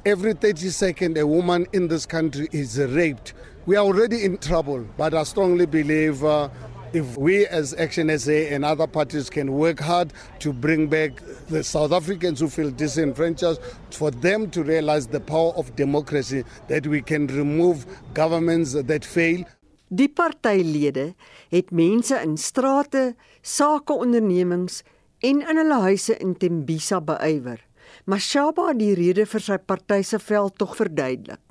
Every 0.04 0.34
30 0.34 0.68
seconds, 0.70 1.16
a 1.16 1.24
woman 1.24 1.68
in 1.72 1.86
this 1.86 2.06
country 2.06 2.48
is 2.50 2.76
raped. 2.78 3.34
We 3.66 3.76
are 3.76 3.84
already 3.84 4.24
in 4.24 4.36
trouble, 4.38 4.84
but 4.96 5.14
I 5.14 5.22
strongly 5.22 5.66
believe 5.66 6.24
uh, 6.24 6.48
if 6.94 7.18
we 7.18 7.44
as 7.46 7.74
Action 7.74 8.16
SA 8.18 8.54
and 8.54 8.64
other 8.64 8.86
parties 8.86 9.28
can 9.28 9.52
work 9.52 9.80
hard 9.80 10.12
to 10.38 10.52
bring 10.52 10.86
back 10.86 11.10
the 11.48 11.64
South 11.64 11.90
Africans 11.90 12.38
who 12.38 12.48
feel 12.48 12.70
disenfranchised, 12.70 13.60
for 13.90 14.12
them 14.12 14.48
to 14.50 14.62
realize 14.62 15.08
the 15.08 15.20
power 15.20 15.52
of 15.56 15.74
democracy, 15.74 16.44
that 16.68 16.86
we 16.86 17.02
can 17.02 17.26
remove 17.26 17.84
governments 18.14 18.72
that 18.72 19.04
fail. 19.04 19.44
Die 19.90 20.08
partylede 20.08 21.12
het 21.52 21.70
mense 21.70 22.16
in 22.22 22.38
strate, 22.38 23.14
sakeondernemings 23.42 24.82
en 25.20 25.42
in 25.42 25.60
hulle 25.60 25.80
huise 25.84 26.16
in 26.22 26.34
Tembisa 26.38 27.02
beywer. 27.04 27.60
Mashaba 28.06 28.70
het 28.70 28.80
die 28.80 28.94
rede 28.96 29.26
vir 29.28 29.42
sy 29.42 29.58
party 29.58 30.00
se 30.06 30.18
veldtog 30.22 30.78
verduidelik. 30.78 31.43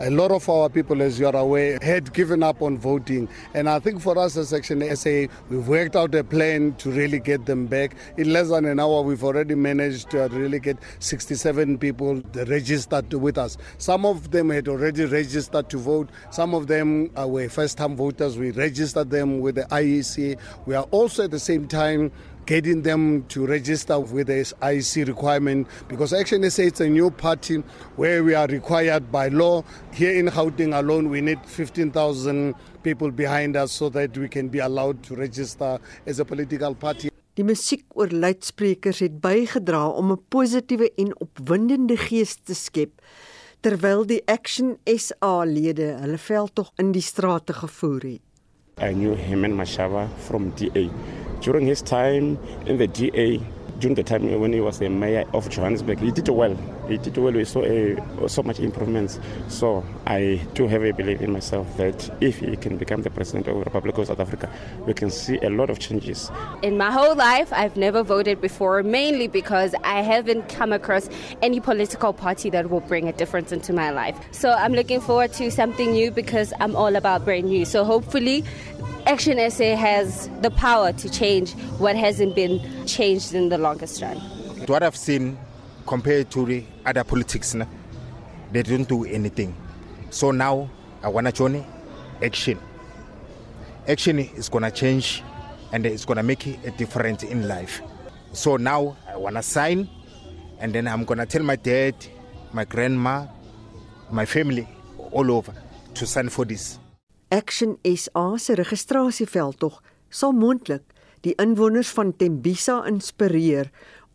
A 0.00 0.10
lot 0.10 0.30
of 0.30 0.48
our 0.48 0.68
people, 0.68 1.02
as 1.02 1.18
you 1.18 1.26
are 1.26 1.34
aware, 1.34 1.76
had 1.82 2.12
given 2.12 2.40
up 2.44 2.62
on 2.62 2.78
voting. 2.78 3.28
And 3.52 3.68
I 3.68 3.80
think 3.80 4.00
for 4.00 4.16
us 4.16 4.36
as 4.36 4.50
Section 4.50 4.80
SA, 4.94 5.26
we've 5.48 5.66
worked 5.66 5.96
out 5.96 6.14
a 6.14 6.22
plan 6.22 6.74
to 6.74 6.90
really 6.92 7.18
get 7.18 7.46
them 7.46 7.66
back. 7.66 7.96
In 8.16 8.32
less 8.32 8.48
than 8.48 8.64
an 8.66 8.78
hour, 8.78 9.02
we've 9.02 9.24
already 9.24 9.56
managed 9.56 10.10
to 10.10 10.28
really 10.28 10.60
get 10.60 10.78
67 11.00 11.78
people 11.78 12.22
registered 12.32 13.12
with 13.12 13.38
us. 13.38 13.58
Some 13.78 14.06
of 14.06 14.30
them 14.30 14.50
had 14.50 14.68
already 14.68 15.04
registered 15.04 15.68
to 15.70 15.78
vote. 15.78 16.10
Some 16.30 16.54
of 16.54 16.68
them 16.68 17.10
uh, 17.18 17.26
were 17.26 17.48
first-time 17.48 17.96
voters. 17.96 18.38
We 18.38 18.52
registered 18.52 19.10
them 19.10 19.40
with 19.40 19.56
the 19.56 19.62
IEC. 19.62 20.38
We 20.66 20.76
are 20.76 20.86
also 20.92 21.24
at 21.24 21.32
the 21.32 21.40
same 21.40 21.66
time 21.66 22.12
getting 22.48 22.80
them 22.80 23.24
to 23.28 23.46
register 23.46 24.00
with 24.00 24.28
the 24.28 24.40
IC 24.62 25.06
requirement 25.06 25.68
because 25.86 26.14
Action 26.14 26.50
SA 26.50 26.62
it's 26.62 26.80
a 26.80 26.88
new 26.88 27.10
party 27.10 27.62
where 27.96 28.24
we 28.24 28.34
are 28.34 28.46
required 28.46 29.12
by 29.12 29.28
law. 29.28 29.62
Here 29.92 30.14
in 30.18 30.28
Gauteng 30.28 30.72
alone, 30.72 31.10
we 31.10 31.20
need 31.20 31.44
15,000 31.44 32.54
people 32.82 33.10
behind 33.10 33.54
us 33.54 33.72
so 33.72 33.90
that 33.90 34.16
we 34.16 34.28
can 34.28 34.48
be 34.48 34.60
allowed 34.60 35.02
to 35.02 35.14
register 35.14 35.78
as 36.06 36.20
a 36.20 36.24
political 36.24 36.74
party. 36.74 37.10
Die 37.36 37.44
musiek 37.44 37.84
oor 37.94 38.08
luidsprekers 38.10 39.02
het 39.04 39.20
bygedra 39.20 39.82
om 39.88 40.12
'n 40.12 40.22
positiewe 40.28 40.88
en 40.96 41.12
opwindende 41.20 41.96
gees 41.96 42.34
te 42.34 42.54
skep 42.54 43.04
terwyl 43.60 44.06
die 44.06 44.22
Action 44.24 44.78
SA 44.84 45.44
lede 45.44 45.98
hulle 46.00 46.18
veldtog 46.18 46.72
in 46.78 46.92
die 46.96 47.04
strate 47.04 47.52
gevoer 47.52 48.02
het. 48.02 48.27
I 48.80 48.92
knew 48.92 49.14
him 49.14 49.44
and 49.44 49.54
Mashaba 49.54 50.08
from 50.18 50.50
DA. 50.50 50.90
During 51.40 51.66
his 51.66 51.82
time 51.82 52.38
in 52.66 52.78
the 52.78 52.86
DA, 52.86 53.40
during 53.78 53.94
the 53.94 54.02
time 54.02 54.40
when 54.40 54.52
he 54.52 54.60
was 54.60 54.78
the 54.78 54.88
mayor 54.88 55.24
of 55.34 55.48
Johannesburg, 55.50 55.98
he 55.98 56.10
did 56.10 56.28
well. 56.28 56.56
He 56.88 56.96
did 56.96 57.16
well. 57.18 57.32
We 57.32 57.44
saw 57.44 57.62
a, 57.64 58.28
so 58.28 58.42
much 58.42 58.58
improvements. 58.60 59.20
So 59.48 59.84
I 60.06 60.40
do 60.54 60.66
have 60.66 60.82
a 60.82 60.92
belief 60.92 61.20
in 61.20 61.32
myself 61.32 61.76
that 61.76 62.10
if 62.22 62.38
he 62.38 62.56
can 62.56 62.78
become 62.78 63.02
the 63.02 63.10
president 63.10 63.46
of 63.46 63.54
the 63.58 63.64
Republic 63.64 63.98
of 63.98 64.06
South 64.06 64.20
Africa, 64.20 64.50
we 64.86 64.94
can 64.94 65.10
see 65.10 65.38
a 65.42 65.50
lot 65.50 65.68
of 65.68 65.78
changes. 65.78 66.30
In 66.62 66.78
my 66.78 66.90
whole 66.90 67.14
life, 67.14 67.52
I've 67.52 67.76
never 67.76 68.02
voted 68.02 68.40
before, 68.40 68.82
mainly 68.82 69.28
because 69.28 69.74
I 69.84 70.02
haven't 70.02 70.48
come 70.48 70.72
across 70.72 71.10
any 71.42 71.60
political 71.60 72.12
party 72.12 72.48
that 72.50 72.70
will 72.70 72.80
bring 72.80 73.06
a 73.06 73.12
difference 73.12 73.52
into 73.52 73.72
my 73.72 73.90
life. 73.90 74.16
So 74.30 74.52
I'm 74.52 74.72
looking 74.72 75.00
forward 75.00 75.32
to 75.34 75.50
something 75.50 75.92
new 75.92 76.10
because 76.10 76.52
I'm 76.60 76.74
all 76.74 76.96
about 76.96 77.24
brand 77.24 77.46
new. 77.46 77.64
So 77.66 77.84
hopefully 77.84 78.44
Action 79.06 79.38
SA 79.50 79.76
has 79.76 80.28
the 80.42 80.50
power 80.50 80.92
to 80.92 81.08
change 81.08 81.54
what 81.78 81.96
hasn't 81.96 82.34
been 82.34 82.60
changed 82.86 83.34
in 83.34 83.48
the 83.48 83.56
longest 83.56 84.02
run. 84.02 84.18
What 84.66 84.82
I've 84.82 84.96
seen 84.96 85.38
compared 85.88 86.30
to 86.30 86.44
the 86.44 86.62
other 86.84 87.02
politics, 87.02 87.56
they 88.52 88.62
don't 88.62 88.86
do 88.88 89.04
anything. 89.06 89.56
So 90.10 90.30
now 90.30 90.68
I 91.02 91.08
want 91.08 91.26
to 91.26 91.32
join 91.32 91.64
action. 92.22 92.58
Action 93.88 94.18
is 94.18 94.50
going 94.50 94.64
to 94.64 94.70
change 94.70 95.22
and 95.72 95.86
it's 95.86 96.04
going 96.04 96.18
to 96.18 96.22
make 96.22 96.46
a 96.46 96.70
difference 96.72 97.22
in 97.22 97.48
life. 97.48 97.80
So 98.32 98.56
now 98.58 98.96
I 99.08 99.16
want 99.16 99.36
to 99.36 99.42
sign 99.42 99.88
and 100.60 100.74
then 100.74 100.86
I'm 100.86 101.04
going 101.04 101.18
to 101.18 101.26
tell 101.26 101.42
my 101.42 101.56
dad, 101.56 101.94
my 102.52 102.64
grandma, 102.64 103.26
my 104.10 104.26
family 104.26 104.68
all 105.10 105.32
over 105.32 105.54
to 105.94 106.06
sign 106.06 106.28
for 106.28 106.44
this. 106.44 106.78
Action 107.30 107.78
SA 107.84 108.36
se 108.38 108.54
registrasieveldtog 108.56 109.80
sal 110.10 110.32
moontlik 110.32 110.84
die 111.24 111.34
inwoners 111.40 111.90
van 111.96 112.12
Tembisa 112.16 112.82
inspireer 112.88 113.68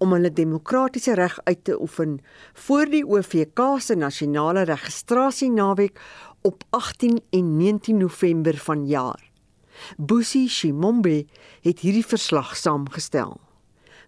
om 0.03 0.15
hulle 0.15 0.33
demokratiese 0.35 1.15
reg 1.15 1.37
uit 1.47 1.63
te 1.63 1.77
oefen 1.79 2.17
voor 2.65 2.89
die 2.91 3.05
OVK 3.07 3.61
se 3.79 3.95
nasionale 3.95 4.65
registrasienaweek 4.67 5.99
op 6.43 6.63
18 6.75 7.21
en 7.31 7.55
19 7.57 7.97
November 7.97 8.57
vanjaar. 8.57 9.31
Busi 9.97 10.47
Shimombe 10.49 11.23
het 11.63 11.79
hierdie 11.79 12.05
verslag 12.05 12.55
saamgestel. 12.59 13.39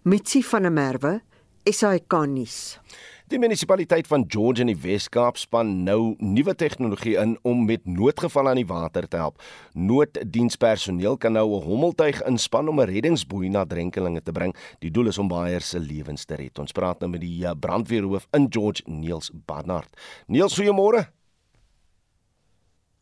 Mitsi 0.02 0.42
van 0.44 0.68
der 0.68 0.72
Merwe, 0.72 1.20
SAK 1.64 2.12
nuus. 2.28 2.78
Die 3.26 3.40
munisipaliteit 3.42 4.06
van 4.06 4.22
George 4.30 4.62
in 4.62 4.68
die 4.70 4.78
Wes-Kaap 4.78 5.34
span 5.40 5.72
nou 5.82 6.14
nuwe 6.22 6.52
tegnologie 6.54 7.16
in 7.18 7.32
om 7.42 7.64
met 7.66 7.82
noodgevalle 7.90 8.52
aan 8.52 8.60
die 8.60 8.68
water 8.68 9.08
te 9.10 9.18
help. 9.18 9.42
Nooddienspersoneel 9.74 11.18
kan 11.18 11.34
nou 11.34 11.56
'n 11.56 11.64
hommeltuig 11.64 12.22
inspan 12.22 12.68
om 12.68 12.78
'n 12.80 12.86
reddingsboei 12.86 13.48
na 13.48 13.64
drenkelinge 13.64 14.22
te 14.22 14.32
bring. 14.32 14.54
Die 14.78 14.90
doel 14.90 15.08
is 15.08 15.18
om 15.18 15.28
baie 15.28 15.60
se 15.60 15.78
lewens 15.78 16.24
te 16.24 16.36
red. 16.36 16.58
Ons 16.58 16.72
praat 16.72 17.00
nou 17.00 17.10
met 17.10 17.20
die 17.20 17.44
eh, 17.44 17.50
brandweerhoof 17.60 18.28
in 18.32 18.46
George, 18.48 18.82
Niels 18.86 19.30
Barnard. 19.46 19.88
Niels, 20.28 20.56
goeiemôre. 20.60 21.08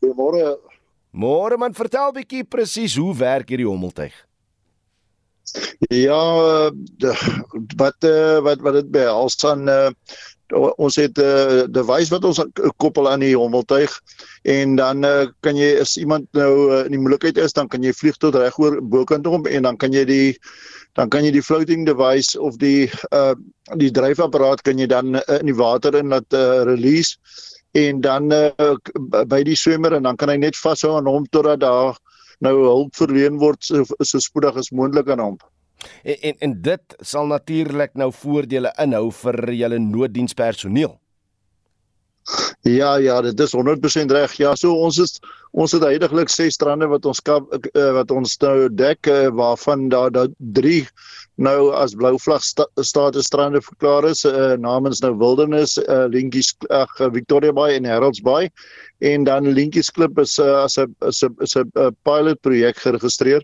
Goeiemôre. 0.01 0.57
Môre 1.11 1.57
man, 1.57 1.73
vertel 1.73 2.11
bietjie 2.11 2.43
presies 2.43 2.95
hoe 2.95 3.15
werk 3.15 3.49
hierdie 3.49 3.67
hommeltuig? 3.67 4.25
Ja, 5.89 6.71
wat 7.77 7.95
eh, 7.99 8.37
wat 8.39 8.61
wat 8.65 8.73
dit 8.73 8.91
behels 8.91 9.37
dan 9.37 9.69
uh, 9.69 9.89
ons 10.77 10.95
het 10.95 11.17
'n 11.17 11.21
uh, 11.21 11.63
device 11.69 12.09
wat 12.13 12.25
ons 12.25 12.41
koppel 12.77 13.09
aan 13.09 13.19
die 13.19 13.35
hommeltuig 13.37 13.91
en 14.43 14.75
dan 14.75 15.05
uh, 15.05 15.25
kan 15.39 15.55
jy 15.57 15.79
as 15.81 15.97
iemand 15.97 16.27
nou 16.31 16.71
uh, 16.71 16.85
in 16.85 16.91
die 16.91 16.99
moeilikheid 16.99 17.37
is, 17.37 17.53
dan 17.53 17.67
kan 17.67 17.83
jy 17.83 17.93
vlieg 17.93 18.17
tot 18.17 18.35
regoor 18.35 18.81
bokant 18.81 19.25
hom 19.25 19.45
en 19.45 19.61
dan 19.63 19.77
kan 19.77 19.93
jy 19.93 20.05
die 20.05 20.37
dan 20.95 21.09
kan 21.09 21.25
jy 21.25 21.31
die 21.31 21.43
floating 21.43 21.85
device 21.85 22.39
of 22.39 22.57
die 22.57 22.89
uh 23.11 23.35
die 23.81 23.91
dryfapparaat 23.91 24.61
kan 24.61 24.77
jy 24.77 24.85
dan 24.87 25.15
uh, 25.15 25.39
in 25.39 25.49
die 25.49 25.57
water 25.57 25.95
in 25.95 26.13
laat 26.13 26.33
uh, 26.33 26.63
release 26.63 27.17
en 27.73 28.01
dan 28.01 28.31
uh, 28.31 28.77
by 29.25 29.43
die 29.43 29.57
swemmer 29.57 29.93
en 29.93 30.03
dan 30.03 30.15
kan 30.15 30.29
hy 30.29 30.37
net 30.37 30.55
vashou 30.55 30.95
aan 30.97 31.09
hom 31.09 31.25
totdat 31.33 31.59
daar 31.59 31.97
nou 32.45 32.55
hulp 32.63 32.95
verleen 32.97 33.39
word 33.41 33.63
so, 33.65 33.83
so 34.01 34.21
spoedig 34.23 34.57
as 34.61 34.71
moontlik 34.71 35.09
aan 35.13 35.23
hom. 35.23 35.37
En, 36.03 36.17
en 36.29 36.37
en 36.47 36.53
dit 36.65 36.95
sal 37.13 37.27
natuurlik 37.31 37.97
nou 37.99 38.11
voordele 38.13 38.71
inhou 38.81 39.09
vir 39.23 39.41
julle 39.61 39.81
nooddienspersoneel. 39.81 40.95
Ja 42.65 42.95
ja, 42.97 43.21
dit 43.21 43.39
is 43.39 43.53
100% 43.53 44.11
reg. 44.11 44.31
Ja, 44.33 44.55
so 44.55 44.73
ons 44.73 44.97
is 44.97 45.19
ons 45.55 45.71
het 45.71 45.83
heidaglik 45.85 46.31
6 46.33 46.57
strande 46.57 46.87
wat 46.91 47.05
ons 47.05 47.21
kap, 47.23 47.53
uh, 47.53 47.91
wat 47.95 48.09
ons 48.11 48.33
nou 48.41 48.65
dek 48.73 49.07
uh, 49.07 49.27
waarvan 49.37 49.85
daar 49.93 50.09
da 50.11 50.25
3 50.57 50.81
nou 51.35 51.71
as 51.75 51.93
blou 51.95 52.15
vlag 52.19 52.43
sta, 52.43 52.65
status 52.81 53.27
strande 53.27 53.61
verklaar 53.63 54.07
is 54.07 54.23
uh, 54.25 54.55
namens 54.59 55.01
nou 55.03 55.13
Wildernis, 55.19 55.77
uh, 55.85 56.05
Linkies 56.11 56.53
ag 56.71 56.91
Victoria 57.13 57.53
Bay 57.55 57.75
en 57.75 57.87
Harold's 57.87 58.23
Bay 58.23 58.49
en 59.03 59.25
dan 59.27 59.49
Linkies 59.51 59.91
Klip 59.91 60.17
is 60.19 60.37
uh, 60.39 60.63
as 60.63 60.77
'n 60.79 60.95
is 61.07 61.23
'n 61.23 61.35
is 61.41 61.55
'n 61.57 61.95
pilot 62.03 62.41
projek 62.41 62.77
geregistreer. 62.77 63.43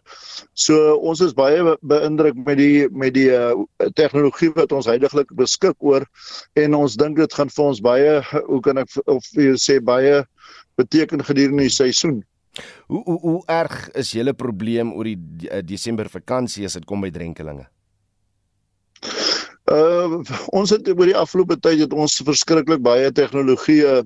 So 0.53 0.95
ons 0.95 1.21
is 1.21 1.33
baie 1.33 1.75
beïndruk 1.83 2.35
met 2.45 2.57
die 2.57 2.87
met 2.89 3.13
die 3.13 3.29
uh, 3.29 3.53
tegnologie 3.95 4.51
wat 4.55 4.71
ons 4.71 4.87
heidaglik 4.87 5.27
beskik 5.35 5.75
oor 5.79 6.05
en 6.55 6.75
ons 6.75 6.95
dink 6.95 7.17
dit 7.17 7.33
gaan 7.33 7.49
vir 7.49 7.65
ons 7.65 7.81
baie 7.81 8.21
hoe 8.47 8.61
kan 8.61 8.77
ek 8.77 8.89
of 9.11 9.27
jy 9.37 9.53
sê 9.59 9.79
baie 9.83 10.21
beteken 10.79 11.23
gedurende 11.27 11.67
die 11.67 11.73
seisoen. 11.73 12.21
Hoe 12.91 13.03
hoe 13.05 13.19
hoe 13.23 13.41
erg 13.47 13.89
is 13.95 14.11
julle 14.15 14.33
probleem 14.35 14.91
oor 14.93 15.07
die 15.07 15.61
Desember 15.67 16.09
vakansie 16.11 16.65
as 16.67 16.75
dit 16.79 16.87
kom 16.87 17.03
by 17.03 17.11
drenkelinge? 17.13 17.67
Uh 19.69 20.21
ons 20.57 20.71
het 20.73 20.87
oor 20.89 21.05
die 21.05 21.17
afgelope 21.17 21.53
tyd 21.61 21.83
het 21.83 21.91
ons 21.93 22.15
verskriklik 22.25 22.81
baie 22.81 23.11
tegnologie 23.13 23.83
uh 23.85 24.01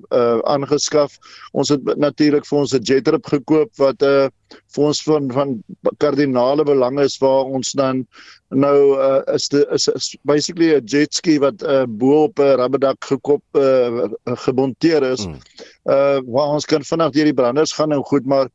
aangeskaf. 0.52 1.16
Ons 1.56 1.72
het 1.72 1.80
natuurlik 1.96 2.44
vir 2.44 2.58
ons 2.58 2.74
'n 2.74 2.84
jetrip 2.84 3.24
gekoop 3.24 3.70
wat 3.80 4.02
uh 4.02 4.28
vir 4.74 4.84
ons 4.84 5.02
van 5.02 5.32
van 5.32 5.56
kardinale 5.96 6.64
belang 6.64 7.00
is 7.00 7.16
waar 7.18 7.48
ons 7.48 7.72
dan 7.72 8.06
nou 8.50 9.00
uh 9.00 9.22
is 9.34 9.48
die 9.48 9.64
is, 9.72 9.88
is 9.88 10.16
basically 10.24 10.76
'n 10.76 10.84
jet 10.84 11.14
ski 11.14 11.38
wat 11.38 11.62
uh 11.62 11.86
bo 11.88 12.24
op 12.28 12.38
'n 12.38 12.60
rubberdak 12.60 13.00
gekop 13.00 13.42
uh 13.54 14.08
gemonteer 14.44 15.02
is. 15.02 15.24
Hmm. 15.24 15.40
Uh 15.88 16.20
waar 16.26 16.52
ons 16.52 16.66
kan 16.66 16.84
vinnig 16.84 17.12
deur 17.12 17.24
die 17.24 17.40
branders 17.40 17.72
gaan 17.72 17.92
en 17.92 18.04
goed 18.04 18.26
maar 18.26 18.48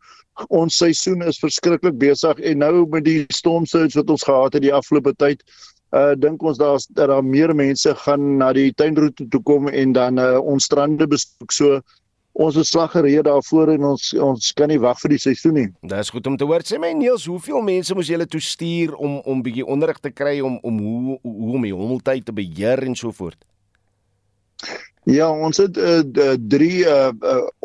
ons 0.49 0.77
seisoen 0.77 1.21
is 1.27 1.39
verskriklik 1.39 1.97
besig 1.97 2.39
en 2.39 2.57
nou 2.57 2.85
met 2.89 3.03
die 3.03 3.25
stormsurge 3.33 3.99
wat 3.99 4.09
ons 4.09 4.23
gehad 4.23 4.53
het 4.53 4.63
die 4.63 4.73
afgelope 4.73 5.13
tyd 5.17 5.43
uh 5.91 6.13
dink 6.15 6.43
ons 6.43 6.57
daar's 6.57 6.87
dat 6.87 7.09
daar 7.11 7.23
meer 7.23 7.55
mense 7.55 7.95
gaan 8.05 8.37
na 8.37 8.53
die 8.55 8.71
tuinroete 8.73 9.27
toe 9.27 9.41
kom 9.43 9.67
en 9.67 9.93
dan 9.93 10.19
uh, 10.19 10.39
ons 10.39 10.63
strande 10.63 11.07
besoek. 11.07 11.51
So 11.51 11.81
ons 12.31 12.55
is 12.55 12.69
slag 12.71 12.93
gereed 12.95 13.25
daarvoor 13.27 13.73
en 13.73 13.89
ons 13.91 14.13
ons 14.15 14.51
kan 14.55 14.71
nie 14.71 14.79
wag 14.79 14.99
vir 15.03 15.15
die 15.15 15.19
seisoen 15.19 15.57
nie. 15.59 15.67
Dis 15.91 16.13
goed 16.13 16.27
om 16.31 16.37
te 16.39 16.47
hoor. 16.47 16.63
Sê 16.63 16.79
my 16.79 16.93
Niels, 16.95 17.27
hoeveel 17.27 17.59
mense 17.67 17.95
moes 17.95 18.11
julle 18.11 18.27
toe 18.27 18.39
stuur 18.39 18.95
om 18.95 19.19
om 19.27 19.43
bietjie 19.43 19.67
onderrig 19.67 19.99
te 19.99 20.13
kry 20.15 20.39
om 20.39 20.59
om 20.63 20.79
hoe 20.79 21.19
hoe 21.27 21.55
om 21.59 21.67
die 21.67 21.75
hommeltyd 21.75 22.25
te 22.25 22.35
beheer 22.35 22.83
en 22.87 22.95
so 22.95 23.11
voort? 23.11 23.39
Ja, 25.09 25.31
ons 25.33 25.57
het 25.57 25.77
uh, 25.81 26.03
drie 26.37 26.85
uh 26.85 27.09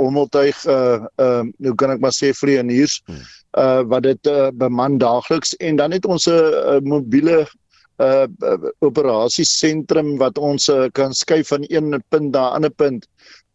hommeltuig 0.01 0.65
uh 0.67 1.05
uh 1.21 1.43
nou 1.61 1.75
kan 1.77 1.93
ek 1.93 2.01
maar 2.01 2.15
sê 2.17 2.33
vlieëniers 2.33 3.03
uh 3.61 3.83
wat 3.91 4.07
dit 4.09 4.31
uh, 4.33 4.49
beman 4.57 4.97
daagliks 4.99 5.53
en 5.61 5.77
dan 5.77 5.93
het 5.93 6.09
ons 6.09 6.27
'n 6.27 6.33
uh, 6.33 6.81
mobiele 6.81 7.45
uh 7.99 8.27
operasiesentrum 8.85 10.17
wat 10.21 10.39
ons 10.39 10.69
uh, 10.69 10.87
kan 10.93 11.15
skuif 11.15 11.49
van 11.49 11.65
een 11.69 12.03
punt 12.09 12.33
na 12.33 12.51
'n 12.51 12.55
ander 12.57 12.71
punt 12.71 13.07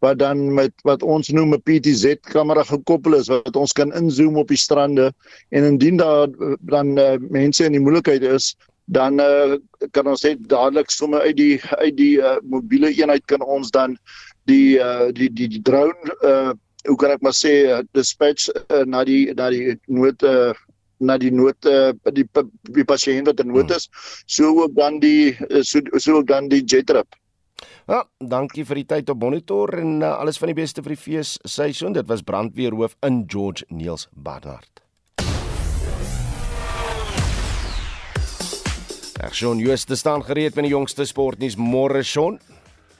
wat 0.02 0.18
dan 0.18 0.54
met 0.54 0.72
wat 0.82 1.02
ons 1.02 1.28
noem 1.28 1.54
'n 1.54 1.62
PTZ 1.62 2.18
kamera 2.20 2.64
gekoppel 2.64 3.14
is 3.14 3.28
wat 3.28 3.56
ons 3.56 3.72
kan 3.72 3.92
inzoom 3.92 4.36
op 4.36 4.48
die 4.48 4.58
strande. 4.58 5.12
En 5.50 5.64
indien 5.64 5.96
daar 5.96 6.28
dan 6.60 6.98
uh, 6.98 7.16
mense 7.30 7.64
in 7.64 7.72
die 7.72 7.80
moeilikheid 7.80 8.22
is 8.22 8.56
dan 8.84 9.20
uh, 9.20 9.56
kan 9.90 10.06
ons 10.06 10.22
net 10.22 10.42
dadelik 10.48 10.90
sommer 10.90 11.20
uit 11.20 11.36
die 11.36 11.60
uit 11.78 11.96
die 11.96 12.18
uh, 12.18 12.36
mobiele 12.42 12.90
eenheid 12.90 13.24
kan 13.30 13.42
ons 13.42 13.70
dan 13.70 13.96
die 14.50 14.78
uh, 14.78 15.08
die 15.14 15.30
die, 15.30 15.48
die 15.48 15.62
drone 15.62 16.16
uh, 16.26 16.50
hoe 16.88 16.98
kan 16.98 17.14
ek 17.14 17.22
maar 17.22 17.36
sê 17.36 17.54
uh, 17.70 17.80
dispatch 17.94 18.50
uh, 18.50 18.82
na 18.84 19.04
die 19.06 19.30
na 19.38 19.50
die 19.54 19.78
nood 19.86 20.22
uh, 20.26 20.50
na 21.02 21.18
die 21.18 21.32
nood 21.34 21.70
uh, 21.70 21.90
die 22.14 22.26
die 22.70 22.86
pasiënt 22.86 23.30
wat 23.30 23.42
in 23.42 23.52
nood 23.52 23.74
is 23.74 23.88
so 24.26 24.54
ook 24.64 24.76
dan 24.78 25.00
die 25.02 25.34
so 25.62 25.82
so 25.98 26.20
ook 26.20 26.30
dan 26.30 26.48
die 26.52 26.62
jetrip 26.62 27.18
Ja, 27.90 28.04
dankie 28.18 28.62
vir 28.66 28.78
die 28.78 28.86
tyd 28.94 29.10
op 29.10 29.18
monitor 29.22 29.74
en 29.80 30.02
uh, 30.02 30.12
alles 30.22 30.38
van 30.38 30.52
die 30.52 30.58
beste 30.58 30.84
vir 30.86 30.94
die 30.94 31.02
fees 31.02 31.34
seisoen. 31.42 31.96
Dit 31.96 32.06
was 32.06 32.22
brandweerhoof 32.22 32.94
in 33.06 33.24
George 33.26 33.66
Niels 33.74 34.06
Barnard. 34.14 34.82
Ag 39.22 39.34
Shaun, 39.38 39.60
jy 39.62 39.74
is 39.74 39.86
staan 39.98 40.22
gereed 40.26 40.56
met 40.58 40.66
die 40.66 40.72
jongste 40.72 41.06
sportnuus 41.06 41.54
môre 41.58 42.02
Shaun. 42.02 42.40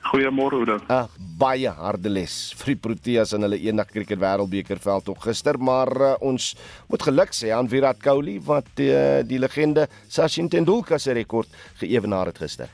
Goeiemôre 0.02 0.58
Oudo. 0.58 0.80
Ah, 0.90 1.06
baie 1.38 1.70
harde 1.70 2.10
les 2.10 2.34
vir 2.58 2.74
die 2.74 2.80
Proteas 2.84 3.32
in 3.36 3.46
hulle 3.46 3.58
eendag 3.62 3.90
kriket 3.92 4.20
wêreldbeker 4.20 4.82
veld 4.82 5.08
op 5.12 5.22
gister, 5.22 5.58
maar 5.58 5.92
uh, 5.94 6.12
ons 6.20 6.52
moet 6.90 7.06
geluk 7.08 7.32
sê 7.36 7.52
aan 7.54 7.70
Virat 7.70 8.02
Kohli 8.02 8.38
wat 8.44 8.68
uh, 8.82 9.22
die 9.26 9.40
legende 9.40 9.88
Sachin 10.08 10.50
Tendulkar 10.50 11.00
se 11.00 11.14
rekord 11.16 11.50
geëwenaar 11.80 12.32
het 12.32 12.42
gister. 12.42 12.70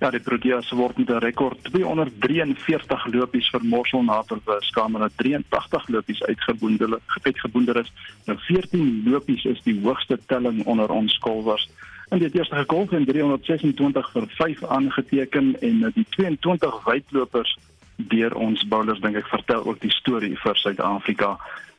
Ja, 0.00 0.08
die 0.08 0.22
Proteas 0.24 0.70
word 0.72 0.96
met 0.96 1.10
'n 1.10 1.20
rekord 1.20 1.58
243 1.64 3.02
lopies 3.12 3.50
vir 3.52 3.64
Morsel 3.64 4.02
na 4.02 4.22
te 4.22 4.38
beskaam 4.44 4.96
en 4.96 5.10
83 5.16 5.88
lopies 5.88 6.22
uitgeboondel 6.22 6.98
uitgeboonder 7.24 7.76
is. 7.76 7.92
Nou 8.24 8.38
14 8.38 9.02
lopies 9.04 9.44
is 9.44 9.60
die 9.64 9.76
hoogste 9.82 10.18
telling 10.26 10.64
onder 10.64 10.90
ons 10.90 11.12
skolwers. 11.12 11.68
En 12.10 12.18
dit 12.18 12.34
eerste 12.34 12.54
gegolf 12.54 12.90
in 12.90 13.04
326 13.04 14.10
vir 14.12 14.24
5 14.28 14.64
aangeteken 14.64 15.60
en 15.60 15.92
die 15.94 16.06
22 16.08 16.84
wydlopers 16.84 17.58
deur 17.96 18.34
ons 18.34 18.64
bowlers 18.68 19.00
dink 19.00 19.16
ek 19.20 19.28
vertel 19.30 19.62
ook 19.64 19.78
die 19.80 19.92
storie 19.94 20.34
vir 20.42 20.56
Suid-Afrika. 20.58 21.36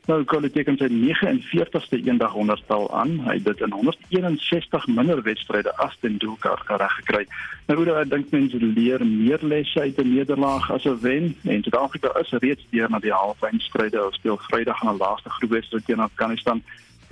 Nou 0.08 0.24
Cole 0.26 0.48
teken 0.50 0.78
sy 0.80 0.88
49ste 0.90 2.00
eendag 2.00 2.32
honderdtal 2.34 2.88
aan. 2.96 3.12
Hy 3.26 3.36
het 3.36 3.44
dit 3.44 3.60
in 3.62 3.74
161 3.76 4.86
minder 4.90 5.20
wedstryde 5.22 5.76
as 5.84 5.98
Tendulkar 6.00 6.64
reg 6.66 6.96
gekry. 7.02 7.26
Nou 7.68 7.76
hoe 7.78 7.98
ek 8.00 8.10
dink 8.10 8.32
mense 8.32 8.58
leer 8.58 9.04
meer 9.06 9.44
lesse 9.46 9.84
uit 9.84 10.00
'n 10.00 10.14
nederlaag 10.14 10.70
as 10.72 10.88
'n 10.88 10.98
wen. 11.04 11.36
En 11.44 11.62
Suid-Afrika 11.62 12.16
is 12.18 12.32
reeds 12.40 12.64
deur 12.70 12.90
na 12.90 12.98
die 12.98 13.12
halve 13.12 13.46
eindstryde. 13.46 13.98
Hulle 13.98 14.12
speel 14.12 14.38
Vrydag 14.48 14.80
aan 14.82 14.94
'n 14.94 14.98
laaste 14.98 15.30
groepwedstryd 15.30 15.84
teen 15.84 16.00
Afghanistan 16.00 16.62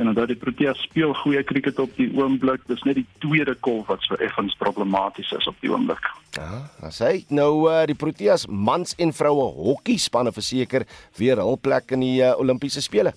en 0.01 0.09
onthou 0.09 0.27
die 0.31 0.39
Proteas 0.41 0.81
speel 0.83 1.13
goeie 1.23 1.43
krieket 1.45 1.79
op 1.83 1.93
die 1.99 2.09
oomblik. 2.17 2.63
Dis 2.71 2.83
net 2.89 2.97
die 2.99 3.07
tweede 3.23 3.55
kolf 3.61 3.91
wat 3.93 4.05
so 4.07 4.17
effens 4.25 4.57
problematies 4.59 5.33
is 5.37 5.49
op 5.51 5.59
die 5.61 5.71
oomblik. 5.73 6.11
Ja, 6.37 6.63
as 6.87 7.03
hy 7.05 7.25
nou 7.29 7.69
uh, 7.69 7.83
die 7.91 7.99
Proteas 7.99 8.47
mans 8.49 8.97
en 8.99 9.13
vroue 9.13 9.51
hokkie 9.57 9.99
spanne 10.01 10.33
verseker 10.33 10.87
weer 11.19 11.43
hul 11.43 11.61
plek 11.61 11.93
in 11.97 12.07
die 12.07 12.17
uh, 12.23 12.33
Olimpiese 12.41 12.83
spele. 12.85 13.13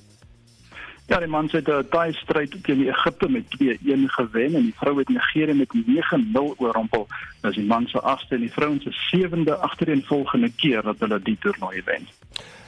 Ja, 1.11 1.19
die 1.19 1.27
mans 1.27 1.51
het 1.51 1.67
'n 1.67 1.87
taai 1.91 2.13
stryd 2.13 2.55
teen 2.63 2.87
Egipte 2.87 3.29
met 3.29 3.45
2-1 3.59 4.07
gewen 4.17 4.55
en 4.55 4.63
die 4.63 4.75
vroue 4.75 4.99
het 4.99 5.09
Nigerië 5.09 5.53
met 5.53 5.73
9-0 5.73 6.55
oorrompel. 6.57 7.07
Dis 7.41 7.55
die 7.55 7.65
mans 7.65 7.91
se 7.91 8.01
agste 8.01 8.35
en 8.35 8.41
die 8.41 8.51
vrouens 8.51 8.83
se 8.83 8.91
sewende 8.91 9.55
agtereenvolgende 9.55 10.51
keer 10.55 10.81
dat 10.81 10.99
hulle 10.99 11.19
die 11.21 11.37
toernooi 11.39 11.81
wen. 11.85 12.07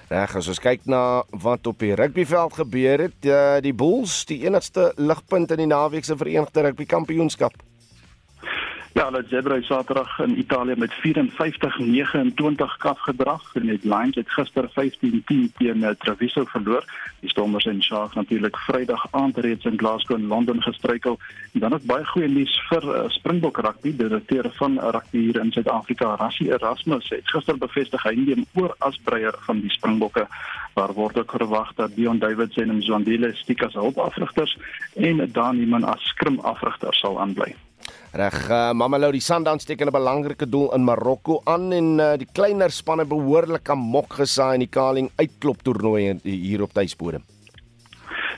Reg, 0.06 0.36
as 0.38 0.46
ons 0.52 0.62
kyk 0.62 0.84
na 0.86 1.24
wat 1.42 1.66
op 1.66 1.80
die 1.82 1.96
rugbyveld 1.98 2.60
gebeur 2.60 3.02
het, 3.08 3.16
die, 3.26 3.38
die 3.66 3.74
Bulls 3.74 4.20
die 4.30 4.44
enigste 4.46 4.92
ligpunt 5.02 5.50
in 5.56 5.64
die 5.64 5.72
naweek 5.72 6.06
se 6.06 6.18
Verenigde 6.18 6.62
Rugby 6.62 6.86
Kampioenskap. 6.86 7.56
Ja, 8.96 9.06
hulle 9.10 9.26
Zebra 9.28 9.56
het 9.56 9.66
Saterdag 9.66 10.20
in 10.20 10.38
Italië 10.40 10.74
met 10.78 10.94
54-29 10.94 10.98
kaf 12.78 13.00
gedrag 13.00 13.56
en 13.56 13.66
die 13.68 13.80
Lions 13.82 14.16
het 14.16 14.30
gister 14.32 14.70
15-10 14.70 15.52
teen 15.58 15.84
eh, 15.84 15.90
Treviso 16.00 16.46
verloor. 16.46 16.86
Die 17.20 17.30
Stormers 17.30 17.66
en 17.66 17.84
Sharks 17.84 18.16
natuurlik 18.16 18.58
Vrydag 18.58 19.08
aand 19.12 19.38
reeds 19.38 19.66
in 19.66 19.78
Glasgow 19.78 20.18
en 20.18 20.28
Londen 20.28 20.62
gestruikel. 20.62 21.20
En 21.54 21.60
dan 21.60 21.74
ook 21.74 21.84
baie 21.84 22.06
goeie 22.06 22.28
nuus 22.28 22.56
vir 22.70 22.88
uh, 22.96 23.04
Springbok 23.08 23.58
rugby. 23.58 23.92
Die 23.92 24.08
direkteur 24.08 24.50
van 24.54 24.80
rugby 24.80 25.26
hier 25.26 25.42
in 25.44 25.52
Suid-Afrika, 25.52 26.16
Rassie 26.16 26.52
Erasmus, 26.54 27.10
het 27.10 27.28
gister 27.36 27.58
bevestig 27.58 28.08
hy 28.08 28.16
neem 28.16 28.48
oor 28.54 28.76
as 28.80 28.96
breier 29.04 29.36
van 29.50 29.60
die 29.60 29.76
Springbokke. 29.76 30.28
Daar 30.80 30.96
word 30.96 31.20
ook 31.20 31.36
verwag 31.36 31.76
dat 31.76 32.00
Dion 32.00 32.24
Davids 32.24 32.64
en 32.64 32.78
Mzwandile 32.78 33.36
Stikas 33.44 33.76
hulpafrigters 33.76 34.58
en 34.96 35.28
dan 35.32 35.60
iemand 35.60 35.84
as 35.84 36.12
skrimafrigter 36.16 36.96
sal 36.96 37.20
aanbly. 37.20 37.58
Reg, 38.16 38.36
uh, 38.48 38.72
Mamelou 38.72 39.12
die 39.12 39.22
Sundowns 39.22 39.66
teken 39.68 39.88
'n 39.88 39.92
belangrike 39.92 40.48
doel 40.50 40.74
in 40.74 40.84
Marokko 40.84 41.42
aan 41.44 41.72
en 41.72 42.00
uh, 42.00 42.14
die 42.18 42.28
kleiner 42.32 42.72
spanne 42.72 43.06
behoorlik 43.06 43.70
aan 43.70 43.78
mok 43.78 44.14
gesaai 44.14 44.54
in 44.54 44.64
die 44.64 44.72
Kaling 44.72 45.10
uitklop 45.16 45.64
toernooi 45.64 46.20
hier 46.24 46.62
op 46.62 46.74
tuisbodem. 46.74 47.24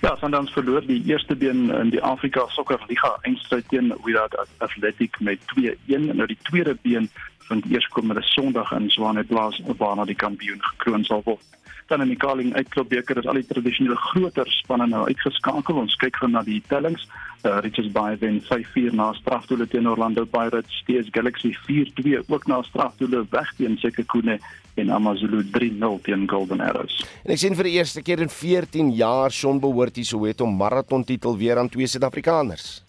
Ja, 0.01 0.15
Sundowns 0.15 0.51
verloor 0.51 0.81
die 0.81 1.03
eerste 1.05 1.35
been 1.35 1.69
in 1.69 1.89
die 1.89 2.01
Afrika 2.01 2.47
Sokker 2.47 2.79
Liga 2.87 3.17
eindstryd 3.21 3.67
teen 3.69 3.93
Wydad 4.03 4.35
Athletic 4.57 5.19
met 5.19 5.39
2-1 5.53 5.75
en 5.87 6.15
nou 6.15 6.27
die 6.27 6.39
tweede 6.49 6.77
been 6.81 7.09
vind 7.47 7.65
eers 7.71 7.87
komende 7.87 8.21
Sondag 8.21 8.71
in 8.71 8.89
Swaneplaas 8.89 9.61
waarna 9.77 10.05
die 10.05 10.15
kampioen 10.15 10.61
gekroon 10.61 11.05
sal 11.05 11.21
word 11.25 11.45
dan 11.87 12.01
in 12.03 12.11
die 12.11 12.19
Kaling 12.19 12.53
uitklopbeker 12.55 13.17
is 13.21 13.27
al 13.27 13.39
die 13.39 13.47
tradisionele 13.47 13.97
groter 14.09 14.49
spanne 14.51 14.87
nou 14.91 15.05
uitgeskakel. 15.07 15.81
Ons 15.83 15.95
kyk 16.01 16.19
gou 16.21 16.29
na 16.31 16.43
die 16.47 16.61
tellings. 16.71 17.07
Uh, 17.45 17.59
Richards 17.63 17.91
Bay 17.93 18.17
wen 18.21 18.39
5-4 18.43 18.95
na 18.97 19.11
strafdoele 19.13 19.67
teen 19.69 19.87
Orlando 19.87 20.25
Pirates, 20.25 20.81
TS 20.87 21.11
Galaxy 21.15 21.53
4-2 21.67 22.23
ook 22.27 22.47
na 22.47 22.61
strafdoele 22.65 23.25
weg 23.31 23.53
teen 23.59 23.77
Sekhukhune 23.77 24.39
en 24.77 24.89
AmaZulu 24.93 25.43
3-0 25.53 26.01
teen 26.05 26.27
Golden 26.29 26.61
Arrows. 26.61 26.99
En 27.25 27.33
ek 27.33 27.41
sien 27.41 27.55
vir 27.57 27.69
die 27.69 27.77
eerste 27.77 28.03
keer 28.05 28.21
in 28.25 28.33
14 28.33 28.91
jaar 28.97 29.33
Shaun 29.33 29.61
behoort 29.61 29.97
hier 29.97 30.09
Soweto 30.09 30.49
maraton 30.49 31.05
titel 31.05 31.37
weer 31.37 31.61
aan 31.61 31.69
twee 31.69 31.87
Suid-Afrikaners. 31.87 32.86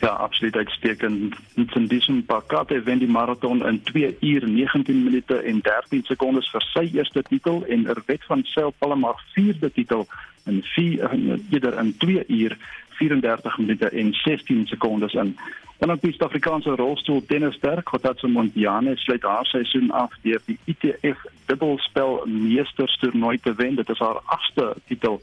Ja, 0.00 0.08
absoluut 0.08 0.56
uitstekend. 0.56 1.34
Ntsindiso 1.54 2.12
Pakate 2.26 2.82
wen 2.82 2.98
die 2.98 3.08
maraton 3.08 3.66
in 3.66 3.82
2 3.82 4.16
uur 4.20 4.48
19 4.48 5.04
minute 5.04 5.36
en 5.36 5.60
13 5.60 6.02
sekondes 6.04 6.50
vir 6.50 6.64
sy 6.72 6.84
eerste 6.92 7.22
titel 7.22 7.64
en 7.68 7.86
Erwet 7.86 8.24
van 8.26 8.44
Sail 8.44 8.74
Palmer 8.78 9.18
vierde 9.34 9.72
titel 9.72 10.06
in 10.44 10.62
4 10.62 11.10
eerder 11.50 11.78
in 11.78 11.96
2 11.96 12.24
uur 12.26 12.56
34 12.98 13.58
minute 13.58 13.88
en 13.88 14.12
16 14.12 14.66
sekondes 14.66 15.14
in. 15.14 15.36
Dan 15.78 15.90
op 15.90 16.00
die 16.00 16.12
Suid-Afrikaanse 16.12 16.70
rolstoel 16.70 17.24
tennis 17.26 17.54
sterk 17.54 17.84
Kothatso 17.84 18.28
Montiane 18.28 18.96
sluit 18.96 19.22
haar 19.22 19.46
seisoen 19.46 19.90
af 19.90 20.12
deur 20.22 20.40
die 20.46 20.58
ITF 20.64 21.24
dubbelspel 21.46 22.22
meesterstoernooi 22.26 23.38
te 23.42 23.54
wen. 23.54 23.74
Dit 23.74 23.88
is 23.88 23.98
haar 23.98 24.20
agste 24.24 24.74
titel 24.86 25.20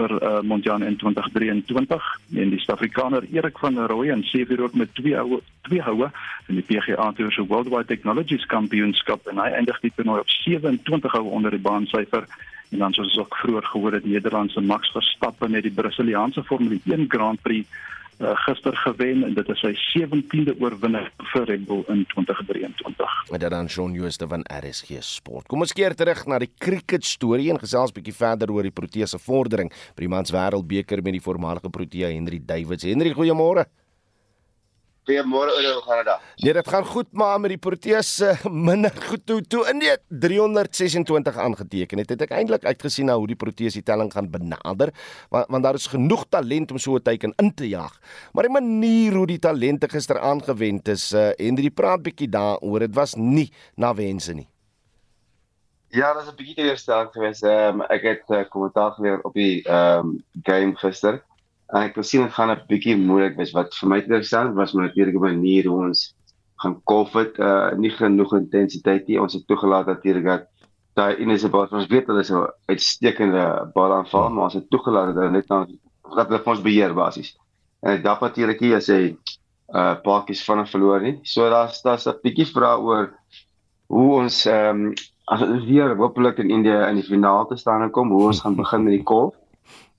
vir 0.00 0.16
uh, 0.16 0.40
Mondial 0.46 0.84
in 0.86 0.96
2023 1.00 2.06
en 2.40 2.52
die 2.52 2.60
Suid-Afrikaner 2.62 3.26
Erik 3.32 3.58
van 3.60 3.78
Rooi 3.92 4.10
en 4.14 4.24
sewe 4.24 4.58
ook 4.62 4.76
met 4.78 4.94
twee 4.96 5.16
houe 5.16 5.40
twee 5.68 5.82
houe 5.84 6.10
in 6.48 6.60
die 6.60 6.66
PGA 6.66 7.10
Tour 7.16 7.32
se 7.32 7.44
Worldwide 7.46 7.90
Technologies 7.90 8.46
Kampioenskap 8.50 9.28
en 9.30 9.42
hy 9.42 9.50
eindig 9.58 9.80
die 9.84 9.92
toernooi 9.96 10.22
op 10.24 10.32
27 10.40 11.12
houe 11.18 11.36
onder 11.38 11.54
die 11.54 11.62
baansyfer. 11.62 12.26
En 12.70 12.78
dan 12.78 12.94
soos 12.94 13.10
ons 13.10 13.18
ook 13.24 13.36
vroeër 13.42 13.66
gehoor 13.72 13.96
het 13.98 14.06
Nederlandse 14.06 14.60
Max 14.62 14.92
Verstappen 14.94 15.50
met 15.50 15.66
die 15.66 15.74
Brasiliaanse 15.74 16.44
Formule 16.46 16.78
1 16.86 17.08
Grand 17.10 17.42
Prix 17.42 17.68
uh, 18.20 18.36
gister 18.46 18.76
gewen 18.76 19.24
en 19.24 19.34
dit 19.34 19.48
is 19.54 19.62
sy 19.64 19.72
17de 19.80 20.54
oorwinning 20.60 21.08
vir 21.32 21.46
Red 21.48 21.66
Bull 21.68 21.82
in 21.92 22.04
2023. 22.12 23.16
En 23.30 23.42
dan 23.56 23.68
Shaun 23.68 23.96
Jooste 23.96 24.28
van 24.28 24.44
RSG 24.60 25.00
Sport. 25.04 25.48
Kom 25.50 25.64
ons 25.64 25.74
keer 25.76 25.96
terug 25.98 26.24
na 26.30 26.40
die 26.42 26.50
cricket 26.58 27.04
storie 27.08 27.50
en 27.52 27.60
gesels 27.60 27.94
bietjie 27.96 28.16
verder 28.16 28.52
oor 28.52 28.66
die 28.66 28.74
Proteas 28.74 29.16
se 29.16 29.20
vordering 29.22 29.72
by 29.96 30.04
die 30.04 30.12
Mans 30.12 30.34
Wêreldbeker 30.34 31.02
met 31.02 31.16
die 31.18 31.24
voormalige 31.24 31.72
Protea 31.72 32.12
Henry 32.12 32.40
Davids. 32.44 32.86
Henry, 32.88 33.14
goeiemôre. 33.16 33.66
Goeiemôre 35.10 35.50
Oudo, 35.50 35.72
hoe 35.74 35.82
gaan 35.82 35.96
dit 35.96 36.06
daar? 36.06 36.20
Nee, 36.36 36.52
dit 36.52 36.68
gaan 36.68 36.84
goed, 36.86 37.08
maar 37.12 37.40
met 37.42 37.50
die 37.50 37.58
Proteas 37.58 38.10
uh, 38.22 38.44
minder 38.70 38.92
goed 39.08 39.24
toe 39.26 39.40
toe 39.42 39.64
in 39.72 39.80
die 39.82 39.90
326 40.22 41.38
aangeteken 41.46 41.98
het. 41.98 42.12
Het 42.14 42.22
ek 42.28 42.34
eintlik 42.38 42.68
uitgesien 42.68 43.10
na 43.10 43.16
hoe 43.18 43.26
die 43.26 43.38
Proteas 43.38 43.74
die 43.74 43.82
telling 43.82 44.12
gaan 44.14 44.28
benader, 44.30 44.92
want 45.34 45.50
want 45.50 45.66
daar 45.66 45.80
is 45.80 45.88
genoeg 45.90 46.28
talent 46.30 46.70
om 46.70 46.78
so 46.78 46.94
'n 46.94 47.02
teiken 47.02 47.34
in 47.42 47.50
te 47.54 47.66
jaag. 47.68 47.98
Maar 48.32 48.46
die 48.46 48.54
manier 48.54 49.18
hoe 49.18 49.26
die 49.26 49.38
talente 49.42 49.88
gister 49.88 50.20
aangewend 50.20 50.88
is, 50.88 51.10
uh, 51.12 51.34
en 51.34 51.58
die 51.58 51.74
praat 51.74 52.02
bietjie 52.02 52.28
daaroor, 52.28 52.78
dit 52.78 52.94
was 52.94 53.14
nie 53.14 53.50
na 53.74 53.94
wense 53.94 54.32
nie. 54.32 54.46
Ja, 55.88 56.12
dit 56.14 56.22
was 56.22 56.30
'n 56.30 56.36
bietjie 56.36 56.54
teleurstellend 56.54 57.10
geweest. 57.12 57.42
Ehm 57.42 57.80
um, 57.80 57.86
ek 57.90 58.02
het 58.02 58.24
uh, 58.28 58.46
kommentaar 58.48 58.92
gelewer 58.92 59.24
op 59.26 59.34
die 59.34 59.62
ehm 59.66 60.06
um, 60.06 60.24
game 60.42 60.76
gister. 60.76 61.22
En 61.70 61.84
ek 61.86 61.98
wil 61.98 62.06
sien 62.06 62.22
dit 62.22 62.32
gaan 62.34 62.50
'n 62.50 62.62
bietjie 62.68 62.96
moeilik 62.96 63.36
wees. 63.36 63.52
Wat 63.54 63.74
vir 63.80 63.88
my 63.88 63.98
interessant 63.98 64.54
was 64.54 64.72
maar 64.72 64.88
natuurlik 64.88 65.16
op 65.16 65.24
'n 65.24 65.36
manier 65.38 65.66
hoe 65.66 65.86
ons 65.86 66.14
gaan 66.62 66.80
het 66.84 67.38
uh 67.38 67.72
nie 67.76 67.90
genoeg 67.90 68.34
intensiteit 68.34 69.06
nie. 69.06 69.20
Ons 69.20 69.34
het 69.34 69.46
toegelaat 69.46 69.86
natuurlik 69.86 70.24
dat 70.24 70.48
daai 70.94 71.16
Inese 71.22 71.48
bal 71.48 71.68
ons 71.70 71.86
weet 71.86 72.06
hulle 72.06 72.20
is 72.20 72.30
'n 72.30 72.46
uitstekende 72.66 73.70
bal 73.74 73.92
aanval 73.92 74.30
maar 74.30 74.44
ons 74.44 74.54
het 74.54 74.70
toegelaat 74.70 75.14
dat 75.14 75.22
hulle 75.22 75.30
net 75.30 75.48
nou 75.48 75.66
dat 76.16 76.28
hulle 76.28 76.42
ons 76.44 76.62
beheer 76.62 76.94
basies. 76.94 77.36
En 77.82 77.94
dit 77.94 78.04
dap 78.04 78.20
natuurlik 78.20 78.60
as 78.74 78.86
hy 78.86 79.16
uh 79.74 79.94
paadjies 80.02 80.44
van 80.44 80.66
verloor 80.66 81.00
nie. 81.00 81.18
So 81.22 81.48
daar's 81.50 81.82
daar's 81.82 82.06
'n 82.06 82.18
bietjie 82.22 82.46
vrae 82.46 82.78
oor 82.78 83.14
hoe 83.86 84.20
ons 84.20 84.46
ehm 84.46 84.86
um, 84.86 84.94
as 85.30 85.40
weer 85.64 85.96
hopelik 85.96 86.38
in 86.38 86.50
India 86.50 86.88
in 86.88 86.96
die 86.96 87.06
finaal 87.06 87.46
te 87.46 87.56
staan 87.56 87.90
kom 87.90 88.10
hoe 88.10 88.26
ons 88.26 88.40
gaan 88.40 88.56
begin 88.56 88.82
met 88.82 88.92
die 88.92 89.06
kolf 89.12 89.34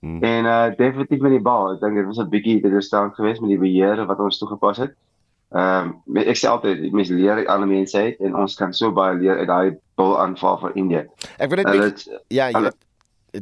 Hmm. 0.02 0.22
En 0.22 0.44
uh 0.44 0.76
definitief 0.76 1.20
met 1.22 1.30
die 1.30 1.44
bal, 1.46 1.72
ek 1.76 1.80
dink 1.80 1.94
dit 2.00 2.06
was 2.06 2.18
'n 2.18 2.30
bietjie 2.30 2.60
teleurstellend 2.60 3.14
geweest 3.14 3.40
met 3.40 3.52
die 3.54 3.58
beheer 3.62 4.02
wat 4.06 4.18
ons 4.18 4.38
toegepas 4.38 4.82
het. 4.82 4.96
Ehm 5.54 5.92
um, 6.06 6.16
ek 6.16 6.36
sê 6.36 6.48
altyd 6.50 6.92
mense 6.92 7.14
leer 7.14 7.42
uit 7.42 7.46
ander 7.46 7.68
mense 7.68 7.98
uit 7.98 8.18
en 8.20 8.34
ons 8.36 8.54
kan 8.58 8.72
so 8.72 8.90
baie 8.92 9.14
leer 9.20 9.38
uit 9.38 9.46
daai 9.46 9.76
bal 10.00 10.18
aanval 10.18 10.58
vir 10.58 10.72
India. 10.74 11.02
Ek 11.38 11.52
wil 11.52 11.62
net 11.62 11.68
uh, 11.68 11.72
bietjie 11.76 12.18
Ja, 12.28 12.50
jy 12.50 12.66
weet 12.66 12.80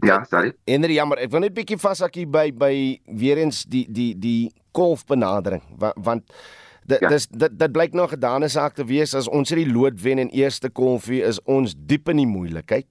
Ja, 0.07 0.25
sorry. 0.29 0.53
En 0.65 0.85
dit 0.85 0.93
jammer, 0.95 1.19
ek 1.19 1.31
wil 1.33 1.41
net 1.43 1.55
bietjie 1.55 1.79
vashak 1.81 2.15
hier 2.15 2.29
by 2.31 2.51
by 2.55 2.75
weer 3.07 3.41
eens 3.43 3.65
die 3.67 3.87
die 3.91 4.13
die 4.15 4.53
golfbenadering 4.77 5.65
want, 5.79 5.97
want 5.97 6.43
dit 6.91 7.03
ja. 7.05 7.11
dis 7.13 7.27
dit 7.31 7.59
dit 7.59 7.73
blyk 7.73 7.97
nou 7.97 8.07
gedane 8.11 8.49
saak 8.53 8.77
te 8.79 8.87
wees 8.87 9.15
as 9.19 9.29
ons 9.31 9.53
hierdie 9.53 9.71
lood 9.71 9.99
wen 10.03 10.23
in 10.23 10.33
eerste 10.37 10.71
kolfie 10.71 11.23
is 11.27 11.41
ons 11.47 11.75
diep 11.75 12.11
in 12.13 12.23
die 12.23 12.31
moeilikheid. 12.31 12.89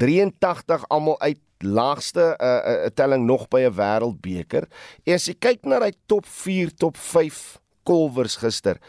83 0.00 0.86
almal 0.94 1.18
uit 1.20 1.40
laagste 1.64 2.34
'n 2.34 2.44
uh, 2.44 2.84
uh, 2.84 2.92
telling 2.94 3.24
nog 3.26 3.48
by 3.48 3.64
'n 3.64 3.76
wêreldbeker. 3.76 4.68
En 5.06 5.14
as 5.14 5.26
jy 5.28 5.34
kyk 5.38 5.64
na 5.64 5.78
daai 5.78 5.94
top 6.06 6.26
4, 6.26 6.74
top 6.76 6.96
5 6.96 7.58
kolwers 7.84 8.36
gister. 8.36 8.80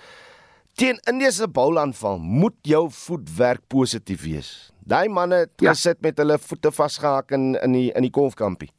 Teen 0.76 1.00
Indië 1.08 1.32
se 1.32 1.48
boulaanval 1.48 2.18
moet 2.20 2.56
jou 2.62 2.90
voetwerk 2.92 3.62
positief 3.68 4.24
wees. 4.24 4.74
Daai 4.84 5.08
manne 5.08 5.36
het 5.36 5.52
ja. 5.64 5.72
gesit 5.72 6.02
met 6.02 6.18
hulle 6.18 6.38
voete 6.38 6.72
vasgehak 6.72 7.32
in 7.32 7.56
in 7.64 7.72
die 7.72 7.92
in 7.96 8.02
die 8.02 8.12
kolfkampie. 8.12 8.75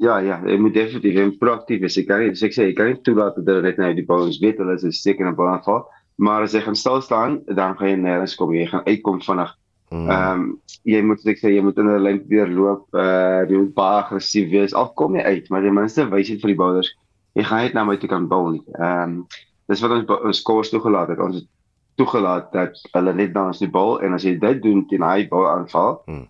Ja, 0.00 0.18
ja, 0.24 0.40
jy 0.48 0.56
moet 0.56 0.74
definitief 0.74 1.18
en 1.20 1.32
proaktief 1.38 1.80
wees. 1.82 1.98
Ek 2.00 2.06
kan 2.08 2.22
nie 2.24 2.32
ek 2.32 2.54
sê 2.56 2.70
ek 2.70 2.76
kan 2.78 2.92
nie 2.92 3.00
toelaat 3.04 3.36
dat 3.36 3.48
hulle 3.52 3.66
net 3.68 3.80
nou 3.80 3.90
die 3.94 4.06
bal 4.08 4.26
ons 4.26 4.40
weet 4.40 4.60
hulle 4.62 4.78
is 4.80 5.02
seker 5.02 5.28
'n 5.28 5.36
boulaanval, 5.36 5.84
maar 6.16 6.42
as 6.42 6.54
jy 6.56 6.62
gaan 6.64 6.76
stil 6.76 7.02
staan, 7.04 7.40
dan 7.46 7.76
gaan 7.76 7.88
jy 7.88 7.98
nêrens 8.00 8.36
kom. 8.36 8.54
Jy 8.54 8.66
gaan 8.72 8.86
uitkom 8.86 9.20
vinnig 9.20 9.56
Ehm 9.90 10.08
um, 10.08 10.42
jy 10.86 11.00
moet 11.02 11.24
ek 11.26 11.40
sê 11.40 11.50
jy 11.50 11.62
moet 11.66 11.78
in 11.82 11.88
'n 11.90 12.02
lyn 12.02 12.18
probeer 12.22 12.48
loop, 12.48 12.84
uh 12.94 13.42
jy 13.50 13.56
moet 13.58 13.74
baie 13.74 14.02
aggressief 14.02 14.50
wees. 14.50 14.74
Al 14.74 14.92
kom 14.94 15.16
jy 15.18 15.22
uit, 15.22 15.50
maar 15.50 15.62
ten 15.62 15.74
minste 15.74 16.04
wys 16.06 16.28
dit 16.28 16.40
vir 16.40 16.52
die 16.52 16.60
bouers 16.62 16.90
jy 17.34 17.44
gaan 17.46 17.64
net 17.64 17.74
na 17.74 17.84
my 17.84 17.96
toe 17.98 18.10
kan 18.10 18.28
bou 18.30 18.44
nie. 18.52 18.62
Ehm 18.78 19.02
um, 19.02 19.26
dis 19.70 19.82
wat 19.82 19.96
ons 19.96 20.12
ons 20.30 20.42
kos 20.46 20.70
toegelaat 20.70 21.10
het. 21.14 21.18
Ons 21.18 21.40
het 21.40 21.48
toegelaat 21.98 22.52
dat 22.52 22.78
hulle 22.94 23.14
net 23.14 23.34
dans 23.34 23.58
die 23.58 23.70
bal 23.70 23.98
en 24.04 24.14
as 24.14 24.24
jy 24.26 24.36
dit 24.38 24.62
doen 24.62 24.86
teen 24.88 25.02
hy 25.02 25.26
bal 25.30 25.48
aanval, 25.48 26.00
hmm. 26.06 26.26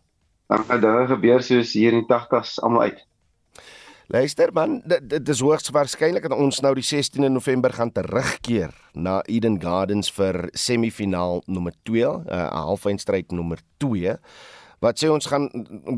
dan 0.49 0.65
gaan 0.69 0.81
dinge 0.81 1.07
gebeur 1.13 1.45
soos 1.45 1.73
hier 1.77 1.93
in 1.93 2.05
die 2.05 2.11
80s 2.11 2.59
almal 2.65 2.89
uit. 2.89 3.05
Luister 4.11 4.51
man, 4.51 4.81
dit, 4.91 5.05
dit 5.07 5.29
is 5.31 5.39
hoogs 5.39 5.71
waarskynlik 5.71 6.25
dat 6.27 6.35
ons 6.35 6.57
nou 6.65 6.73
die 6.75 6.83
16de 6.83 7.29
November 7.31 7.71
gaan 7.71 7.93
terugkeer 7.95 8.73
na 8.99 9.21
Eden 9.31 9.55
Gardens 9.63 10.11
vir 10.17 10.49
semifinaal 10.59 11.45
nommer 11.47 11.77
2, 11.87 12.09
'n 12.09 12.25
uh, 12.27 12.49
halfeindstryd 12.67 13.31
nommer 13.31 13.63
2 13.79 14.17
wat 14.81 14.99
sê 14.99 15.11
ons 15.13 15.27
gaan 15.31 15.47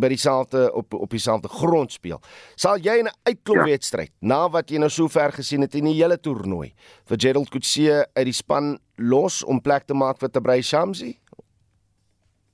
by 0.03 0.11
dieselfde 0.13 0.67
op 0.75 0.93
op 0.95 1.11
dieselfde 1.11 1.49
grond 1.49 1.93
speel. 1.93 2.21
Sal 2.57 2.77
jy 2.77 2.99
in 3.01 3.09
'n 3.09 3.17
uitklopwedstryd 3.23 4.13
ja. 4.13 4.27
na 4.29 4.49
wat 4.51 4.69
jy 4.69 4.79
nou 4.79 4.91
so 4.91 5.09
ver 5.09 5.33
gesien 5.33 5.61
het 5.61 5.75
in 5.75 5.85
die 5.85 5.97
hele 6.03 6.19
toernooi 6.21 6.75
vir 7.09 7.17
Gerald 7.17 7.49
Coetzee 7.49 8.05
uit 8.13 8.27
die 8.29 8.37
span 8.37 8.79
los 8.97 9.45
om 9.45 9.61
plek 9.61 9.87
te 9.87 9.95
maak 9.95 10.19
vir 10.19 10.29
Tabray 10.29 10.61
Shamsi? 10.63 11.17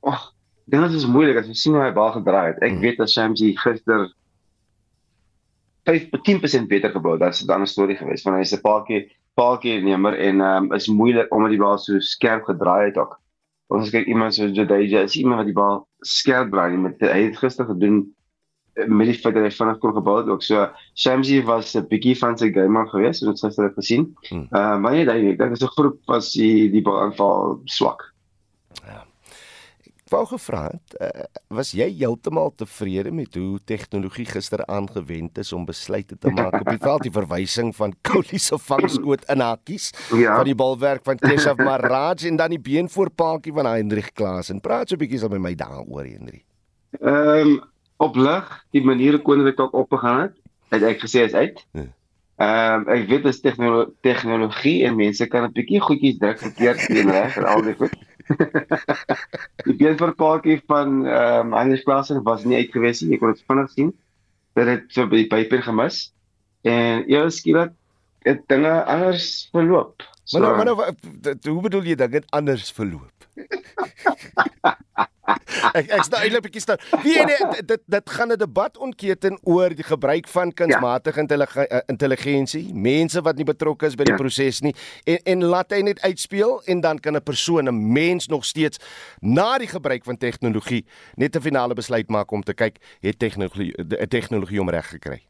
Ag, 0.02 0.34
dit 0.66 0.94
is 0.94 1.06
moeilik 1.06 1.36
as 1.36 1.46
jy 1.46 1.54
sien 1.54 1.74
hoe 1.74 1.82
hy 1.82 1.92
baie 1.92 2.12
gedraai 2.12 2.46
het. 2.46 2.62
Ek 2.62 2.70
hmm. 2.70 2.80
weet 2.80 2.98
dat 2.98 3.10
Shamsi 3.10 3.56
gister 3.56 4.06
5-10% 5.88 6.68
beter 6.68 6.90
gebou 6.90 7.12
het. 7.16 7.20
Dit's 7.20 7.44
'n 7.44 7.50
ander 7.50 7.68
storie 7.68 7.96
geweest 7.96 8.24
want 8.24 8.36
hy 8.36 8.42
is 8.42 8.54
'n 8.54 8.60
paar 8.60 8.84
keer 8.84 9.08
paar 9.34 9.58
keer 9.58 9.82
nemer 9.82 10.18
en 10.18 10.40
ehm 10.40 10.64
um, 10.64 10.72
is 10.72 10.88
moeilik 10.88 11.32
omdat 11.34 11.50
die 11.54 11.62
bal 11.62 11.78
so 11.78 11.98
skerp 11.98 12.44
gedraai 12.44 12.90
het 12.90 12.98
ook. 12.98 13.18
Ons 13.68 13.90
kyk 13.90 14.06
iemand 14.06 14.34
so 14.34 14.46
Jadeja, 14.46 15.02
is 15.06 15.16
iemand 15.16 15.42
wat 15.42 15.50
die 15.50 15.56
bal 15.56 15.86
skerp 16.00 16.50
draai 16.50 16.76
met 16.76 17.00
hy 17.00 17.28
het 17.28 17.36
gister 17.36 17.68
gedoen 17.68 18.00
eh, 18.74 18.86
met 18.86 19.06
die 19.06 19.14
feit 19.14 19.34
dat 19.36 19.44
hy 19.44 19.50
vinnig 19.50 19.78
kon 19.78 19.94
gebou 19.94 20.16
het 20.18 20.28
ook. 20.32 20.42
So 20.42 20.68
Shamsi 20.94 21.42
was 21.44 21.76
'n 21.76 21.86
bietjie 21.88 22.16
van 22.18 22.38
sy 22.38 22.50
game 22.52 22.78
af 22.78 22.90
geweest, 22.90 23.22
ons 23.22 23.42
het 23.42 23.46
gister 23.46 23.72
gesien. 23.76 24.14
Ehm 24.30 24.36
hmm. 24.36 24.46
uh, 24.50 24.78
maar 24.78 24.92
nee, 24.92 25.36
dit 25.36 25.50
is 25.50 25.62
'n 25.62 25.74
groep 25.76 25.98
was 26.06 26.32
die 26.32 26.70
die 26.70 26.82
bal 26.82 27.00
aanval 27.00 27.60
swak. 27.64 28.14
Ja 30.08 30.16
wou 30.16 30.24
gevra 30.26 30.62
het, 30.72 30.94
uh, 31.00 31.24
was 31.52 31.72
jy 31.76 31.88
heeltemal 31.98 32.52
tevrede 32.56 33.10
met 33.14 33.34
hoe 33.36 33.58
tegnologie 33.68 34.26
gister 34.28 34.64
aangewend 34.66 35.38
is 35.38 35.52
om 35.52 35.66
besluite 35.68 36.16
te 36.18 36.32
maak 36.34 36.60
op 36.60 36.70
die 36.70 36.80
veld 36.80 37.06
die 37.06 37.14
verwysing 37.14 37.74
van 37.76 37.94
Kouli 38.06 38.40
se 38.42 38.58
vangskoot 38.58 39.26
in 39.32 39.44
hakkies 39.44 39.90
ja. 40.12 40.36
van 40.38 40.48
die 40.48 40.56
balwerk 40.58 41.04
van 41.08 41.20
Keshav 41.20 41.60
Maharaj 41.60 42.26
en 42.28 42.40
dan 42.40 42.54
die 42.54 42.62
beenvoorpaaltjie 42.62 43.54
van 43.56 43.68
Hendrik 43.68 44.12
Klaas 44.14 44.52
en 44.54 44.62
praat 44.64 44.88
so 44.88 44.96
'n 44.96 45.02
bietjie 45.04 45.28
met 45.28 45.40
my 45.40 45.54
daaroor 45.54 46.04
Hendrik. 46.04 46.44
Ehm 47.00 47.48
um, 47.48 47.60
op 47.98 48.16
lig 48.16 48.64
die 48.70 48.84
maniere 48.84 49.18
kon 49.18 49.44
dit 49.44 49.58
ook 49.58 49.74
opgegaan 49.74 50.20
het. 50.20 50.34
Het 50.70 50.82
ek 50.82 51.00
gesê 51.00 51.24
is 51.26 51.34
uit. 51.34 51.66
Ja. 51.72 51.86
Ehm 52.38 52.80
um, 52.80 52.88
ek 52.94 53.08
weet 53.08 53.22
dit 53.22 53.34
is 53.34 53.40
tegnologie 54.00 54.84
en 54.84 54.96
mense 54.96 55.26
kan 55.26 55.44
'n 55.44 55.52
bietjie 55.52 55.80
goedjies 55.80 56.18
druk 56.18 56.38
verkeerd 56.38 56.86
doen 56.88 57.10
reg 57.10 57.36
en 57.36 57.44
al 57.44 57.62
die 57.62 57.74
goed. 57.74 57.96
Die 59.66 59.76
beenverpaaltjie 59.80 60.60
van 60.66 61.06
ehm 61.06 61.48
um, 61.48 61.56
Heinrich 61.56 61.84
Klaasen 61.86 62.22
was 62.26 62.44
nie 62.44 62.56
uit 62.60 62.72
gewees 62.74 63.02
nie. 63.02 63.16
Ek 63.16 63.24
kon 63.24 63.34
dit 63.34 63.44
vinnig 63.48 63.70
sien. 63.74 63.92
Dat 64.58 64.70
dit 64.70 64.86
so 64.94 65.06
by 65.10 65.22
die 65.22 65.30
pyper 65.32 65.62
gemis. 65.66 66.08
En 66.66 67.04
eers 67.10 67.40
skielik 67.42 67.74
het 68.26 68.42
dinge 68.50 68.72
anders 68.84 69.48
verloop. 69.52 70.02
So, 70.28 70.40
maar 70.40 70.64
nou, 70.64 70.76
maar 70.76 70.92
nou, 71.22 71.36
hoe 71.48 71.62
bedoel 71.62 71.92
jy 71.92 71.94
dit 72.04 72.26
anders 72.36 72.72
verloop? 72.72 73.14
ek 75.74 75.90
ek's 75.98 76.10
nou 76.12 76.20
eintlik 76.22 76.46
bietjie 76.48 76.62
stil. 76.64 76.80
Wie 77.04 77.16
nee, 77.28 77.48
dit 77.72 77.82
dit 77.86 78.10
gaan 78.16 78.32
'n 78.32 78.38
debat 78.40 78.78
ontketen 78.78 79.38
oor 79.42 79.74
die 79.74 79.86
gebruik 79.86 80.28
van 80.28 80.52
kunsmatige 80.52 81.24
ja. 81.28 81.82
intelligensie, 81.86 82.74
mense 82.74 83.22
wat 83.22 83.36
nie 83.36 83.44
betrokke 83.44 83.86
is 83.86 83.94
by 83.94 84.04
die 84.04 84.16
ja. 84.16 84.20
proses 84.20 84.60
nie 84.60 84.74
en 85.04 85.18
en 85.24 85.44
laat 85.44 85.72
hy 85.72 85.82
net 85.82 86.00
uitspeel 86.00 86.62
en 86.66 86.80
dan 86.80 86.98
kan 86.98 87.16
'n 87.16 87.22
persoon, 87.22 87.68
'n 87.68 87.92
mens 87.92 88.28
nog 88.28 88.44
steeds 88.44 88.78
na 89.20 89.58
die 89.58 89.68
gebruik 89.68 90.04
van 90.04 90.16
tegnologie 90.16 90.84
net 91.16 91.36
'n 91.36 91.40
finale 91.40 91.74
besluit 91.74 92.08
maak 92.08 92.30
om 92.32 92.42
te 92.42 92.54
kyk 92.54 92.78
het 93.00 93.18
tegnologie 93.18 93.72
'n 93.76 94.08
tegnologie 94.08 94.60
om 94.60 94.70
reg 94.70 94.88
gekry. 94.88 95.22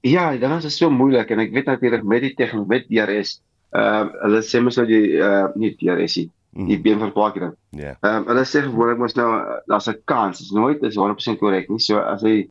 Ja, 0.00 0.36
dan 0.36 0.56
is 0.56 0.62
dit 0.62 0.72
so 0.72 0.90
moeilik 0.90 1.30
en 1.30 1.38
ek 1.38 1.52
weet 1.52 1.66
natuurlik 1.66 2.04
met 2.04 2.20
die 2.20 2.34
tegnologie 2.34 2.68
met 2.68 2.86
DRS, 2.88 3.42
ehm 3.72 4.06
uh, 4.06 4.22
hulle 4.22 4.42
sê 4.42 4.60
mos 4.60 4.76
nou 4.76 4.86
die 4.86 5.18
uh 5.18 5.48
nie 5.54 5.76
DRS 5.76 6.16
nie 6.16 6.30
die 6.50 6.76
mm. 6.76 6.82
been 6.82 6.98
verplaak 6.98 7.38
dan. 7.40 7.54
Ja. 7.70 7.96
Ehm 8.00 8.22
um, 8.22 8.26
hulle 8.32 8.44
sê 8.48 8.62
gewoonlik 8.64 8.98
mos 8.98 9.14
nou 9.14 9.28
daar's 9.66 9.88
'n 9.88 10.00
kans, 10.04 10.40
is 10.40 10.50
nooit 10.50 10.82
is 10.82 10.96
100% 10.96 11.38
korrek 11.38 11.68
nie. 11.68 11.80
So 11.80 11.98
as 11.98 12.22
hy 12.22 12.48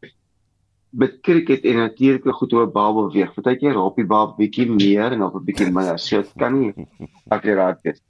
met 0.90 1.18
cricket 1.22 1.66
en 1.66 1.76
natuurlike 1.76 2.32
goed 2.32 2.52
hoe 2.52 2.66
'n 2.66 2.72
bal 2.72 2.94
beweeg, 2.94 3.34
partykeer 3.34 3.74
hop 3.74 3.96
die 3.96 4.06
bal 4.06 4.36
bietjie 4.38 4.70
meer 4.70 5.12
en 5.12 5.24
op 5.24 5.36
'n 5.36 5.44
bietjie 5.44 5.72
minder. 5.72 6.00
So 6.00 6.22
dit 6.22 6.32
kan 6.38 6.60
nie 6.60 6.74
akkuraat 7.36 7.80
wees. 7.84 8.02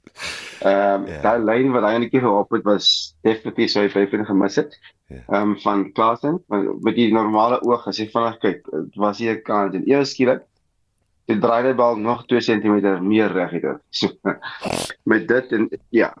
Ehm 0.60 1.02
um, 1.02 1.06
yeah. 1.06 1.22
daai 1.22 1.38
lyn 1.38 1.72
wat 1.72 1.84
hy 1.84 1.98
net 1.98 2.10
gehop 2.10 2.50
het 2.50 2.64
was 2.64 3.14
definitief 3.22 3.70
so 3.70 3.80
hy 3.80 3.88
vyf 3.88 4.12
en 4.12 4.26
gemis 4.26 4.56
het. 4.56 4.78
Ehm 5.08 5.34
um, 5.34 5.56
van 5.60 5.92
Klaasen, 5.92 6.42
met 6.82 6.94
die 6.94 7.12
normale 7.12 7.62
oog 7.62 7.86
as 7.86 7.98
jy 7.98 8.08
vinnig 8.12 8.38
kyk, 8.38 8.62
was 8.96 9.18
hier 9.18 9.34
'n 9.34 9.42
kans 9.42 9.74
en 9.74 9.88
eers 9.88 10.10
skielik 10.10 10.44
die 11.28 11.38
draai 11.42 11.62
die 11.68 11.76
bal 11.76 11.98
nog 12.00 12.24
2 12.30 12.40
cm 12.46 12.96
meer 13.04 13.32
reg 13.32 13.58
het. 13.58 13.84
So 13.90 14.10
met 15.10 15.28
dit 15.28 15.52
en 15.52 15.68
ja. 15.94 16.14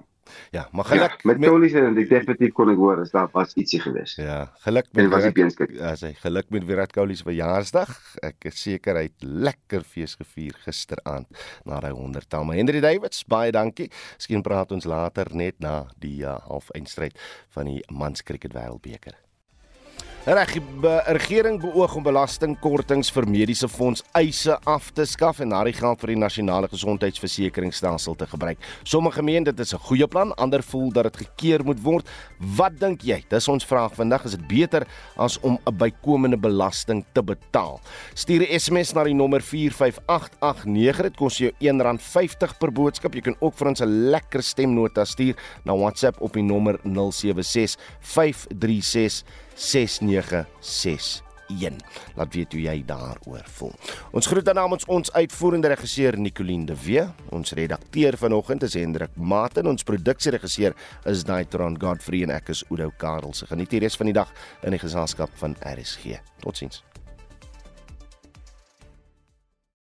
Ja, 0.52 0.68
maar 0.72 0.84
geluk 0.84 1.10
ja, 1.10 1.18
met 1.22 1.42
Tolies 1.42 1.72
en 1.72 1.96
ek 2.00 2.08
definitief 2.10 2.52
kon 2.56 2.68
ek 2.72 2.80
hoor 2.80 3.02
as 3.02 3.12
daar 3.14 3.28
was 3.32 3.54
ietsie 3.56 3.80
gewees. 3.80 4.14
Ja, 4.20 4.42
geluk 4.64 4.88
met 4.96 5.10
was 5.12 5.24
die 5.24 5.34
beenskik. 5.36 5.72
Ja, 5.76 5.94
sy 5.96 6.12
geluk 6.20 6.50
met 6.54 6.66
Virat 6.68 6.92
Kohli 6.92 7.16
se 7.16 7.26
verjaarsdag. 7.28 7.94
Ek 8.28 8.50
is 8.50 8.60
seker 8.60 9.00
hy 9.00 9.06
het 9.08 9.28
lekker 9.48 9.86
fees 9.88 10.18
gevier 10.20 10.56
gisteraand 10.66 11.28
na 11.68 11.80
hy 11.84 11.94
100tal. 11.96 12.48
Maar 12.48 12.60
Henry 12.60 12.82
Davids, 12.84 13.24
baie 13.28 13.54
dankie. 13.54 13.88
Miskien 14.18 14.44
praat 14.44 14.72
ons 14.76 14.88
later 14.88 15.32
net 15.36 15.56
na 15.64 15.86
die 16.00 16.20
uh, 16.24 16.38
halfeindstryd 16.48 17.16
van 17.56 17.72
die 17.72 17.80
Mans 17.88 18.24
Cricket 18.24 18.56
Wêreldbeker. 18.56 19.16
Reg, 20.26 20.50
die 20.52 20.90
regering 21.14 21.60
beoog 21.62 21.94
om 21.96 22.02
belastingkortings 22.04 23.08
vir 23.14 23.24
mediese 23.30 23.68
fonds 23.70 24.02
eise 24.18 24.56
af 24.68 24.90
te 24.92 25.06
skaf 25.06 25.38
en 25.40 25.54
daardie 25.54 25.76
geld 25.78 26.02
vir 26.02 26.10
die 26.12 26.18
nasionale 26.18 26.68
gesondheidsversekeringsstelsel 26.68 28.16
te 28.18 28.26
gebruik. 28.28 28.58
Sommige 28.82 29.22
meen 29.22 29.46
dit 29.46 29.60
is 29.60 29.72
'n 29.72 29.78
goeie 29.78 30.06
plan, 30.06 30.34
ander 30.36 30.62
voel 30.62 30.90
dat 30.92 31.04
dit 31.04 31.16
gekeer 31.16 31.64
moet 31.64 31.80
word. 31.82 32.06
Wat 32.56 32.78
dink 32.78 33.02
jy? 33.02 33.24
Dis 33.28 33.48
ons 33.48 33.64
vraag 33.64 33.94
vandag. 33.94 34.24
Is 34.24 34.32
dit 34.32 34.48
beter 34.48 34.86
as 35.16 35.38
om 35.40 35.58
'n 35.64 35.76
bykomende 35.76 36.36
belasting 36.36 37.04
te 37.14 37.22
betaal? 37.22 37.80
Stuur 38.14 38.42
'n 38.42 38.58
SMS 38.58 38.92
na 38.94 39.04
die 39.04 39.14
nommer 39.14 39.40
45889. 39.40 41.02
Dit 41.02 41.16
kos 41.16 41.38
jou 41.38 41.52
R1.50 41.60 42.58
per 42.58 42.72
boodskap. 42.72 43.14
Jy 43.14 43.20
kan 43.20 43.36
ook 43.40 43.54
vir 43.54 43.68
ons 43.68 43.80
'n 43.80 44.10
lekker 44.10 44.42
stemnota 44.42 45.04
stuur 45.04 45.36
na 45.64 45.76
WhatsApp 45.76 46.20
op 46.20 46.32
die 46.32 46.42
nommer 46.42 46.78
076 46.82 47.78
536 48.00 49.24
6961. 49.58 51.22
Laat 52.14 52.34
weet 52.34 52.52
hoe 52.52 52.60
jy 52.62 52.82
daaroor 52.86 53.44
voel. 53.58 53.72
Ons 54.12 54.28
groet 54.28 54.44
dan 54.44 54.58
namens 54.60 54.84
ons 54.86 55.12
uitvoerende 55.12 55.68
regisseur 55.72 56.18
Nicoline 56.20 56.68
de 56.68 56.76
Wee, 56.84 57.06
ons 57.34 57.52
redakteur 57.56 58.16
vanoggend 58.20 58.62
is 58.68 58.76
Hendrik 58.76 59.16
Maten, 59.16 59.66
ons 59.66 59.86
produksieregisseur 59.88 60.76
is 61.08 61.24
Daitron 61.24 61.80
Godfrey 61.80 62.22
en 62.26 62.34
ek 62.36 62.52
is 62.54 62.64
Udo 62.68 62.92
Karel. 63.00 63.32
Se 63.34 63.48
geniet 63.48 63.72
die 63.72 63.82
res 63.84 63.96
van 63.96 64.12
die 64.12 64.18
dag 64.20 64.32
in 64.62 64.76
die 64.76 64.82
geselskap 64.82 65.32
van 65.40 65.56
RSG. 65.64 66.20
Totsiens. 66.44 66.87